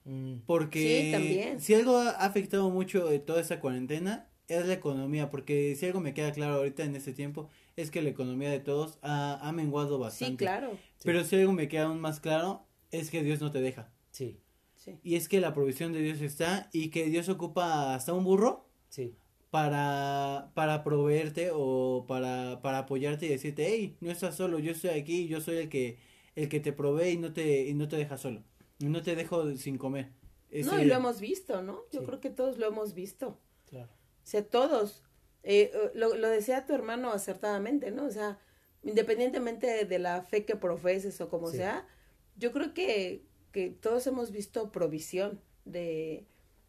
Mm, 0.09 0.39
Porque 0.45 1.03
Sí, 1.05 1.11
también. 1.11 1.59
si 1.61 1.73
algo 1.75 1.97
ha 1.97 2.09
afectado 2.11 2.69
mucho 2.71 3.05
de 3.07 3.19
toda 3.19 3.41
esta 3.41 3.59
cuarentena 3.59 4.27
es 4.47 4.65
la 4.65 4.73
economía, 4.73 5.29
porque 5.29 5.75
si 5.75 5.85
algo 5.85 5.99
me 5.99 6.15
queda 6.15 6.31
claro 6.31 6.55
ahorita 6.55 6.83
en 6.83 6.95
este 6.95 7.13
tiempo 7.13 7.49
es 7.75 7.91
que 7.91 8.01
la 8.01 8.09
economía 8.09 8.49
de 8.49 8.59
todos 8.59 8.97
ha, 9.03 9.37
ha 9.47 9.51
menguado 9.51 9.99
bastante. 9.99 10.31
Sí, 10.33 10.37
claro. 10.37 10.71
Pero 11.03 11.23
si 11.23 11.35
algo 11.35 11.53
me 11.53 11.67
queda 11.67 11.83
aún 11.85 11.99
más 11.99 12.19
claro 12.19 12.65
es 12.91 13.11
que 13.11 13.21
Dios 13.23 13.39
no 13.41 13.51
te 13.51 13.61
deja. 13.61 13.91
sí, 14.11 14.39
Sí. 14.75 14.97
Y 15.03 15.15
es 15.15 15.27
que 15.27 15.41
la 15.41 15.53
provisión 15.53 15.91
de 15.91 16.01
Dios 16.01 16.21
está 16.21 16.69
y 16.71 16.87
que 16.89 17.05
Dios 17.09 17.27
ocupa 17.27 17.93
hasta 17.93 18.13
un 18.13 18.23
burro 18.23 18.65
sí. 18.87 19.13
para, 19.49 20.51
para 20.55 20.85
proveerte 20.85 21.49
o 21.53 22.05
para, 22.07 22.61
para 22.61 22.79
apoyarte 22.79 23.25
y 23.25 23.29
decirte, 23.29 23.67
hey, 23.67 23.97
no 23.99 24.09
estás 24.09 24.35
solo, 24.35 24.57
yo 24.57 24.71
estoy 24.71 24.91
aquí, 24.91 25.27
yo 25.27 25.41
soy 25.41 25.57
el 25.57 25.69
que, 25.69 25.97
el 26.35 26.47
que 26.47 26.61
te 26.61 26.71
provee 26.71 27.09
y 27.11 27.17
no 27.17 27.33
te, 27.33 27.67
y 27.67 27.73
no 27.73 27.89
te 27.89 27.97
deja 27.97 28.17
solo. 28.17 28.41
No 28.79 29.01
te 29.01 29.15
dejo 29.15 29.55
sin 29.55 29.77
comer. 29.77 30.11
No, 30.51 30.79
y 30.79 30.85
lo 30.85 30.95
hemos 30.95 31.19
visto, 31.19 31.61
¿no? 31.61 31.81
Yo 31.91 31.99
Sí. 32.01 32.05
creo 32.05 32.19
que 32.19 32.29
todos 32.29 32.57
lo 32.57 32.67
hemos 32.67 32.93
visto. 32.93 33.39
Claro. 33.67 33.89
O 34.23 34.25
sea, 34.25 34.43
todos. 34.43 35.03
Eh, 35.43 35.71
eh, 35.73 35.91
lo, 35.93 36.15
lo 36.15 36.27
decía 36.29 36.65
tu 36.65 36.73
hermano 36.73 37.11
acertadamente, 37.11 37.91
¿no? 37.91 38.05
O 38.05 38.11
sea, 38.11 38.39
independientemente 38.83 39.85
de 39.85 39.99
la 39.99 40.21
fe 40.23 40.45
que 40.45 40.55
profeses 40.55 41.19
o 41.21 41.29
como 41.29 41.49
Sí. 41.51 41.57
sea, 41.57 41.87
yo 42.35 42.51
creo 42.51 42.73
que, 42.73 43.25
que 43.51 43.69
todos 43.69 44.07
hemos 44.07 44.31
visto 44.31 44.71
provisión 44.71 45.41
de, 45.65 46.25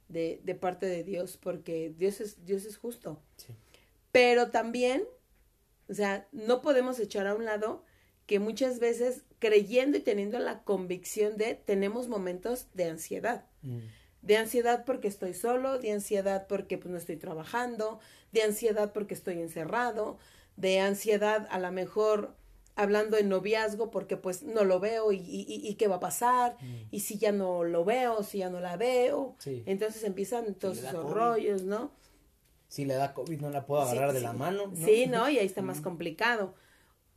de, 0.08 0.40
de 0.44 0.54
parte 0.54 0.86
de 0.86 1.02
Dios, 1.04 1.36
porque 1.36 1.94
Dios 1.96 2.20
es, 2.20 2.44
Dios 2.44 2.64
es 2.64 2.76
justo. 2.76 3.22
Sí. 3.36 3.54
Pero 4.12 4.50
también, 4.50 5.04
o 5.88 5.94
sea, 5.94 6.28
no 6.32 6.60
podemos 6.62 6.98
echar 7.00 7.26
a 7.26 7.34
un 7.34 7.44
lado 7.44 7.84
que 8.26 8.38
muchas 8.40 8.78
veces 8.78 9.24
creyendo 9.40 9.98
y 9.98 10.00
teniendo 10.02 10.38
la 10.38 10.62
convicción 10.62 11.36
de 11.36 11.54
tenemos 11.56 12.06
momentos 12.08 12.68
de 12.74 12.84
ansiedad 12.84 13.44
Mm, 13.62 13.78
de 14.22 14.36
ansiedad 14.36 14.84
porque 14.84 15.08
estoy 15.08 15.32
solo, 15.34 15.78
de 15.78 15.92
ansiedad 15.92 16.46
porque 16.46 16.76
pues 16.78 16.90
no 16.92 16.98
estoy 16.98 17.16
trabajando, 17.16 17.98
de 18.32 18.42
ansiedad 18.42 18.92
porque 18.92 19.14
estoy 19.14 19.40
encerrado, 19.40 20.18
de 20.56 20.78
ansiedad 20.80 21.48
a 21.50 21.58
lo 21.58 21.72
mejor 21.72 22.36
hablando 22.76 23.16
en 23.16 23.28
noviazgo 23.30 23.90
porque 23.90 24.16
pues 24.18 24.42
no 24.42 24.64
lo 24.64 24.78
veo 24.78 25.10
y, 25.12 25.16
y, 25.16 25.46
y- 25.48 25.74
qué 25.76 25.88
va 25.88 25.96
a 25.96 26.00
pasar 26.00 26.56
mm, 26.60 26.88
y 26.90 27.00
si 27.00 27.16
ya 27.18 27.32
no 27.32 27.64
lo 27.64 27.84
veo, 27.84 28.22
si 28.22 28.38
ya 28.38 28.50
no 28.50 28.60
la 28.60 28.76
veo, 28.76 29.36
Sí. 29.38 29.62
entonces 29.66 30.04
empiezan 30.04 30.54
todos 30.54 30.80
da 30.82 30.90
esos 30.90 31.02
COVID. 31.04 31.14
rollos, 31.14 31.62
¿no? 31.64 31.90
Si 32.68 32.84
le 32.84 32.94
da 32.94 33.12
COVID 33.14 33.40
no 33.40 33.50
la 33.50 33.66
puedo 33.66 33.82
agarrar 33.82 34.10
Sí, 34.10 34.14
de 34.14 34.20
sí. 34.20 34.26
la 34.26 34.32
mano. 34.34 34.66
¿no? 34.74 34.86
Sí, 34.86 35.06
¿no? 35.06 35.28
Y 35.30 35.38
ahí 35.38 35.46
está 35.46 35.60
más 35.62 35.80
complicado. 35.80 36.54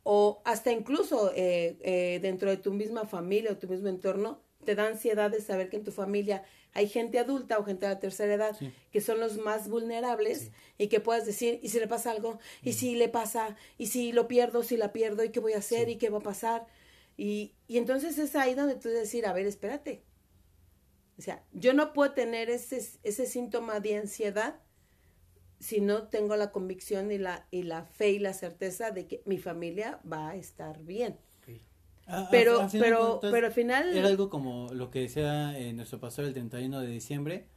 O 0.04 0.42
hasta 0.44 0.70
incluso 0.70 1.32
eh, 1.34 1.78
eh, 1.80 2.20
dentro 2.22 2.50
de 2.50 2.56
tu 2.56 2.72
misma 2.72 3.06
familia 3.06 3.52
o 3.52 3.56
tu 3.56 3.68
mismo 3.68 3.88
entorno, 3.88 4.40
te 4.64 4.74
da 4.74 4.86
ansiedad 4.86 5.30
de 5.30 5.40
saber 5.40 5.68
que 5.68 5.76
en 5.76 5.84
tu 5.84 5.92
familia 5.92 6.44
hay 6.72 6.88
gente 6.88 7.18
adulta 7.18 7.58
o 7.58 7.64
gente 7.64 7.86
de 7.86 7.94
la 7.94 8.00
tercera 8.00 8.34
edad 8.34 8.56
que 8.90 9.00
son 9.00 9.20
los 9.20 9.38
más 9.38 9.68
vulnerables 9.68 10.50
y 10.76 10.88
que 10.88 11.00
puedas 11.00 11.24
decir, 11.24 11.60
¿y 11.62 11.68
si 11.68 11.78
le 11.78 11.86
pasa 11.86 12.10
algo? 12.10 12.38
¿Y 12.62 12.72
si 12.72 12.96
le 12.96 13.08
pasa? 13.08 13.56
¿Y 13.78 13.86
si 13.86 14.12
lo 14.12 14.26
pierdo? 14.28 14.62
¿Si 14.62 14.76
la 14.76 14.92
pierdo? 14.92 15.24
¿Y 15.24 15.30
qué 15.30 15.40
voy 15.40 15.52
a 15.52 15.58
hacer? 15.58 15.88
¿Y 15.88 15.96
qué 15.96 16.10
va 16.10 16.18
a 16.18 16.22
pasar? 16.22 16.66
Y, 17.16 17.54
y 17.68 17.78
entonces 17.78 18.18
es 18.18 18.34
ahí 18.34 18.54
donde 18.54 18.74
tú 18.74 18.88
decir, 18.88 19.26
a 19.26 19.32
ver, 19.32 19.46
espérate. 19.46 20.02
O 21.16 21.22
sea, 21.22 21.44
yo 21.52 21.74
no 21.74 21.92
puedo 21.92 22.12
tener 22.12 22.50
ese, 22.50 22.82
ese 23.04 23.26
síntoma 23.26 23.78
de 23.78 23.96
ansiedad 23.96 24.60
si 25.58 25.80
no 25.80 26.04
tengo 26.08 26.36
la 26.36 26.50
convicción 26.52 27.10
y 27.10 27.18
la, 27.18 27.46
y 27.50 27.62
la 27.62 27.84
fe 27.84 28.10
y 28.10 28.18
la 28.18 28.32
certeza 28.32 28.90
de 28.90 29.06
que 29.06 29.22
mi 29.24 29.38
familia 29.38 30.00
va 30.10 30.30
a 30.30 30.36
estar 30.36 30.82
bien. 30.82 31.18
pero, 32.30 32.68
pero, 32.72 33.18
pero 33.22 33.46
al 33.46 33.52
final... 33.52 33.96
Era 33.96 34.08
algo 34.08 34.28
como 34.28 34.68
lo 34.72 34.90
que 34.90 35.00
decía 35.00 35.58
eh, 35.58 35.72
nuestro 35.72 36.00
pastor 36.00 36.26
el 36.26 36.34
31 36.34 36.80
de 36.80 36.88
diciembre, 36.88 37.48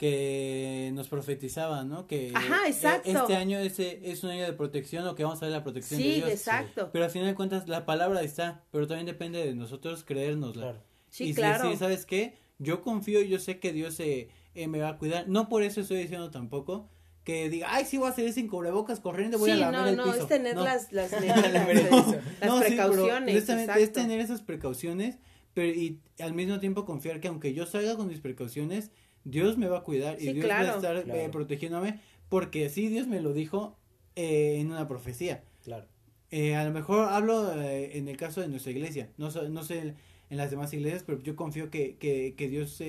que 0.00 0.90
nos 0.94 1.08
profetizaba, 1.08 1.84
¿no? 1.84 2.06
Que 2.06 2.32
Ajá, 2.34 2.66
e, 2.66 2.70
exacto. 2.70 3.10
este 3.10 3.36
año 3.36 3.58
ese 3.58 4.00
es 4.02 4.24
un 4.24 4.30
año 4.30 4.46
de 4.46 4.54
protección 4.54 5.06
o 5.06 5.14
que 5.14 5.24
vamos 5.24 5.42
a 5.42 5.44
ver 5.44 5.52
la 5.52 5.62
protección 5.62 6.00
de 6.00 6.06
Dios. 6.06 6.26
Sí, 6.26 6.32
exacto. 6.32 6.88
Pero 6.90 7.04
al 7.04 7.10
final 7.10 7.28
de 7.28 7.34
cuentas 7.34 7.68
la 7.68 7.84
palabra 7.84 8.22
está, 8.22 8.64
pero 8.70 8.86
también 8.86 9.04
depende 9.04 9.44
de 9.44 9.54
nosotros 9.54 10.02
creérnosla. 10.02 10.62
Claro. 10.62 10.82
Sí, 11.10 11.24
y 11.24 11.34
claro. 11.34 11.70
Si, 11.70 11.76
¿sabes 11.76 12.06
qué? 12.06 12.38
Yo 12.58 12.80
confío 12.80 13.20
y 13.20 13.28
yo 13.28 13.38
sé 13.38 13.58
que 13.58 13.74
Dios 13.74 14.00
eh, 14.00 14.30
me 14.54 14.80
va 14.80 14.88
a 14.88 14.96
cuidar. 14.96 15.28
No 15.28 15.50
por 15.50 15.62
eso 15.62 15.82
estoy 15.82 15.98
diciendo 15.98 16.30
tampoco 16.30 16.88
que 17.24 17.50
diga, 17.50 17.68
ay, 17.70 17.84
sí 17.84 17.98
voy 17.98 18.08
a 18.08 18.12
salir 18.12 18.32
sin 18.32 18.48
cubrebocas 18.48 19.00
corriendo, 19.00 19.38
voy 19.38 19.50
a 19.50 19.56
lavar 19.56 19.82
no, 19.82 19.88
el 19.88 19.96
no, 19.96 20.04
piso. 20.04 20.22
Es 20.22 20.28
tener 20.28 20.56
las, 20.56 20.92
las, 20.92 21.12
las 22.40 22.64
precauciones. 22.64 23.48
es 23.48 23.92
tener 23.92 24.20
esas 24.20 24.40
precauciones, 24.40 25.18
pero 25.52 25.68
y 25.68 26.00
al 26.18 26.32
mismo 26.32 26.60
tiempo 26.60 26.84
confiar 26.84 27.20
que 27.20 27.28
aunque 27.28 27.52
yo 27.52 27.66
salga 27.66 27.96
con 27.96 28.08
mis 28.08 28.20
precauciones, 28.20 28.90
Dios 29.24 29.58
me 29.58 29.68
va 29.68 29.78
a 29.78 29.82
cuidar 29.82 30.20
y 30.20 30.32
Dios 30.32 30.48
va 30.48 30.60
a 30.60 30.74
estar 30.76 30.96
eh, 30.96 31.28
protegiéndome, 31.30 32.00
porque 32.28 32.70
sí 32.70 32.88
Dios 32.88 33.06
me 33.06 33.20
lo 33.20 33.34
dijo 33.34 33.76
eh, 34.16 34.56
en 34.58 34.70
una 34.70 34.88
profecía. 34.88 35.44
Claro. 35.62 35.86
Eh, 36.30 36.54
a 36.54 36.64
lo 36.64 36.70
mejor 36.70 37.08
hablo 37.08 37.52
en 37.60 38.08
el 38.08 38.16
caso 38.16 38.40
de 38.40 38.48
nuestra 38.48 38.70
iglesia, 38.70 39.10
no, 39.18 39.30
no 39.30 39.64
sé 39.64 39.94
en 40.30 40.36
las 40.36 40.50
demás 40.50 40.72
iglesias, 40.72 41.02
pero 41.04 41.20
yo 41.20 41.34
confío 41.34 41.70
que, 41.70 41.96
que, 41.96 42.34
que 42.36 42.48
Dios 42.48 42.80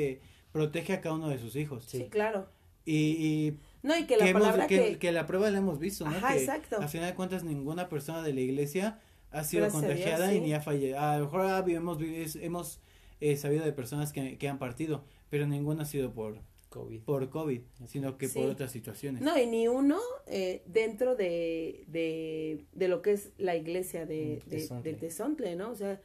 protege 0.51 0.93
a 0.93 1.01
cada 1.01 1.15
uno 1.15 1.27
de 1.27 1.39
sus 1.39 1.55
hijos. 1.55 1.85
Sí, 1.85 2.07
claro. 2.09 2.47
Y, 2.85 2.93
y 2.95 3.57
no, 3.83 3.97
y 3.97 4.05
que 4.05 4.17
la 4.17 4.31
palabra 4.31 4.67
que, 4.67 4.97
que, 4.99 5.11
la 5.11 5.25
prueba 5.25 5.49
la 5.49 5.57
hemos 5.57 5.79
visto, 5.79 6.05
¿no? 6.05 6.15
Ajá, 6.15 6.33
que 6.33 6.39
exacto. 6.39 6.77
A 6.77 6.87
final 6.87 7.09
de 7.09 7.15
cuentas 7.15 7.43
ninguna 7.43 7.89
persona 7.89 8.21
de 8.21 8.33
la 8.33 8.41
iglesia 8.41 8.99
ha 9.31 9.43
sido 9.43 9.69
contagiada 9.69 10.33
y 10.33 10.41
ni 10.41 10.53
ha 10.53 10.61
fallecido. 10.61 10.99
A 10.99 11.17
lo 11.17 11.25
mejor 11.25 11.41
ah, 11.41 11.63
hemos, 11.67 11.97
hemos 12.35 12.79
eh, 13.19 13.37
sabido 13.37 13.65
de 13.65 13.73
personas 13.73 14.13
que, 14.13 14.37
que 14.37 14.47
han 14.47 14.59
partido, 14.59 15.03
pero 15.29 15.47
ninguna 15.47 15.83
ha 15.83 15.85
sido 15.85 16.13
por 16.13 16.41
COVID, 16.69 17.01
por 17.01 17.29
COVID 17.29 17.61
sino 17.87 18.17
que 18.17 18.29
por 18.29 18.45
otras 18.45 18.71
situaciones. 18.71 19.21
No, 19.21 19.37
y 19.37 19.45
ni 19.45 19.67
uno 19.67 19.99
eh, 20.27 20.63
dentro 20.65 21.15
de, 21.15 21.83
de, 21.87 22.65
de, 22.71 22.87
lo 22.87 23.01
que 23.01 23.13
es 23.13 23.31
la 23.37 23.55
iglesia 23.55 24.05
de, 24.05 24.41
mm, 24.45 24.81
de, 24.81 24.93
de 24.93 25.55
¿no? 25.55 25.71
O 25.71 25.75
sea, 25.75 25.99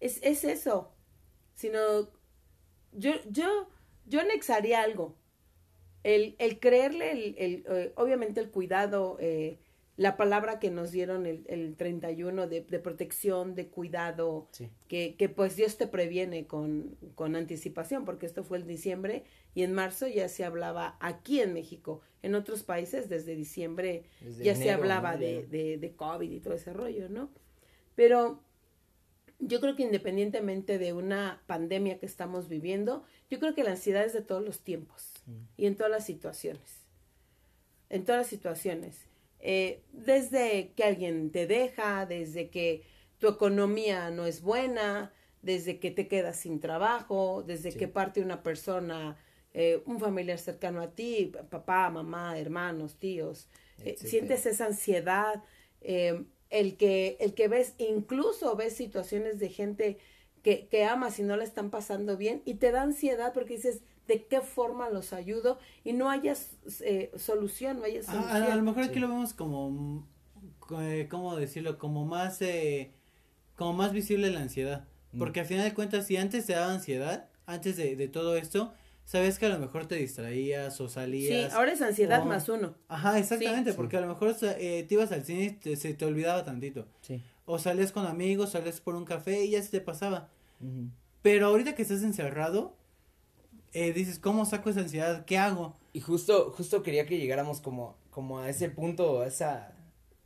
es, 0.00 0.20
es 0.22 0.44
eso, 0.44 0.92
sino 1.54 2.10
yo, 2.92 3.12
yo, 3.30 3.68
yo 4.06 4.20
anexaría 4.20 4.82
algo 4.82 5.16
el, 6.04 6.36
el 6.38 6.60
creerle, 6.60 7.10
el, 7.10 7.34
el 7.38 7.64
eh, 7.68 7.92
obviamente 7.96 8.40
el 8.40 8.50
cuidado, 8.50 9.16
eh, 9.20 9.58
la 9.96 10.16
palabra 10.16 10.58
que 10.58 10.70
nos 10.70 10.90
dieron 10.90 11.24
el, 11.24 11.44
el 11.48 11.76
31 11.76 12.46
de, 12.46 12.60
de 12.60 12.78
protección, 12.78 13.54
de 13.54 13.68
cuidado, 13.68 14.48
que, 14.88 15.14
que 15.16 15.28
pues 15.28 15.56
Dios 15.56 15.78
te 15.78 15.86
previene 15.86 16.46
con, 16.46 16.96
con 17.14 17.36
anticipación, 17.36 18.04
porque 18.04 18.26
esto 18.26 18.44
fue 18.44 18.58
en 18.58 18.66
diciembre 18.66 19.24
y 19.54 19.62
en 19.62 19.72
marzo 19.72 20.06
ya 20.06 20.28
se 20.28 20.44
hablaba 20.44 20.96
aquí 21.00 21.40
en 21.40 21.54
México, 21.54 22.02
en 22.22 22.34
otros 22.34 22.64
países 22.64 23.08
desde 23.08 23.34
diciembre 23.34 24.04
ya 24.42 24.54
se 24.56 24.70
hablaba 24.70 25.16
de, 25.16 25.46
de, 25.46 25.78
de 25.78 25.92
COVID 25.94 26.30
y 26.30 26.40
todo 26.40 26.54
ese 26.54 26.72
rollo, 26.72 27.08
¿no? 27.08 27.30
Pero 27.94 28.40
yo 29.38 29.60
creo 29.60 29.76
que 29.76 29.84
independientemente 29.84 30.78
de 30.78 30.92
una 30.92 31.42
pandemia 31.46 31.98
que 31.98 32.06
estamos 32.06 32.48
viviendo, 32.48 33.04
yo 33.30 33.38
creo 33.38 33.54
que 33.54 33.62
la 33.62 33.70
ansiedad 33.72 34.04
es 34.04 34.12
de 34.12 34.22
todos 34.22 34.44
los 34.44 34.60
tiempos 34.60 35.13
y 35.56 35.66
en 35.66 35.76
todas 35.76 35.90
las 35.90 36.06
situaciones. 36.06 36.86
En 37.88 38.04
todas 38.04 38.20
las 38.22 38.28
situaciones. 38.28 39.06
Eh, 39.46 39.82
desde 39.92 40.72
que 40.74 40.84
alguien 40.84 41.30
te 41.30 41.46
deja, 41.46 42.06
desde 42.06 42.48
que 42.48 42.82
tu 43.18 43.28
economía 43.28 44.10
no 44.10 44.24
es 44.24 44.40
buena, 44.40 45.12
desde 45.42 45.78
que 45.78 45.90
te 45.90 46.08
quedas 46.08 46.36
sin 46.36 46.60
trabajo, 46.60 47.44
desde 47.46 47.74
que 47.74 47.86
parte 47.86 48.22
una 48.22 48.42
persona, 48.42 49.18
eh, 49.52 49.82
un 49.84 50.00
familiar 50.00 50.38
cercano 50.38 50.80
a 50.80 50.92
ti, 50.92 51.30
papá, 51.50 51.90
mamá, 51.90 52.38
hermanos, 52.38 52.96
tíos, 52.98 53.48
eh, 53.84 53.96
sientes 53.98 54.46
esa 54.46 54.64
ansiedad, 54.66 55.44
el, 55.82 56.76
que, 56.78 57.18
el 57.20 57.34
que 57.34 57.48
ves, 57.48 57.74
incluso 57.76 58.56
ves 58.56 58.74
situaciones 58.74 59.38
de 59.38 59.50
gente 59.50 59.98
que, 60.42 60.68
que 60.68 60.84
amas 60.84 61.18
y 61.18 61.22
no 61.22 61.36
la 61.36 61.44
están 61.44 61.68
pasando 61.70 62.16
bien 62.16 62.40
y 62.46 62.54
te 62.54 62.70
da 62.70 62.80
ansiedad 62.80 63.34
porque 63.34 63.56
dices, 63.56 63.82
de 64.06 64.24
qué 64.24 64.40
forma 64.40 64.90
los 64.90 65.12
ayudo 65.12 65.58
y 65.84 65.92
no 65.92 66.10
haya 66.10 66.34
eh, 66.80 67.10
solución, 67.16 67.78
no 67.78 67.84
haya 67.84 68.02
solución. 68.02 68.42
A, 68.42 68.54
lo 68.56 68.62
mejor 68.62 68.84
aquí 68.84 68.98
lo 68.98 69.08
vemos 69.08 69.32
como, 69.32 70.06
eh, 70.80 71.06
¿cómo 71.10 71.36
decirlo? 71.36 71.78
Como 71.78 72.04
más, 72.04 72.40
eh, 72.42 72.92
como 73.56 73.72
más 73.72 73.92
visible 73.92 74.30
la 74.30 74.40
ansiedad. 74.40 74.86
Mm. 75.12 75.18
Porque 75.18 75.40
al 75.40 75.46
final 75.46 75.64
de 75.64 75.74
cuentas, 75.74 76.06
si 76.06 76.16
antes 76.16 76.46
te 76.46 76.52
daba 76.54 76.72
ansiedad, 76.72 77.28
antes 77.46 77.76
de, 77.76 77.96
de 77.96 78.08
todo 78.08 78.36
esto, 78.36 78.72
sabes 79.04 79.38
que 79.38 79.46
a 79.46 79.48
lo 79.48 79.58
mejor 79.58 79.86
te 79.86 79.96
distraías 79.96 80.80
o 80.80 80.88
salías. 80.88 81.50
Sí, 81.50 81.56
ahora 81.56 81.72
es 81.72 81.82
ansiedad 81.82 82.24
más 82.24 82.48
uno. 82.48 82.74
Ajá, 82.88 83.18
exactamente, 83.18 83.72
porque 83.74 83.96
a 83.96 84.00
lo 84.00 84.08
mejor 84.08 84.34
eh, 84.42 84.84
te 84.88 84.94
ibas 84.94 85.12
al 85.12 85.24
cine 85.24 85.58
y 85.62 85.76
se 85.76 85.94
te 85.94 86.04
olvidaba 86.04 86.44
tantito. 86.44 86.86
Sí. 87.02 87.22
O 87.46 87.58
salías 87.58 87.92
con 87.92 88.06
amigos, 88.06 88.50
salías 88.50 88.80
por 88.80 88.94
un 88.94 89.04
café 89.04 89.44
y 89.44 89.50
ya 89.50 89.62
se 89.62 89.70
te 89.70 89.80
pasaba. 89.80 90.28
Pero 91.20 91.48
ahorita 91.48 91.74
que 91.74 91.82
estás 91.82 92.02
encerrado, 92.02 92.74
eh, 93.74 93.92
dices, 93.92 94.20
¿cómo 94.20 94.46
saco 94.46 94.70
esa 94.70 94.80
ansiedad? 94.80 95.24
¿Qué 95.24 95.36
hago? 95.36 95.76
Y 95.92 96.00
justo, 96.00 96.52
justo 96.56 96.82
quería 96.84 97.06
que 97.06 97.18
llegáramos 97.18 97.60
como, 97.60 97.96
como 98.10 98.38
a 98.38 98.48
ese 98.48 98.70
punto, 98.70 99.20
a 99.20 99.26
esa, 99.26 99.72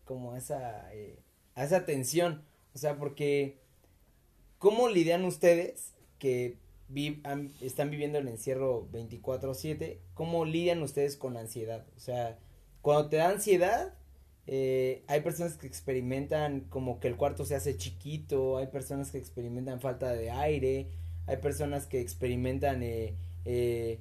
como 0.05 0.34
a 0.34 0.38
esa, 0.38 0.94
eh, 0.94 1.18
a 1.55 1.64
esa 1.64 1.86
tensión. 1.86 2.44
O 2.74 2.78
sea, 2.78 2.99
porque, 2.99 3.59
¿cómo 4.59 4.88
lidian 4.88 5.24
ustedes 5.24 5.94
que 6.18 6.59
están 7.62 7.90
viviendo 7.90 8.18
el 8.18 8.28
encierro 8.28 8.86
24/7? 8.92 9.99
¿Cómo 10.12 10.44
lidian 10.44 10.82
ustedes 10.82 11.16
con 11.16 11.38
ansiedad? 11.38 11.86
O 11.96 12.01
sea, 12.01 12.38
cuando 12.82 13.09
te 13.09 13.16
da 13.16 13.30
ansiedad, 13.30 13.94
eh, 14.46 15.05
hay 15.07 15.22
personas 15.22 15.57
que 15.57 15.66
experimentan 15.66 16.61
como 16.68 17.01
que 17.01 17.09
el 17.09 17.16
cuarto 17.16 17.46
se 17.46 17.55
hace 17.55 17.78
chiquito, 17.78 18.59
hay 18.59 18.66
personas 18.66 19.11
que 19.11 19.18
experimentan 19.18 19.80
falta 19.80 20.12
de 20.12 20.30
aire, 20.30 20.88
hay 21.26 21.36
personas 21.38 21.86
que 21.86 22.01
experimentan 22.01 22.82
eh, 22.82 23.14
eh, 23.45 24.01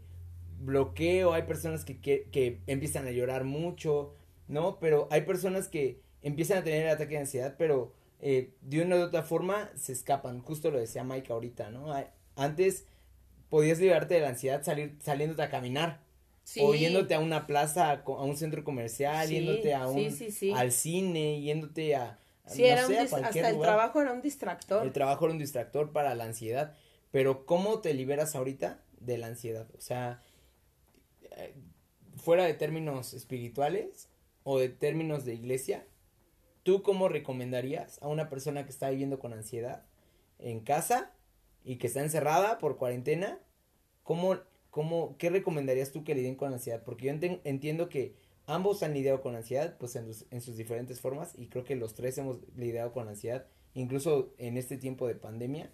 bloqueo, 0.60 1.34
hay 1.34 1.44
personas 1.44 1.86
que, 1.86 2.00
que, 2.00 2.62
empiezan 2.68 3.08
a 3.08 3.12
llorar 3.12 3.44
mucho, 3.44 4.14
¿no? 4.48 4.80
Pero 4.80 5.08
hay 5.12 5.22
personas 5.22 5.68
que 5.68 6.02
empiezan 6.22 6.60
a 6.60 6.64
tener 6.64 6.86
el 6.86 6.92
ataque 6.92 7.16
de 7.16 7.20
ansiedad, 7.20 7.56
pero 7.58 7.94
eh, 8.20 8.54
de 8.62 8.82
una 8.82 8.98
u 8.98 9.02
otra 9.02 9.24
forma 9.24 9.70
se 9.76 9.94
escapan. 9.94 10.42
Justo 10.42 10.72
lo 10.72 10.80
decía 10.80 11.04
Mike 11.04 11.32
ahorita, 11.32 11.70
¿no? 11.70 11.94
Antes 12.36 12.86
podías 13.50 13.80
liberarte 13.80 14.16
de 14.16 14.22
la 14.22 14.30
ansiedad 14.30 14.64
salir, 14.64 14.98
saliéndote 15.02 15.44
a 15.44 15.50
caminar. 15.50 16.06
O 16.62 16.74
yéndote 16.74 17.14
a 17.14 17.20
una 17.20 17.46
plaza, 17.46 17.92
a 17.92 18.24
un 18.24 18.38
centro 18.38 18.64
comercial, 18.64 19.28
yéndote 19.28 19.74
a 19.74 19.86
un, 19.88 20.08
al 20.56 20.72
cine, 20.72 21.42
yéndote 21.42 21.94
a... 21.96 22.20
Sí, 22.46 22.64
era 22.64 22.88
un 22.88 22.96
hasta 22.96 23.50
el 23.50 23.60
trabajo 23.60 24.02
era 24.02 24.14
un 24.14 24.22
distractor. 24.22 24.86
El 24.86 24.94
trabajo 24.94 25.26
era 25.26 25.34
un 25.34 25.40
distractor 25.40 25.92
para 25.92 26.16
la 26.16 26.24
ansiedad. 26.24 26.74
Pero 27.12 27.46
¿cómo 27.46 27.80
te 27.80 27.94
liberas 27.94 28.36
ahorita? 28.36 28.80
De 29.00 29.18
la 29.18 29.28
ansiedad. 29.28 29.68
O 29.78 29.82
sea, 29.82 30.22
eh, 31.32 31.54
fuera 32.16 32.46
de 32.46 32.54
términos 32.54 33.14
espirituales 33.14 34.10
o 34.44 34.60
de 34.60 34.70
términos 34.70 35.26
de 35.26 35.34
iglesia, 35.34 35.86
¿tú 36.64 36.82
cómo 36.84 37.10
recomendarías 37.10 38.02
a 38.02 38.08
una 38.08 38.30
persona 38.30 38.64
que 38.64 38.72
está 38.72 38.90
viviendo 38.90 39.20
con 39.20 39.34
ansiedad 39.34 39.86
en 40.40 40.60
casa 40.62 41.14
y 41.64 41.78
que 41.78 41.88
está 41.88 42.02
encerrada 42.02 42.58
por 42.58 42.78
cuarentena? 42.78 43.40
¿Cómo, 44.04 44.38
cómo, 44.70 45.16
¿Qué 45.18 45.30
recomendarías 45.30 45.92
tú 45.92 46.04
que 46.04 46.16
lidien 46.16 46.36
con 46.36 46.54
ansiedad? 46.54 46.84
Porque 46.84 47.08
yo 47.08 47.40
entiendo 47.44 47.90
que 47.90 48.16
ambos 48.46 48.82
han 48.84 48.94
lidiado 48.94 49.22
con 49.22 49.36
ansiedad, 49.36 49.78
pues 49.78 49.96
en, 49.96 50.10
en, 50.32 50.42
sus 50.42 50.56
diferentes 50.58 51.02
formas, 51.02 51.34
y 51.38 51.48
creo 51.48 51.66
que 51.66 51.76
los 51.76 51.94
tres 51.94 52.18
hemos 52.18 52.40
lidiado 52.56 52.94
con 52.94 53.08
ansiedad, 53.08 53.46
incluso 53.74 54.34
en 54.38 54.58
este 54.58 54.78
tiempo 54.78 55.08
de 55.08 55.16
pandemia. 55.16 55.70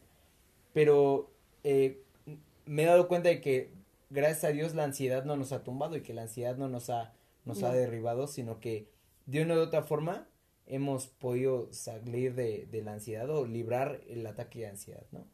Pero, 0.73 1.31
eh, 1.63 2.03
me 2.65 2.83
he 2.83 2.85
dado 2.85 3.07
cuenta 3.07 3.29
de 3.29 3.41
que 3.41 3.71
gracias 4.09 4.43
a 4.45 4.53
Dios 4.53 4.75
la 4.75 4.83
ansiedad 4.83 5.25
no 5.25 5.35
nos 5.35 5.51
ha 5.51 5.63
tumbado 5.63 5.95
y 5.97 6.01
que 6.01 6.13
la 6.13 6.23
ansiedad 6.23 6.55
no 6.55 6.69
nos 6.69 6.89
ha, 6.89 7.13
nos 7.45 7.63
ha 7.63 7.73
derribado, 7.73 8.27
sino 8.27 8.59
que 8.59 8.87
de 9.25 9.41
una 9.41 9.55
u 9.55 9.59
otra 9.59 9.83
forma 9.83 10.27
hemos 10.65 11.07
podido 11.07 11.71
salir 11.73 12.35
de, 12.35 12.67
de, 12.71 12.81
la 12.83 12.93
ansiedad 12.93 13.29
o 13.29 13.45
librar 13.45 14.01
el 14.07 14.25
ataque 14.25 14.59
de 14.59 14.67
ansiedad, 14.67 15.05
¿no? 15.11 15.27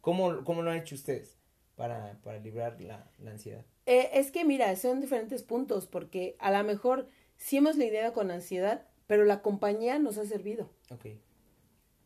¿Cómo, 0.00 0.44
cómo 0.44 0.62
lo 0.62 0.70
han 0.70 0.78
hecho 0.78 0.94
ustedes 0.94 1.38
para, 1.76 2.18
para 2.22 2.38
librar 2.38 2.80
la, 2.80 3.10
la 3.18 3.30
ansiedad? 3.30 3.64
Eh, 3.86 4.10
es 4.12 4.30
que 4.30 4.44
mira, 4.44 4.74
son 4.76 5.00
diferentes 5.00 5.42
puntos, 5.42 5.86
porque 5.86 6.36
a 6.38 6.50
lo 6.50 6.62
mejor 6.64 7.08
sí 7.36 7.56
hemos 7.56 7.76
lidiado 7.76 8.12
con 8.12 8.30
ansiedad, 8.30 8.86
pero 9.06 9.24
la 9.24 9.42
compañía 9.42 9.98
nos 9.98 10.18
ha 10.18 10.26
servido. 10.26 10.70
Ok. 10.90 11.06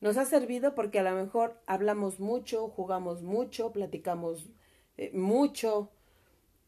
Nos 0.01 0.17
ha 0.17 0.25
servido 0.25 0.75
porque 0.75 0.99
a 1.01 1.03
lo 1.03 1.13
mejor 1.13 1.61
hablamos 1.67 2.21
mucho, 2.21 2.69
jugamos 2.69 3.23
mucho, 3.23 3.73
platicamos 3.73 4.51
eh, 5.01 5.11
mucho, 5.15 5.91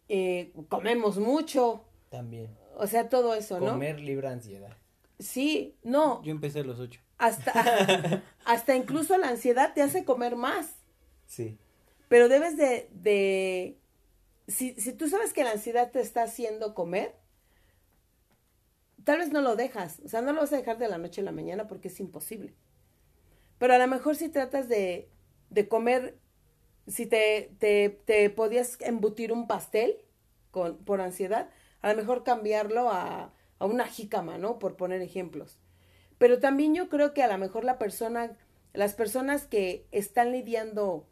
eh, 0.09 0.55
comemos 0.71 1.19
mucho. 1.19 1.85
También. 2.09 2.49
O 2.77 2.87
sea, 2.87 3.11
todo 3.11 3.35
eso, 3.35 3.61
¿no? 3.61 3.73
Comer 3.73 4.01
libra 4.01 4.31
ansiedad. 4.31 4.75
Sí, 5.19 5.77
no. 5.83 6.23
Yo 6.23 6.31
empecé 6.31 6.61
a 6.61 6.65
los 6.65 6.81
ocho. 6.81 7.03
Hasta, 7.19 8.23
hasta 8.47 8.75
incluso 8.75 9.19
la 9.19 9.29
ansiedad 9.29 9.75
te 9.75 9.83
hace 9.83 10.07
comer 10.07 10.37
más. 10.37 10.77
Sí. 11.27 11.59
Pero 12.09 12.31
debes 12.31 12.57
de, 12.57 12.89
de 12.95 13.79
si, 14.49 14.73
si 14.81 14.95
tú 14.95 15.11
sabes 15.11 15.35
que 15.35 15.45
la 15.45 15.51
ansiedad 15.51 15.91
te 15.91 16.01
está 16.01 16.23
haciendo 16.23 16.75
comer, 16.75 17.15
tal 19.05 19.19
vez 19.19 19.31
no 19.31 19.43
lo 19.43 19.57
dejas. 19.57 20.01
O 20.07 20.09
sea, 20.09 20.23
no 20.23 20.33
lo 20.33 20.41
vas 20.41 20.55
a 20.55 20.57
dejar 20.57 20.79
de 20.79 20.89
la 20.89 20.97
noche 20.97 21.21
a 21.21 21.25
la 21.25 21.33
mañana 21.33 21.69
porque 21.69 21.89
es 21.89 22.01
imposible. 22.01 22.55
Pero 23.59 23.75
a 23.75 23.79
lo 23.79 23.89
mejor 23.89 24.17
si 24.17 24.31
tratas 24.31 24.71
de, 24.71 25.11
de 25.51 25.69
comer, 25.69 26.17
si 26.87 27.07
te, 27.07 27.53
te, 27.59 27.89
te 28.05 28.31
podías 28.31 28.81
embutir 28.81 29.33
un 29.33 29.47
pastel 29.47 29.97
con, 30.51 30.77
por 30.79 31.01
ansiedad, 31.01 31.51
a 31.81 31.91
lo 31.91 31.97
mejor 31.97 32.25
cambiarlo 32.25 32.91
a, 32.91 33.33
a 33.59 33.67
una 33.67 33.87
jícama, 33.87 34.39
¿no? 34.39 34.59
Por 34.59 34.77
poner 34.77 35.03
ejemplos. 35.03 35.59
Pero 36.19 36.39
también 36.39 36.75
yo 36.75 36.89
creo 36.89 37.15
que 37.15 37.23
a 37.23 37.29
lo 37.29 37.39
mejor 37.39 37.65
la 37.65 37.79
persona, 37.79 38.37
las 38.73 38.95
personas 38.95 39.47
que 39.47 39.87
están 39.91 40.33
lidiando 40.33 41.07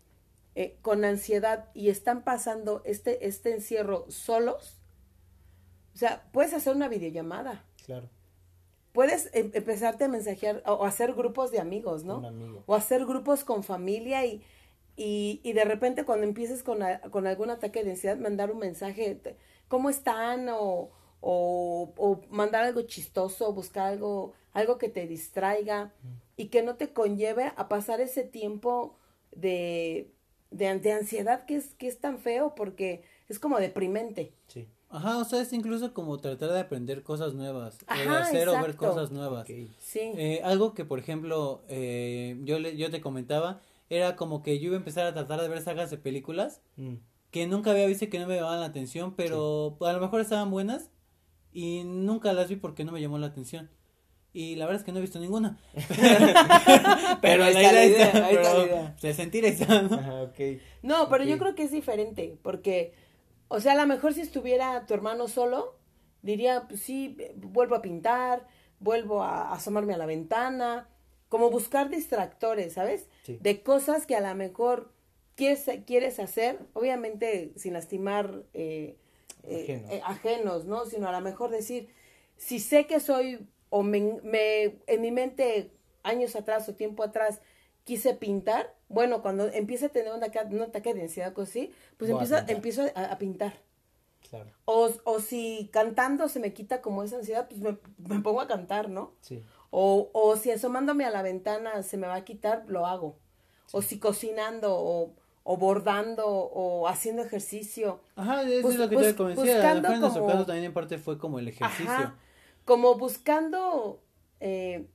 eh, 0.56 0.78
con 0.82 1.04
ansiedad 1.04 1.68
y 1.74 1.90
están 1.90 2.24
pasando 2.24 2.82
este, 2.84 3.26
este 3.26 3.52
encierro 3.52 4.06
solos, 4.10 4.80
o 5.94 5.98
sea, 5.98 6.28
puedes 6.32 6.54
hacer 6.54 6.74
una 6.74 6.88
videollamada. 6.88 7.64
Claro. 7.84 8.08
Puedes 8.92 9.30
em 9.32 9.50
empezarte 9.54 10.04
a 10.04 10.08
mensajear 10.08 10.62
o, 10.66 10.84
hacer 10.84 11.14
grupos 11.14 11.52
de 11.52 11.60
amigos, 11.60 12.04
¿no? 12.04 12.18
Un 12.18 12.26
amigo. 12.26 12.64
O 12.66 12.74
hacer 12.74 13.06
grupos 13.06 13.44
con 13.44 13.62
familia 13.62 14.26
y, 14.26 14.42
y, 14.96 15.40
y 15.42 15.52
de 15.52 15.64
repente 15.64 16.04
cuando 16.04 16.26
empieces 16.26 16.62
con, 16.62 16.82
a, 16.82 17.00
con 17.00 17.26
algún 17.26 17.50
ataque 17.50 17.82
de 17.84 17.92
ansiedad, 17.92 18.16
mandar 18.16 18.50
un 18.50 18.58
mensaje, 18.58 19.20
¿cómo 19.68 19.90
están? 19.90 20.48
O, 20.50 20.90
o, 21.20 21.92
o 21.96 22.20
mandar 22.30 22.64
algo 22.64 22.82
chistoso, 22.82 23.52
buscar 23.52 23.86
algo, 23.86 24.32
algo 24.52 24.78
que 24.78 24.88
te 24.88 25.06
distraiga 25.06 25.92
y 26.36 26.46
que 26.46 26.62
no 26.62 26.76
te 26.76 26.92
conlleve 26.92 27.52
a 27.56 27.68
pasar 27.68 28.00
ese 28.00 28.24
tiempo 28.24 28.96
de, 29.32 30.10
de, 30.50 30.78
de 30.78 30.92
ansiedad 30.92 31.44
que 31.44 31.56
es, 31.56 31.74
que 31.74 31.86
es 31.86 31.98
tan 31.98 32.18
feo 32.18 32.54
porque 32.54 33.02
es 33.28 33.38
como 33.38 33.58
deprimente. 33.58 34.32
Sí. 34.48 34.66
Ajá, 34.92 35.18
o 35.18 35.24
sea, 35.24 35.40
es 35.40 35.52
incluso 35.52 35.94
como 35.94 36.18
tratar 36.18 36.50
de 36.50 36.58
aprender 36.58 37.04
cosas 37.04 37.34
nuevas, 37.34 37.78
o 37.88 37.94
de 37.94 38.02
Ajá, 38.02 38.22
hacer 38.22 38.48
o 38.48 38.52
ver 38.52 38.62
exacto. 38.62 38.88
cosas 38.88 39.12
nuevas. 39.12 39.48
Ok. 39.48 39.56
Sí. 39.78 40.00
Eh, 40.16 40.40
algo 40.42 40.74
que, 40.74 40.84
por 40.84 40.98
ejemplo, 40.98 41.62
eh, 41.68 42.36
yo, 42.42 42.58
le, 42.58 42.76
yo 42.76 42.90
te 42.90 43.00
comentaba, 43.00 43.60
era 43.90 44.16
como 44.16 44.42
que 44.42 44.58
yo 44.58 44.66
iba 44.68 44.76
a 44.76 44.78
empezar 44.78 45.04
a 45.06 45.12
tratar 45.12 45.40
de 45.42 45.48
ver 45.48 45.60
sagas 45.60 45.90
de 45.90 45.98
películas 45.98 46.62
Mm. 46.76 46.94
que 47.30 47.46
nunca 47.46 47.70
había 47.72 47.86
visto 47.86 48.06
y 48.06 48.08
que 48.08 48.18
no 48.18 48.26
me 48.26 48.36
llamaban 48.36 48.60
la 48.60 48.66
atención, 48.66 49.14
pero 49.14 49.76
a 49.82 49.92
lo 49.92 50.00
mejor 50.00 50.20
estaban 50.22 50.50
buenas 50.50 50.90
y 51.52 51.82
nunca 51.84 52.32
las 52.32 52.48
vi 52.48 52.56
porque 52.56 52.84
no 52.84 52.92
me 52.92 53.00
llamó 53.02 53.18
la 53.18 53.26
atención. 53.26 53.68
Y 54.32 54.54
la 54.54 54.64
verdad 54.66 54.80
es 54.80 54.84
que 54.84 54.92
no 54.92 54.98
he 54.98 55.02
visto 55.02 55.18
ninguna. 55.18 55.58
pero 57.20 57.44
ahí 57.44 57.52
la 57.54 57.60
está 57.60 57.72
la 57.72 57.84
idea 57.84 58.06
está, 58.06 58.26
ahí 58.26 58.34
está 58.36 58.54
la 58.58 58.64
idea. 58.64 58.96
de 59.02 59.14
sentir 59.14 59.44
está, 59.44 59.82
¿no? 59.82 59.96
Ajá, 59.96 60.22
ok. 60.22 60.38
No, 60.82 61.08
pero 61.08 61.24
yo 61.24 61.38
creo 61.38 61.54
que 61.54 61.64
es 61.64 61.72
diferente, 61.72 62.38
porque, 62.42 62.92
o 63.48 63.60
sea, 63.60 63.72
a 63.72 63.76
lo 63.76 63.86
mejor 63.86 64.14
si 64.14 64.20
estuviera 64.20 64.86
tu 64.86 64.94
hermano 64.94 65.26
solo, 65.28 65.76
diría, 66.22 66.66
pues 66.68 66.80
sí, 66.80 67.16
vuelvo 67.36 67.74
a 67.74 67.82
pintar, 67.82 68.46
vuelvo 68.78 69.22
a 69.22 69.52
asomarme 69.52 69.94
a 69.94 69.98
la 69.98 70.06
ventana, 70.06 70.88
como 71.30 71.48
buscar 71.48 71.88
distractores, 71.88 72.74
¿sabes? 72.74 73.08
Sí. 73.22 73.38
De 73.40 73.62
cosas 73.62 74.04
que 74.04 74.14
a 74.16 74.20
lo 74.20 74.34
mejor 74.34 74.92
quieres, 75.36 75.64
quieres 75.86 76.18
hacer, 76.18 76.58
obviamente 76.74 77.52
sin 77.56 77.72
lastimar 77.72 78.42
eh, 78.52 78.96
eh, 79.44 79.62
Ajenos. 79.62 79.90
eh, 79.92 80.02
ajenos, 80.04 80.64
¿no? 80.66 80.84
Sino 80.84 81.08
a 81.08 81.12
lo 81.12 81.20
mejor 81.22 81.50
decir, 81.50 81.88
si 82.36 82.58
sé 82.58 82.86
que 82.86 83.00
soy, 83.00 83.46
o 83.70 83.82
me, 83.82 84.20
me- 84.22 84.80
en 84.86 85.00
mi 85.00 85.10
mente 85.12 85.70
años 86.02 86.36
atrás 86.36 86.68
o 86.68 86.74
tiempo 86.74 87.02
atrás 87.04 87.40
quise 87.84 88.12
pintar, 88.14 88.74
bueno, 88.88 89.22
cuando 89.22 89.46
empiece 89.48 89.86
a 89.86 89.88
tener 89.88 90.12
un 90.12 90.22
ataque, 90.22 90.54
un 90.54 90.60
ataque 90.62 90.92
de 90.92 91.02
ansiedad 91.02 91.32
o 91.38 91.42
así, 91.42 91.72
pues 91.96 92.10
Voy 92.10 92.18
a 92.20 92.22
empiezo, 92.22 92.36
pintar. 92.46 92.56
empiezo 92.56 92.82
a, 92.94 93.04
a 93.12 93.18
pintar. 93.18 93.54
Claro. 94.28 94.50
O, 94.64 94.90
o 95.04 95.20
si 95.20 95.70
cantando 95.72 96.28
se 96.28 96.38
me 96.40 96.52
quita 96.52 96.82
como 96.82 97.02
esa 97.02 97.16
ansiedad, 97.16 97.48
pues 97.48 97.60
me, 97.60 97.78
me 97.98 98.20
pongo 98.20 98.40
a 98.40 98.46
cantar, 98.46 98.88
¿no? 98.90 99.14
Sí. 99.22 99.42
O, 99.70 100.10
o 100.12 100.36
si 100.36 100.50
asomándome 100.50 101.04
a 101.04 101.10
la 101.10 101.22
ventana 101.22 101.82
se 101.82 101.96
me 101.96 102.06
va 102.06 102.14
a 102.16 102.24
quitar, 102.24 102.64
lo 102.68 102.86
hago. 102.86 103.18
O 103.72 103.82
si 103.82 103.98
cocinando, 104.00 104.74
o, 104.74 105.14
o 105.44 105.56
bordando, 105.56 106.26
o 106.26 106.88
haciendo 106.88 107.22
ejercicio. 107.22 108.00
Ajá, 108.16 108.42
eso 108.42 108.62
Bus- 108.62 108.74
es 108.74 108.80
lo 108.80 108.88
que 108.88 108.96
bus- 108.96 109.06
te 109.06 109.14
convencía. 109.16 109.70
A 109.70 109.74
lo 109.74 109.80
buscando 109.80 109.80
mejor 109.82 109.94
en 109.94 110.00
nuestro 110.00 110.20
como- 110.22 110.32
caso 110.32 110.46
también 110.46 110.64
en 110.64 110.72
parte 110.74 110.98
fue 110.98 111.18
como 111.18 111.38
el 111.38 111.48
ejercicio. 111.48 111.90
Ajá. 111.90 112.16
Como 112.64 112.96
buscando 112.96 114.02
eh, 114.40 114.86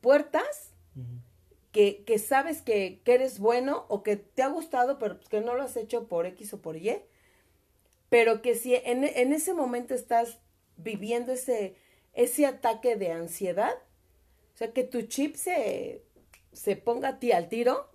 puertas 0.00 0.72
que, 1.72 2.02
que 2.04 2.18
sabes 2.18 2.62
que, 2.62 3.00
que 3.04 3.14
eres 3.14 3.38
bueno 3.38 3.84
o 3.88 4.02
que 4.02 4.16
te 4.16 4.42
ha 4.42 4.48
gustado, 4.48 4.98
pero 4.98 5.18
que 5.20 5.40
no 5.40 5.54
lo 5.54 5.62
has 5.62 5.76
hecho 5.76 6.08
por 6.08 6.26
X 6.26 6.52
o 6.54 6.60
por 6.60 6.76
Y. 6.76 7.00
Pero 8.08 8.42
que 8.42 8.54
si 8.54 8.74
en, 8.74 9.04
en 9.04 9.32
ese 9.32 9.54
momento 9.54 9.94
estás 9.94 10.40
viviendo 10.76 11.32
ese, 11.32 11.76
ese 12.12 12.44
ataque 12.46 12.96
de 12.96 13.12
ansiedad, 13.12 13.74
sea, 14.60 14.72
que 14.72 14.84
tu 14.84 15.02
chip 15.02 15.34
se, 15.34 16.04
se 16.52 16.76
ponga 16.76 17.08
a 17.08 17.18
ti 17.18 17.32
al 17.32 17.48
tiro 17.48 17.90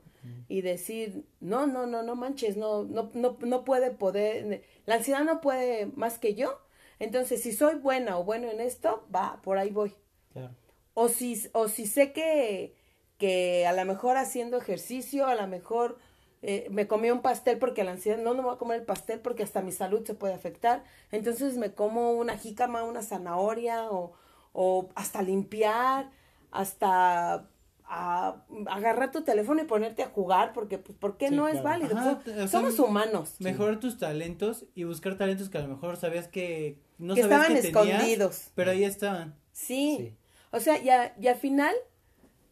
y 0.47 0.61
decir, 0.61 1.26
no, 1.39 1.68
no, 1.68 1.86
no, 1.86 2.01
no 2.01 2.16
manches, 2.16 2.57
no, 2.57 2.84
no, 2.84 3.11
no, 3.13 3.38
no 3.39 3.63
puede 3.63 3.91
poder, 3.91 4.63
la 4.88 4.95
ansiedad 4.95 5.24
no 5.24 5.39
puede 5.39 5.86
más 5.95 6.18
que 6.18 6.34
yo. 6.34 6.59
Entonces, 6.97 7.43
si 7.43 7.51
soy 7.51 7.76
buena 7.76 8.18
o 8.18 8.24
bueno 8.24 8.49
en 8.49 8.59
esto, 8.59 9.05
va, 9.13 9.39
por 9.43 9.59
ahí 9.59 9.70
voy. 9.70 9.93
Claro. 10.34 10.55
O 10.95 11.09
si, 11.09 11.47
o 11.53 11.68
si 11.68 11.86
sé 11.86 12.11
que, 12.11 12.76
que 13.18 13.68
a 13.68 13.74
lo 13.74 13.86
mejor 13.86 14.18
haciendo 14.18 14.57
ejercicio, 14.57 15.28
a 15.28 15.36
lo 15.36 15.45
mejor 15.45 15.99
eh, 16.41 16.68
me 16.70 16.88
comí 16.88 17.11
un 17.11 17.22
pastel 17.22 17.57
porque 17.57 17.84
la 17.84 17.91
ansiedad, 17.91 18.18
no, 18.18 18.34
no 18.34 18.41
me 18.41 18.47
voy 18.49 18.55
a 18.55 18.59
comer 18.59 18.80
el 18.80 18.86
pastel 18.86 19.20
porque 19.20 19.43
hasta 19.43 19.61
mi 19.61 19.72
salud 19.72 20.05
se 20.05 20.13
puede 20.13 20.34
afectar. 20.34 20.84
Entonces 21.11 21.57
me 21.57 21.74
como 21.74 22.11
una 22.11 22.38
jícama, 22.38 22.84
una 22.84 23.01
zanahoria 23.01 23.91
o, 23.91 24.13
o 24.53 24.89
hasta 24.95 25.22
limpiar, 25.22 26.11
hasta 26.60 27.47
a- 27.88 28.43
agarrar 28.68 29.12
tu 29.12 29.24
teléfono 29.24 29.62
y 29.62 29.66
ponerte 29.66 30.01
a 30.03 30.10
jugar 30.10 30.53
porque, 30.53 30.78
pues, 30.80 30.97
¿por 30.97 31.18
qué 31.18 31.30
Sí, 31.30 31.36
no 31.36 31.47
es 31.47 31.62
válido? 31.62 31.95
Ajá, 31.97 32.20
o 32.26 32.30
sea, 32.32 32.47
somos 32.47 32.80
humanos 32.80 33.36
Mejorar 33.39 33.80
tus 33.80 33.97
talentos 33.99 34.66
y 34.74 34.84
buscar 34.86 35.18
talentos 35.18 35.49
que 35.49 35.58
a 35.60 35.62
lo 35.62 35.68
mejor 35.68 35.95
sabías 35.97 36.28
que 36.28 36.80
no 36.97 37.14
que 37.14 37.22
sabías 37.22 37.41
estaban 37.41 37.62
que 37.62 37.72
tenías, 37.72 37.88
escondidos. 38.01 38.51
pero 38.56 38.72
ahí 38.72 38.84
estaban. 38.84 39.36
Sí. 39.51 39.95
Sí. 39.99 40.16
O 40.51 40.60
sea, 40.60 40.82
ya, 40.82 41.14
y 41.20 41.28
al 41.28 41.36
final, 41.36 41.76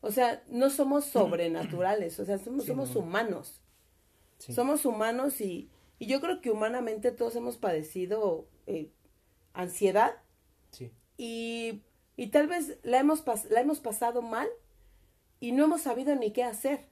o 0.01 0.11
sea, 0.11 0.43
no 0.49 0.69
somos 0.69 1.05
sobrenaturales, 1.17 2.19
o 2.19 2.25
sea, 2.25 2.37
somos, 2.37 2.63
Sí, 2.63 2.67
somos 2.67 2.93
no. 2.93 2.99
humanos. 3.01 3.61
Sí. 4.37 4.53
Somos 4.53 4.85
humanos 4.85 5.39
y, 5.41 5.69
y 5.99 6.05
yo 6.07 6.19
creo 6.21 6.41
que 6.41 6.51
humanamente 6.51 7.11
todos 7.11 7.35
hemos 7.37 7.57
padecido 7.57 8.45
eh, 8.67 8.91
ansiedad 9.53 10.11
Sí. 10.71 10.91
y, 11.17 11.81
y 12.15 12.27
tal 12.27 12.47
vez 12.47 12.77
la 12.83 12.99
hemos, 12.99 13.23
la 13.49 13.61
hemos 13.61 13.79
pasado 13.79 14.21
mal 14.21 14.47
y 15.39 15.51
no 15.51 15.65
hemos 15.65 15.81
sabido 15.81 16.15
ni 16.15 16.31
qué 16.31 16.43
hacer. 16.43 16.85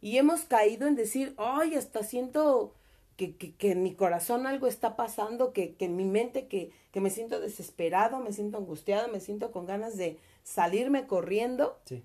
Y 0.00 0.18
hemos 0.18 0.42
caído 0.42 0.88
en 0.88 0.96
decir, 0.96 1.34
ay, 1.36 1.76
hasta 1.76 2.02
siento 2.02 2.74
que, 3.16 3.36
que, 3.36 3.54
que 3.54 3.70
en 3.70 3.82
mi 3.82 3.94
corazón 3.94 4.46
algo 4.46 4.66
está 4.66 4.96
pasando, 4.96 5.52
que, 5.52 5.74
que 5.74 5.84
en 5.84 5.96
mi 5.96 6.04
mente, 6.04 6.48
que, 6.48 6.72
que 6.90 7.00
me 7.00 7.10
siento 7.10 7.38
desesperado, 7.40 8.18
me 8.18 8.32
siento 8.32 8.58
angustiado, 8.58 9.08
me 9.08 9.20
siento 9.20 9.52
con 9.52 9.64
ganas 9.64 9.96
de 9.96 10.18
salirme 10.42 11.06
corriendo. 11.06 11.78
Sí. 11.84 12.02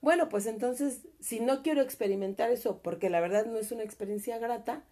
Bueno, 0.00 0.28
pues 0.28 0.46
entonces, 0.46 1.02
si 1.20 1.40
no 1.40 1.62
quiero 1.62 1.82
experimentar 1.82 2.50
eso, 2.50 2.78
porque 2.78 3.10
la 3.10 3.20
verdad 3.20 3.46
no 3.46 3.58
es 3.58 3.70
una 3.72 3.82
experiencia 3.82 4.38
grata, 4.38 4.84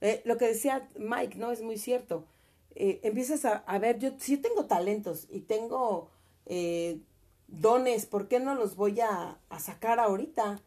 eh, 0.00 0.22
lo 0.24 0.38
que 0.38 0.46
decía 0.46 0.88
Mike, 0.98 1.36
¿no? 1.36 1.52
Es 1.52 1.62
muy 1.62 1.78
cierto. 1.78 2.24
Eh, 2.74 3.00
empiezas 3.02 3.44
a, 3.44 3.58
a 3.66 3.78
ver, 3.78 3.98
yo 3.98 4.12
sí 4.18 4.36
tengo 4.36 4.66
talentos 4.66 5.26
y 5.30 5.40
tengo 5.40 6.10
eh, 6.48 6.98
dones, 7.46 8.06
¿por 8.06 8.28
qué 8.28 8.40
no 8.40 8.54
los 8.54 8.74
voy 8.76 9.00
a, 9.00 9.38
a 9.48 9.60
sacar 9.60 10.00
ahorita? 10.00 10.60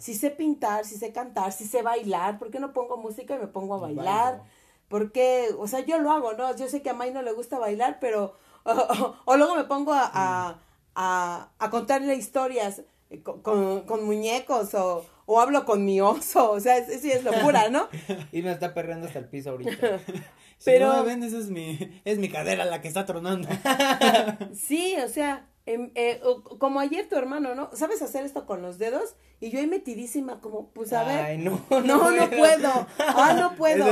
Si 0.00 0.14
sé 0.14 0.30
pintar, 0.30 0.84
si 0.84 0.96
sé 0.96 1.12
cantar, 1.12 1.52
si 1.52 1.64
sé 1.66 1.82
bailar, 1.82 2.38
¿por 2.38 2.50
qué 2.50 2.60
no 2.60 2.72
pongo 2.72 2.96
música 2.96 3.34
y 3.34 3.38
me 3.38 3.48
pongo 3.48 3.74
a 3.74 3.78
bailar? 3.78 4.34
bailo. 4.38 4.44
Porque, 4.88 5.48
o 5.58 5.66
sea, 5.68 5.80
yo 5.80 5.98
lo 5.98 6.10
hago, 6.12 6.34
¿no? 6.34 6.54
Yo 6.56 6.68
sé 6.68 6.82
que 6.82 6.90
a 6.90 6.94
May 6.94 7.12
no 7.12 7.22
le 7.22 7.32
gusta 7.32 7.58
bailar, 7.58 7.98
pero... 8.00 8.34
O, 8.64 8.70
o- 8.72 9.16
o 9.24 9.36
luego 9.36 9.56
me 9.56 9.64
pongo 9.64 9.92
a, 9.92 10.04
a, 10.12 10.58
a, 10.94 11.50
a 11.58 11.70
contarle 11.70 12.14
historias 12.14 12.82
eh, 13.10 13.22
con, 13.22 13.40
con, 13.42 13.82
con 13.86 14.04
muñecos 14.04 14.74
o, 14.74 15.04
o 15.26 15.40
hablo 15.40 15.64
con 15.64 15.84
mi 15.84 16.00
oso, 16.00 16.50
o 16.52 16.60
sea, 16.60 16.84
sí 16.86 17.10
es 17.10 17.24
locura, 17.24 17.68
¿no? 17.70 17.88
y 18.32 18.42
me 18.42 18.52
está 18.52 18.72
perreando 18.74 19.06
hasta 19.06 19.18
el 19.18 19.28
piso 19.28 19.50
ahorita. 19.50 20.00
Pero 20.64 20.90
si 20.90 20.96
no 20.96 21.02
me 21.02 21.08
ven, 21.08 21.22
esa 21.22 21.38
es 21.38 21.50
mi, 21.50 22.00
es 22.04 22.18
mi 22.18 22.28
cadera 22.28 22.64
la 22.64 22.80
que 22.80 22.88
está 22.88 23.04
tronando. 23.04 23.48
sí, 24.54 24.96
o 25.04 25.08
sea, 25.08 25.48
em, 25.66 25.90
eh, 25.94 26.20
como 26.58 26.80
ayer 26.80 27.08
tu 27.08 27.16
hermano, 27.16 27.54
¿no? 27.54 27.70
¿Sabes 27.74 28.02
hacer 28.02 28.24
esto 28.24 28.46
con 28.46 28.62
los 28.62 28.78
dedos? 28.78 29.14
Y 29.40 29.50
yo 29.50 29.58
ahí 29.58 29.66
metidísima, 29.66 30.40
como, 30.40 30.70
pues 30.70 30.92
a 30.92 31.04
ver. 31.04 31.18
Ay, 31.18 31.38
no, 31.38 31.64
no, 31.70 31.80
no, 31.80 31.98
puedo. 32.00 32.18
no 32.18 32.30
puedo. 32.30 32.86
Ah, 32.98 33.36
no 33.38 33.56
puedo. 33.56 33.86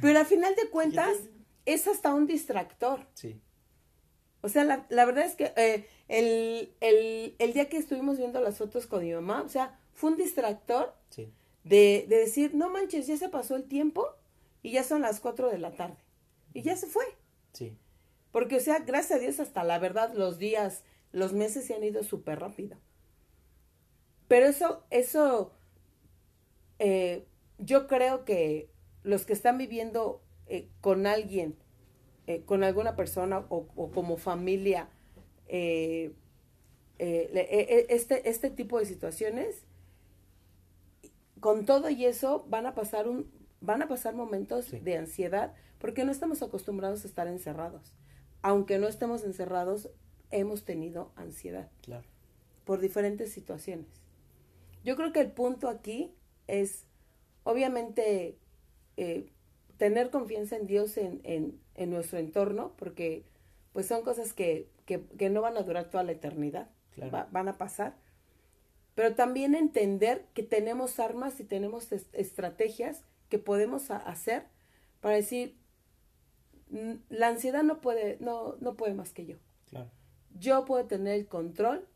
Pero 0.00 0.18
al 0.18 0.26
final 0.26 0.54
de 0.56 0.68
cuentas, 0.70 1.16
es 1.66 1.86
hasta 1.86 2.14
un 2.14 2.26
distractor. 2.26 3.06
Sí. 3.14 3.40
O 4.42 4.48
sea, 4.48 4.64
la, 4.64 4.86
la 4.88 5.04
verdad 5.04 5.24
es 5.26 5.36
que 5.36 5.52
eh, 5.56 5.86
el, 6.08 6.74
el, 6.80 7.36
el, 7.38 7.52
día 7.52 7.68
que 7.68 7.76
estuvimos 7.76 8.16
viendo 8.16 8.40
las 8.40 8.56
fotos 8.56 8.86
con 8.86 9.04
mi 9.04 9.12
mamá, 9.12 9.42
o 9.42 9.48
sea, 9.48 9.78
fue 9.92 10.10
un 10.10 10.16
distractor 10.16 10.94
sí. 11.10 11.30
de, 11.64 12.06
de 12.08 12.16
decir, 12.16 12.54
no 12.54 12.70
manches, 12.70 13.06
ya 13.06 13.18
se 13.18 13.28
pasó 13.28 13.56
el 13.56 13.64
tiempo 13.64 14.06
y 14.62 14.72
ya 14.72 14.84
son 14.84 15.02
las 15.02 15.20
cuatro 15.20 15.50
de 15.50 15.58
la 15.58 15.72
tarde. 15.72 15.96
Y 16.52 16.62
ya 16.62 16.76
se 16.76 16.86
fue. 16.86 17.04
Sí. 17.52 17.76
Porque, 18.32 18.56
o 18.56 18.60
sea, 18.60 18.80
gracias 18.80 19.18
a 19.18 19.20
Dios, 19.20 19.40
hasta 19.40 19.64
la 19.64 19.78
verdad, 19.78 20.12
los 20.14 20.38
días, 20.38 20.84
los 21.12 21.32
meses 21.32 21.66
se 21.66 21.74
han 21.74 21.84
ido 21.84 22.02
súper 22.02 22.40
rápido. 22.40 22.76
Pero 24.28 24.46
eso, 24.46 24.84
eso, 24.90 25.52
eh, 26.78 27.26
yo 27.58 27.86
creo 27.86 28.24
que 28.24 28.70
los 29.02 29.26
que 29.26 29.32
están 29.32 29.58
viviendo 29.58 30.22
eh, 30.46 30.68
con 30.80 31.06
alguien, 31.06 31.56
eh, 32.26 32.44
con 32.44 32.62
alguna 32.62 32.94
persona 32.94 33.44
o, 33.48 33.66
o 33.74 33.90
como 33.90 34.16
familia, 34.16 34.88
eh, 35.48 36.14
eh, 37.02 37.86
este, 37.88 38.28
este 38.28 38.50
tipo 38.50 38.78
de 38.78 38.84
situaciones, 38.84 39.64
con 41.40 41.64
todo 41.64 41.88
y 41.88 42.04
eso 42.04 42.44
van 42.48 42.66
a 42.66 42.74
pasar 42.74 43.08
un, 43.08 43.30
van 43.60 43.82
a 43.82 43.88
pasar 43.88 44.14
momentos 44.14 44.66
Sí. 44.66 44.78
de 44.80 44.96
ansiedad 44.96 45.54
porque 45.78 46.04
no 46.04 46.12
estamos 46.12 46.42
acostumbrados 46.42 47.04
a 47.04 47.08
estar 47.08 47.26
encerrados. 47.28 47.92
Aunque 48.42 48.78
no 48.78 48.88
estemos 48.88 49.24
encerrados, 49.24 49.90
hemos 50.30 50.64
tenido 50.64 51.12
ansiedad 51.16 51.68
Claro. 51.82 52.06
por 52.64 52.80
diferentes 52.80 53.32
situaciones. 53.32 53.86
Yo 54.84 54.96
creo 54.96 55.12
que 55.12 55.20
el 55.20 55.30
punto 55.32 55.68
aquí 55.68 56.14
es, 56.46 56.84
obviamente, 57.44 58.38
eh, 58.96 59.30
tener 59.76 60.10
confianza 60.10 60.56
en 60.56 60.66
Dios 60.66 60.96
en, 60.96 61.20
en, 61.24 61.60
en 61.74 61.90
nuestro 61.90 62.18
entorno, 62.18 62.72
porque 62.76 63.24
pues 63.72 63.86
son 63.86 64.02
cosas 64.02 64.32
que, 64.32 64.68
que, 64.86 65.04
que 65.18 65.30
no 65.30 65.40
van 65.42 65.56
a 65.56 65.62
durar 65.62 65.90
toda 65.90 66.02
la 66.04 66.12
eternidad, 66.12 66.70
Claro. 66.94 67.10
va- 67.12 67.28
van 67.30 67.48
a 67.48 67.56
pasar. 67.58 67.96
Pero 68.94 69.14
también 69.14 69.54
entender 69.54 70.26
que 70.34 70.42
tenemos 70.42 70.98
armas 70.98 71.38
y 71.40 71.44
tenemos 71.44 71.92
es- 71.92 72.08
estrategias 72.12 73.04
que 73.30 73.38
podemos 73.38 73.90
hacer 73.90 74.44
para 75.00 75.16
decir, 75.16 75.56
"Mm, 76.68 76.92
la 77.08 77.28
ansiedad 77.28 77.62
no 77.62 77.80
puede, 77.80 78.18
no, 78.20 78.56
no 78.60 78.74
puede 78.76 78.94
más 78.94 79.12
que 79.12 79.26
yo 79.26 79.36
Claro. 79.68 79.90
yo 80.38 80.64
puedo 80.64 80.84
tener 80.86 81.14
el 81.14 81.26
control 81.26 81.86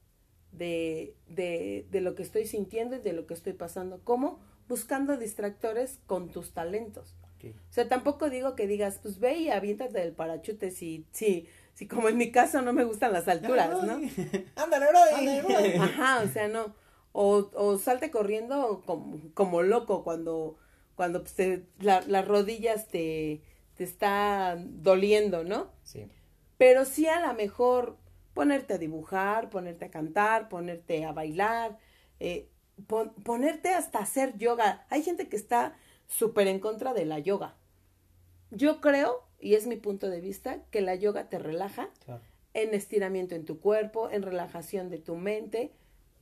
de, 0.52 1.16
de, 1.28 1.86
de 1.90 2.00
lo 2.00 2.14
que 2.14 2.22
estoy 2.22 2.46
sintiendo 2.46 2.96
y 2.96 3.00
de 3.00 3.12
lo 3.12 3.26
que 3.26 3.34
estoy 3.34 3.52
pasando. 3.52 4.00
¿Cómo? 4.04 4.40
Buscando 4.68 5.16
distractores 5.16 5.98
con 6.06 6.30
tus 6.30 6.52
talentos. 6.54 7.14
O 7.68 7.72
sea, 7.74 7.86
tampoco 7.90 8.30
digo 8.30 8.54
que 8.54 8.66
digas, 8.66 9.00
pues 9.02 9.18
ve 9.18 9.36
y 9.36 9.50
aviéntate 9.50 9.98
del 10.00 10.12
parachute 10.14 10.70
si, 10.70 11.06
si, 11.12 11.46
si 11.74 11.86
como 11.86 12.08
en 12.08 12.16
mi 12.16 12.30
caso 12.32 12.62
no 12.62 12.72
me 12.72 12.84
gustan 12.84 13.12
las 13.12 13.28
alturas, 13.28 13.82
¿no? 13.82 14.00
Ándale, 14.56 14.86
bro. 14.88 15.82
Ajá, 15.82 16.22
o 16.22 16.28
sea, 16.28 16.48
no. 16.48 16.74
O, 17.12 17.50
o 17.54 17.76
salte 17.78 18.10
corriendo 18.10 18.82
como, 18.86 19.20
como 19.34 19.60
loco 19.62 20.04
cuando, 20.04 20.56
cuando 20.94 21.20
pues, 21.22 21.34
te- 21.34 21.64
la- 21.80 22.02
las 22.06 22.26
rodillas 22.26 22.88
te, 22.88 23.42
te 23.74 23.84
están 23.84 24.82
doliendo, 24.82 25.44
¿no? 25.44 25.70
Sí. 25.82 26.08
pero 26.56 26.84
sí 26.84 27.06
a 27.08 27.20
lo 27.26 27.34
mejor 27.34 27.96
ponerte 28.32 28.74
a 28.74 28.78
dibujar, 28.78 29.50
ponerte 29.50 29.84
a 29.86 29.90
cantar, 29.90 30.48
ponerte 30.48 31.04
a 31.04 31.12
bailar, 31.12 31.78
eh, 32.20 32.48
pon- 32.86 33.12
ponerte 33.24 33.70
hasta 33.70 33.98
hacer 33.98 34.36
yoga. 34.38 34.86
Hay 34.90 35.02
gente 35.02 35.28
que 35.28 35.36
está 35.36 35.76
súper 36.06 36.46
en 36.48 36.60
contra 36.60 36.94
de 36.94 37.04
la 37.06 37.18
yoga. 37.18 37.56
Yo 38.50 38.80
creo, 38.80 39.24
y 39.40 39.54
es 39.54 39.66
mi 39.66 39.76
punto 39.76 40.08
de 40.10 40.20
vista, 40.20 40.58
que 40.70 40.80
la 40.80 40.94
yoga 40.94 41.28
te 41.28 41.38
relaja 41.38 41.90
Claro. 42.04 42.22
en 42.54 42.72
estiramiento 42.74 43.34
en 43.34 43.44
tu 43.44 43.58
cuerpo, 43.60 44.10
en 44.10 44.22
relajación 44.22 44.90
de 44.90 44.98
tu 44.98 45.16
mente, 45.16 45.72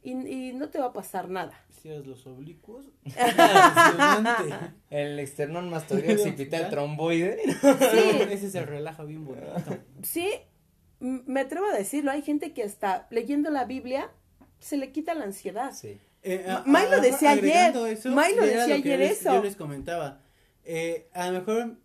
y, 0.02 0.12
y 0.12 0.52
no 0.52 0.68
te 0.68 0.78
va 0.78 0.86
a 0.86 0.92
pasar 0.92 1.28
nada. 1.28 1.52
Cierras 1.80 2.06
los 2.06 2.26
oblicuos. 2.26 2.86
El 4.90 5.18
externón 5.18 5.70
mastoideo 5.70 6.14
occipital 6.16 6.68
tromboide. 6.70 7.38
Sí, 7.44 8.20
Ese 8.30 8.50
se 8.50 8.64
relaja 8.64 9.04
bien 9.04 9.24
bonito. 9.24 9.78
sí, 10.02 10.28
me 11.00 11.40
atrevo 11.40 11.66
a 11.66 11.72
decirlo, 11.76 12.10
hay 12.12 12.22
gente 12.22 12.52
que 12.52 12.62
hasta 12.62 13.06
leyendo 13.10 13.50
la 13.50 13.64
Biblia 13.64 14.10
se 14.60 14.76
le 14.76 14.92
quita 14.92 15.14
la 15.14 15.24
ansiedad. 15.24 15.72
Sí. 15.72 15.98
Eh, 16.22 16.46
a- 16.48 16.62
May 16.66 16.86
a 16.86 16.90
lo 16.90 17.00
decía 17.00 17.30
ayer. 17.32 17.74
eso, 17.88 18.10
May 18.10 18.36
lo 18.36 18.42
decía 18.46 18.74
ayer 18.76 18.98
les- 19.00 19.20
eso. 19.20 19.34
Yo 19.34 19.42
les 19.42 19.56
comentaba. 19.56 20.20
Eh, 20.64 21.08
a 21.12 21.26
lo 21.30 21.40
mejor 21.40 21.76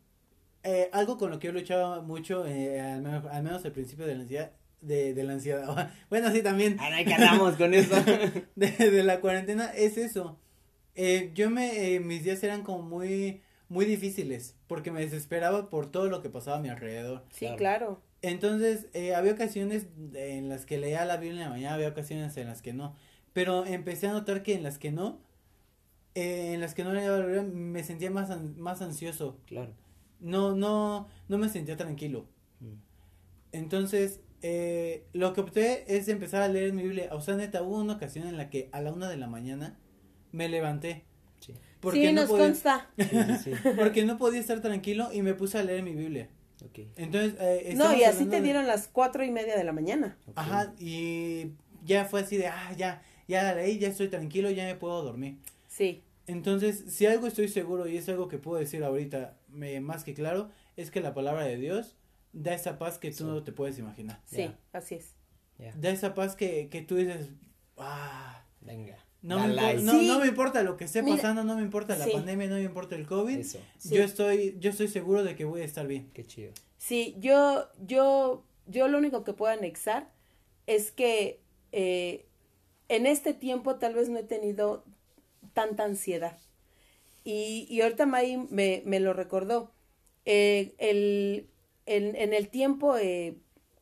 eh, 0.63 0.89
algo 0.91 1.17
con 1.17 1.31
lo 1.31 1.39
que 1.39 1.47
yo 1.47 1.53
luchaba 1.53 2.01
mucho, 2.01 2.45
eh, 2.45 2.79
al, 2.79 3.01
menos, 3.01 3.25
al 3.25 3.41
menos 3.41 3.65
al 3.65 3.71
principio 3.71 4.05
de 4.05 4.13
la 4.15 4.21
ansiedad, 4.21 4.51
de, 4.81 5.13
de 5.13 5.23
la 5.23 5.33
ansiedad, 5.33 5.91
bueno, 6.09 6.31
sí 6.31 6.41
también, 6.43 6.79
Ahora 6.79 7.03
que 7.03 7.13
andamos 7.13 7.55
con 7.55 7.73
eso. 7.73 7.95
de, 8.55 8.67
de 8.71 9.03
la 9.03 9.19
cuarentena, 9.21 9.65
es 9.75 9.97
eso. 9.97 10.37
Eh, 10.95 11.31
yo 11.35 11.49
me, 11.49 11.95
eh, 11.95 11.99
mis 11.99 12.23
días 12.23 12.41
eran 12.43 12.63
como 12.63 12.81
muy, 12.83 13.41
muy 13.69 13.85
difíciles, 13.85 14.55
porque 14.67 14.91
me 14.91 15.01
desesperaba 15.01 15.69
por 15.69 15.91
todo 15.91 16.07
lo 16.09 16.21
que 16.21 16.29
pasaba 16.29 16.57
a 16.57 16.61
mi 16.61 16.69
alrededor. 16.69 17.23
Sí, 17.31 17.39
Claro. 17.45 17.57
claro. 17.57 18.01
Entonces, 18.23 18.87
eh, 18.93 19.13
había 19.13 19.33
ocasiones 19.33 19.85
en 20.15 20.49
las 20.49 20.65
que 20.65 20.79
leía 20.79 21.05
la 21.05 21.17
Biblia 21.17 21.41
en 21.43 21.49
la 21.49 21.55
mañana, 21.55 21.75
había 21.75 21.89
ocasiones 21.89 22.35
en 22.37 22.47
las 22.47 22.63
que 22.63 22.73
no. 22.73 22.95
Pero 23.33 23.63
empecé 23.65 24.07
a 24.07 24.11
notar 24.13 24.41
que 24.41 24.55
en 24.55 24.63
las 24.63 24.79
que 24.79 24.91
no, 24.91 25.19
eh, 26.15 26.53
en 26.53 26.61
las 26.61 26.73
que 26.73 26.83
no 26.83 26.93
leía 26.93 27.11
la 27.11 27.19
Biblia, 27.23 27.43
me 27.43 27.83
sentía 27.83 28.09
más, 28.09 28.31
an- 28.31 28.59
más 28.59 28.81
ansioso. 28.81 29.37
Claro. 29.45 29.71
No, 30.19 30.55
no, 30.55 31.07
no 31.29 31.37
me 31.37 31.47
sentía 31.47 31.77
tranquilo. 31.77 32.25
Mm. 32.59 32.73
Entonces, 33.51 34.19
eh, 34.41 35.05
lo 35.13 35.33
que 35.33 35.41
opté 35.41 35.95
es 35.97 36.07
empezar 36.07 36.41
a 36.41 36.47
leer 36.47 36.73
mi 36.73 36.83
Biblia. 36.83 37.09
O 37.11 37.21
sea, 37.21 37.35
neta, 37.35 37.61
hubo 37.63 37.77
una 37.79 37.93
ocasión 37.93 38.27
en 38.27 38.37
la 38.37 38.49
que 38.49 38.69
a 38.71 38.81
la 38.81 38.91
una 38.93 39.09
de 39.09 39.17
la 39.17 39.27
mañana 39.27 39.77
me 40.31 40.49
levanté. 40.49 41.05
Sí. 41.39 41.53
sí, 41.91 42.03
no 42.05 42.11
nos 42.21 42.29
podía, 42.29 42.45
consta. 42.45 42.89
Sí, 42.97 43.05
sí, 43.43 43.51
sí. 43.55 43.69
porque 43.77 44.05
no 44.05 44.17
podía 44.17 44.39
estar 44.39 44.61
tranquilo 44.61 45.09
y 45.13 45.21
me 45.21 45.33
puse 45.33 45.57
a 45.57 45.63
leer 45.63 45.83
mi 45.83 45.93
Biblia. 45.95 46.29
Ok. 46.63 46.79
Entonces, 46.95 47.35
eh, 47.39 47.73
No, 47.75 47.95
y 47.95 48.03
así 48.03 48.25
te 48.25 48.37
de- 48.37 48.41
dieron 48.41 48.65
las 48.67 48.87
cuatro 48.87 49.23
y 49.23 49.29
media 49.31 49.55
de 49.57 49.63
la 49.63 49.73
mañana. 49.73 50.17
Ajá, 50.35 50.73
y 50.79 51.51
ya 51.85 52.05
fue 52.05 52.21
así 52.21 52.37
de, 52.37 52.47
ah, 52.47 52.73
ya, 52.75 53.03
ya 53.27 53.43
la 53.43 53.53
leí, 53.55 53.77
ya 53.77 53.87
estoy 53.89 54.07
tranquilo, 54.07 54.49
ya 54.49 54.65
me 54.65 54.75
puedo 54.75 55.03
dormir. 55.03 55.37
Sí, 55.67 56.03
Entonces, 56.25 56.83
si 56.87 57.05
algo 57.05 57.27
estoy 57.27 57.47
seguro 57.47 57.87
y 57.87 57.97
es 57.97 58.09
algo 58.09 58.27
que 58.27 58.37
puedo 58.39 58.57
decir 58.59 58.83
ahorita 58.83 59.37
me, 59.49 59.79
más 59.79 60.03
que 60.03 60.13
claro, 60.13 60.49
es 60.75 60.89
que 60.91 60.99
la 61.01 61.13
palabra 61.13 61.43
de 61.45 61.57
Dios 61.57 61.95
da 62.33 62.53
esa 62.53 62.77
paz 62.77 62.97
que 62.97 63.09
tú 63.11 63.17
Sí. 63.17 63.23
no 63.25 63.43
te 63.43 63.51
puedes 63.51 63.77
imaginar. 63.79 64.21
sí, 64.25 64.51
así 64.73 64.95
es. 64.95 65.13
Da 65.79 65.89
esa 65.89 66.13
paz 66.13 66.35
que, 66.35 66.69
que 66.69 66.81
tú 66.83 66.95
dices, 66.95 67.29
ah, 67.77 68.43
Venga. 68.61 68.97
no 69.23 69.39
me, 69.39 69.53
Dale. 69.55 69.79
impor- 69.79 69.81
no, 69.83 69.91
Sí. 69.99 70.07
no 70.07 70.19
me 70.19 70.27
importa 70.27 70.61
lo 70.63 70.77
que 70.77 70.83
esté 70.85 71.01
Mira, 71.01 71.15
pasando, 71.15 71.43
no 71.43 71.55
me 71.55 71.63
importa 71.63 71.95
la 71.97 72.05
sí. 72.05 72.11
pandemia, 72.11 72.47
no 72.47 72.55
me 72.55 72.63
importa 72.63 72.95
el 72.95 73.07
COVID, 73.07 73.37
Eso. 73.39 73.59
Sí. 73.79 73.95
yo 73.95 74.03
estoy, 74.03 74.55
yo 74.59 74.69
estoy 74.69 74.87
seguro 74.87 75.23
de 75.23 75.35
que 75.35 75.45
voy 75.45 75.61
a 75.61 75.65
estar 75.65 75.87
bien. 75.87 76.11
Qué 76.13 76.23
chido. 76.25 76.51
Sí, 76.77 77.15
yo, 77.19 77.67
yo, 77.85 78.43
yo 78.67 78.87
lo 78.87 78.97
único 78.99 79.23
que 79.23 79.33
puedo 79.33 79.51
anexar 79.51 80.09
es 80.67 80.91
que 80.91 81.39
eh, 81.71 82.25
en 82.89 83.05
este 83.07 83.33
tiempo 83.33 83.75
tal 83.77 83.95
vez 83.95 84.09
no 84.09 84.19
he 84.19 84.23
tenido 84.23 84.85
tanta 85.53 85.83
ansiedad. 85.85 86.37
Y, 87.23 87.65
y 87.69 87.81
ahorita 87.81 88.05
May 88.05 88.37
me, 88.51 88.83
me 88.85 88.99
lo 88.99 89.13
recordó. 89.13 89.71
Eh, 90.25 90.75
el, 90.77 91.47
en, 91.87 92.15
en 92.17 92.33
el 92.33 92.49
tiempo, 92.49 92.97
eh, 92.97 93.37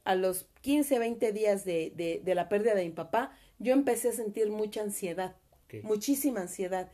a 0.05 0.15
los 0.15 0.47
15, 0.61 0.99
20 0.99 1.33
días 1.33 1.65
de, 1.65 1.91
de, 1.95 2.21
de 2.23 2.35
la 2.35 2.49
pérdida 2.49 2.75
de 2.75 2.85
mi 2.85 2.91
papá, 2.91 3.31
yo 3.59 3.73
empecé 3.73 4.09
a 4.09 4.13
sentir 4.13 4.51
mucha 4.51 4.81
ansiedad, 4.83 5.35
muchísima 5.81 6.41
ansiedad. 6.41 6.91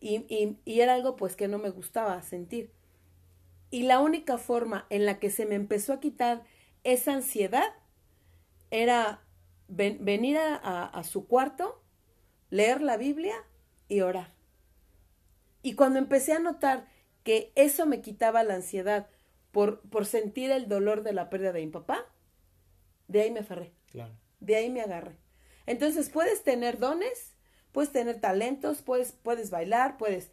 Y, 0.00 0.24
y, 0.34 0.58
y 0.66 0.80
era 0.80 0.94
algo 0.94 1.16
pues 1.16 1.36
que 1.36 1.48
no 1.48 1.58
me 1.58 1.70
gustaba 1.70 2.22
sentir. 2.22 2.72
Y 3.70 3.82
la 3.84 4.00
única 4.00 4.38
forma 4.38 4.86
en 4.90 5.06
la 5.06 5.18
que 5.18 5.30
se 5.30 5.46
me 5.46 5.54
empezó 5.54 5.92
a 5.92 6.00
quitar 6.00 6.44
esa 6.84 7.14
ansiedad 7.14 7.72
era 8.70 9.22
ven- 9.68 10.04
venir 10.04 10.38
a, 10.38 10.56
a- 10.56 10.86
a 10.86 11.04
su 11.04 11.26
cuarto, 11.26 11.82
leer 12.50 12.82
la 12.82 12.96
Biblia 12.98 13.36
y 13.88 14.00
orar. 14.02 14.32
Y 15.62 15.74
cuando 15.74 15.98
empecé 15.98 16.32
a 16.32 16.38
notar 16.38 16.86
que 17.22 17.52
eso 17.54 17.86
me 17.86 18.00
quitaba 18.00 18.42
la 18.44 18.54
ansiedad 18.54 19.08
por, 19.50 19.80
por 19.90 20.06
sentir 20.06 20.50
el 20.50 20.68
dolor 20.68 21.02
de 21.02 21.12
la 21.12 21.28
pérdida 21.30 21.52
de 21.52 21.64
mi 21.64 21.70
papá, 21.72 22.04
de 23.08 23.22
ahí 23.22 23.30
me 23.30 23.40
aferré, 23.40 23.72
Claro. 23.90 24.12
de 24.40 24.56
ahí 24.56 24.70
me 24.70 24.80
agarré. 24.80 25.16
Entonces 25.66 26.08
puedes 26.10 26.42
tener 26.42 26.78
dones, 26.78 27.34
puedes 27.72 27.92
tener 27.92 28.20
talentos, 28.20 28.82
puedes, 28.82 29.12
puedes 29.12 29.50
bailar, 29.50 29.96
puedes, 29.96 30.30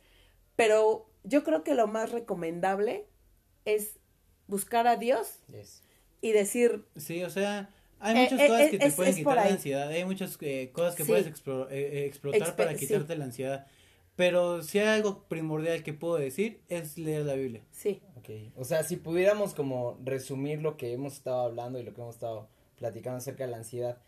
pero 0.56 1.10
yo 1.24 1.44
creo 1.44 1.64
que 1.64 1.74
lo 1.76 1.88
más 1.88 2.12
recomendable 2.12 3.08
es 3.66 4.00
buscar 4.48 4.88
a 4.88 4.96
Dios 4.96 5.40
Yes. 5.52 5.84
y 6.22 6.32
decir, 6.32 6.86
Sí, 6.96 7.24
o 7.24 7.30
sea, 7.30 7.70
hay 8.00 8.16
Eh, 8.16 8.22
muchas 8.24 8.40
eh, 8.40 8.48
cosas 8.48 8.62
eh, 8.62 8.70
que 8.72 8.78
te 8.80 8.86
es- 8.86 8.96
pueden 8.96 9.12
es 9.12 9.18
quitar 9.18 9.36
la 9.36 9.44
ansiedad, 9.46 9.88
hay 9.90 10.06
muchas 10.06 10.38
eh, 10.42 10.72
cosas 10.72 10.96
que 10.96 11.04
Sí. 11.04 11.10
puedes 11.10 11.28
explo- 11.28 11.68
explotar 11.72 12.56
para 12.56 12.74
sí. 12.76 12.86
quitarte 12.88 13.16
la 13.18 13.26
ansiedad. 13.26 13.68
Pero 14.18 14.62
si 14.64 14.80
hay 14.80 14.88
algo 14.88 15.24
primordial 15.30 15.84
que 15.84 15.94
puedo 15.94 16.16
decir 16.18 16.60
es 16.68 16.98
leer 16.98 17.26
la 17.26 17.36
Biblia. 17.36 17.62
sí, 17.72 18.02
Ok, 18.18 18.30
o 18.58 18.66
sea, 18.66 18.84
si 18.84 18.98
pudiéramos 18.98 19.54
como 19.54 19.98
resumir 20.04 20.62
lo 20.62 20.76
que 20.76 20.92
hemos 20.92 21.14
estado 21.14 21.40
hablando 21.42 21.80
y 21.80 21.84
lo 21.84 21.94
que 21.94 22.02
hemos 22.02 22.16
estado 22.16 22.50
platicando 22.78 23.20
acerca 23.20 23.46
de 23.46 23.52
la 23.52 23.58
ansiedad, 23.58 24.00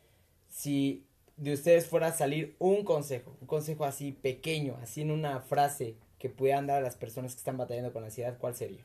si 0.50 1.06
de 1.38 1.54
ustedes 1.54 1.86
fuera 1.86 2.08
a 2.08 2.12
salir 2.12 2.56
un 2.60 2.84
consejo, 2.84 3.38
un 3.40 3.48
consejo 3.48 3.86
así 3.86 4.12
pequeño, 4.12 4.78
así 4.82 5.02
en 5.04 5.12
una 5.12 5.40
frase 5.40 5.96
que 6.18 6.28
pudieran 6.30 6.68
dar 6.68 6.80
a 6.80 6.82
las 6.82 6.98
personas 6.98 7.34
que 7.34 7.38
están 7.38 7.56
batallando 7.58 7.94
con 7.94 8.04
ansiedad, 8.04 8.38
¿cuál 8.38 8.56
sería? 8.56 8.84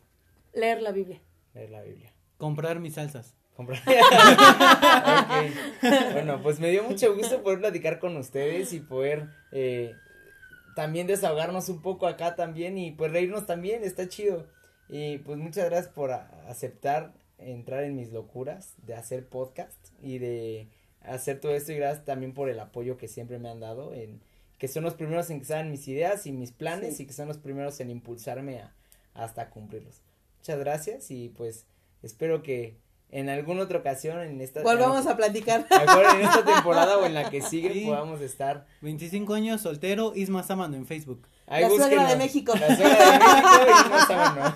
leer 0.52 0.82
la 0.82 0.92
Biblia. 0.92 1.20
Leer 1.52 1.70
la 1.70 1.82
Biblia. 1.82 2.12
Comprar 2.38 2.78
mis 2.78 2.94
salsas. 2.94 3.34
Comprar. 3.56 3.80
Ok. 5.24 6.12
Bueno, 6.12 6.40
pues 6.42 6.60
me 6.60 6.70
dio 6.70 6.84
mucho 6.84 7.14
gusto 7.16 7.42
poder 7.42 7.58
platicar 7.60 7.98
con 7.98 8.16
ustedes 8.16 8.72
y 8.72 8.80
poder 8.80 9.28
eh, 9.52 9.94
también 10.74 11.06
desahogarnos 11.06 11.68
un 11.68 11.82
poco 11.82 12.06
acá 12.06 12.36
también 12.36 12.78
y 12.78 12.90
pues 12.92 13.12
reírnos 13.12 13.46
también, 13.46 13.84
está 13.84 14.08
chido. 14.08 14.46
Y 14.88 15.18
pues 15.18 15.38
muchas 15.38 15.66
gracias 15.66 15.92
por 15.92 16.12
aceptar 16.12 17.12
entrar 17.38 17.84
en 17.84 17.96
mis 17.96 18.12
locuras 18.12 18.74
de 18.86 18.94
hacer 18.94 19.26
podcast 19.26 19.76
y 20.02 20.18
de 20.18 20.68
hacer 21.02 21.40
todo 21.40 21.54
esto 21.54 21.72
y 21.72 21.76
gracias 21.76 22.04
también 22.04 22.32
por 22.32 22.48
el 22.48 22.58
apoyo 22.60 22.96
que 22.96 23.08
siempre 23.08 23.38
me 23.38 23.48
han 23.48 23.60
dado 23.60 23.92
en 23.92 24.20
que 24.58 24.68
son 24.68 24.84
los 24.84 24.94
primeros 24.94 25.28
en 25.30 25.40
que 25.40 25.46
saben 25.46 25.70
mis 25.70 25.86
ideas 25.88 26.26
y 26.26 26.32
mis 26.32 26.52
planes 26.52 26.96
Sí. 26.96 27.02
y 27.02 27.06
que 27.06 27.12
son 27.12 27.28
los 27.28 27.38
primeros 27.38 27.80
en 27.80 27.90
impulsarme 27.90 28.60
a, 28.60 28.72
hasta 29.12 29.50
cumplirlos. 29.50 30.00
Muchas 30.38 30.58
gracias 30.58 31.10
y 31.10 31.28
pues 31.30 31.66
espero 32.02 32.42
que 32.42 32.76
en 33.14 33.28
alguna 33.30 33.62
otra 33.62 33.78
ocasión 33.78 34.20
en 34.20 34.40
esta 34.40 34.60
Volvamos 34.62 35.06
a 35.06 35.16
platicar. 35.16 35.66
mejor 35.70 36.04
en 36.16 36.20
esta 36.22 36.44
temporada 36.54 36.98
o 36.98 37.06
en 37.06 37.14
la 37.14 37.30
que 37.30 37.40
sigue 37.40 37.72
Sí. 37.72 37.84
podamos 37.86 38.20
estar 38.20 38.66
25 38.82 39.32
años, 39.34 39.60
soltero, 39.62 40.12
Isma 40.14 40.42
Sámano 40.42 40.76
en 40.76 40.84
Facebook. 40.86 41.26
ahí 41.46 41.62
La 41.62 41.68
suegra 41.70 42.06
de 42.08 42.16
México. 42.16 42.52
la 42.58 42.74
suegra 42.76 43.12
de 43.12 43.18
México 43.18 43.48
y 43.86 43.90
no 43.90 44.06
sábano. 44.06 44.54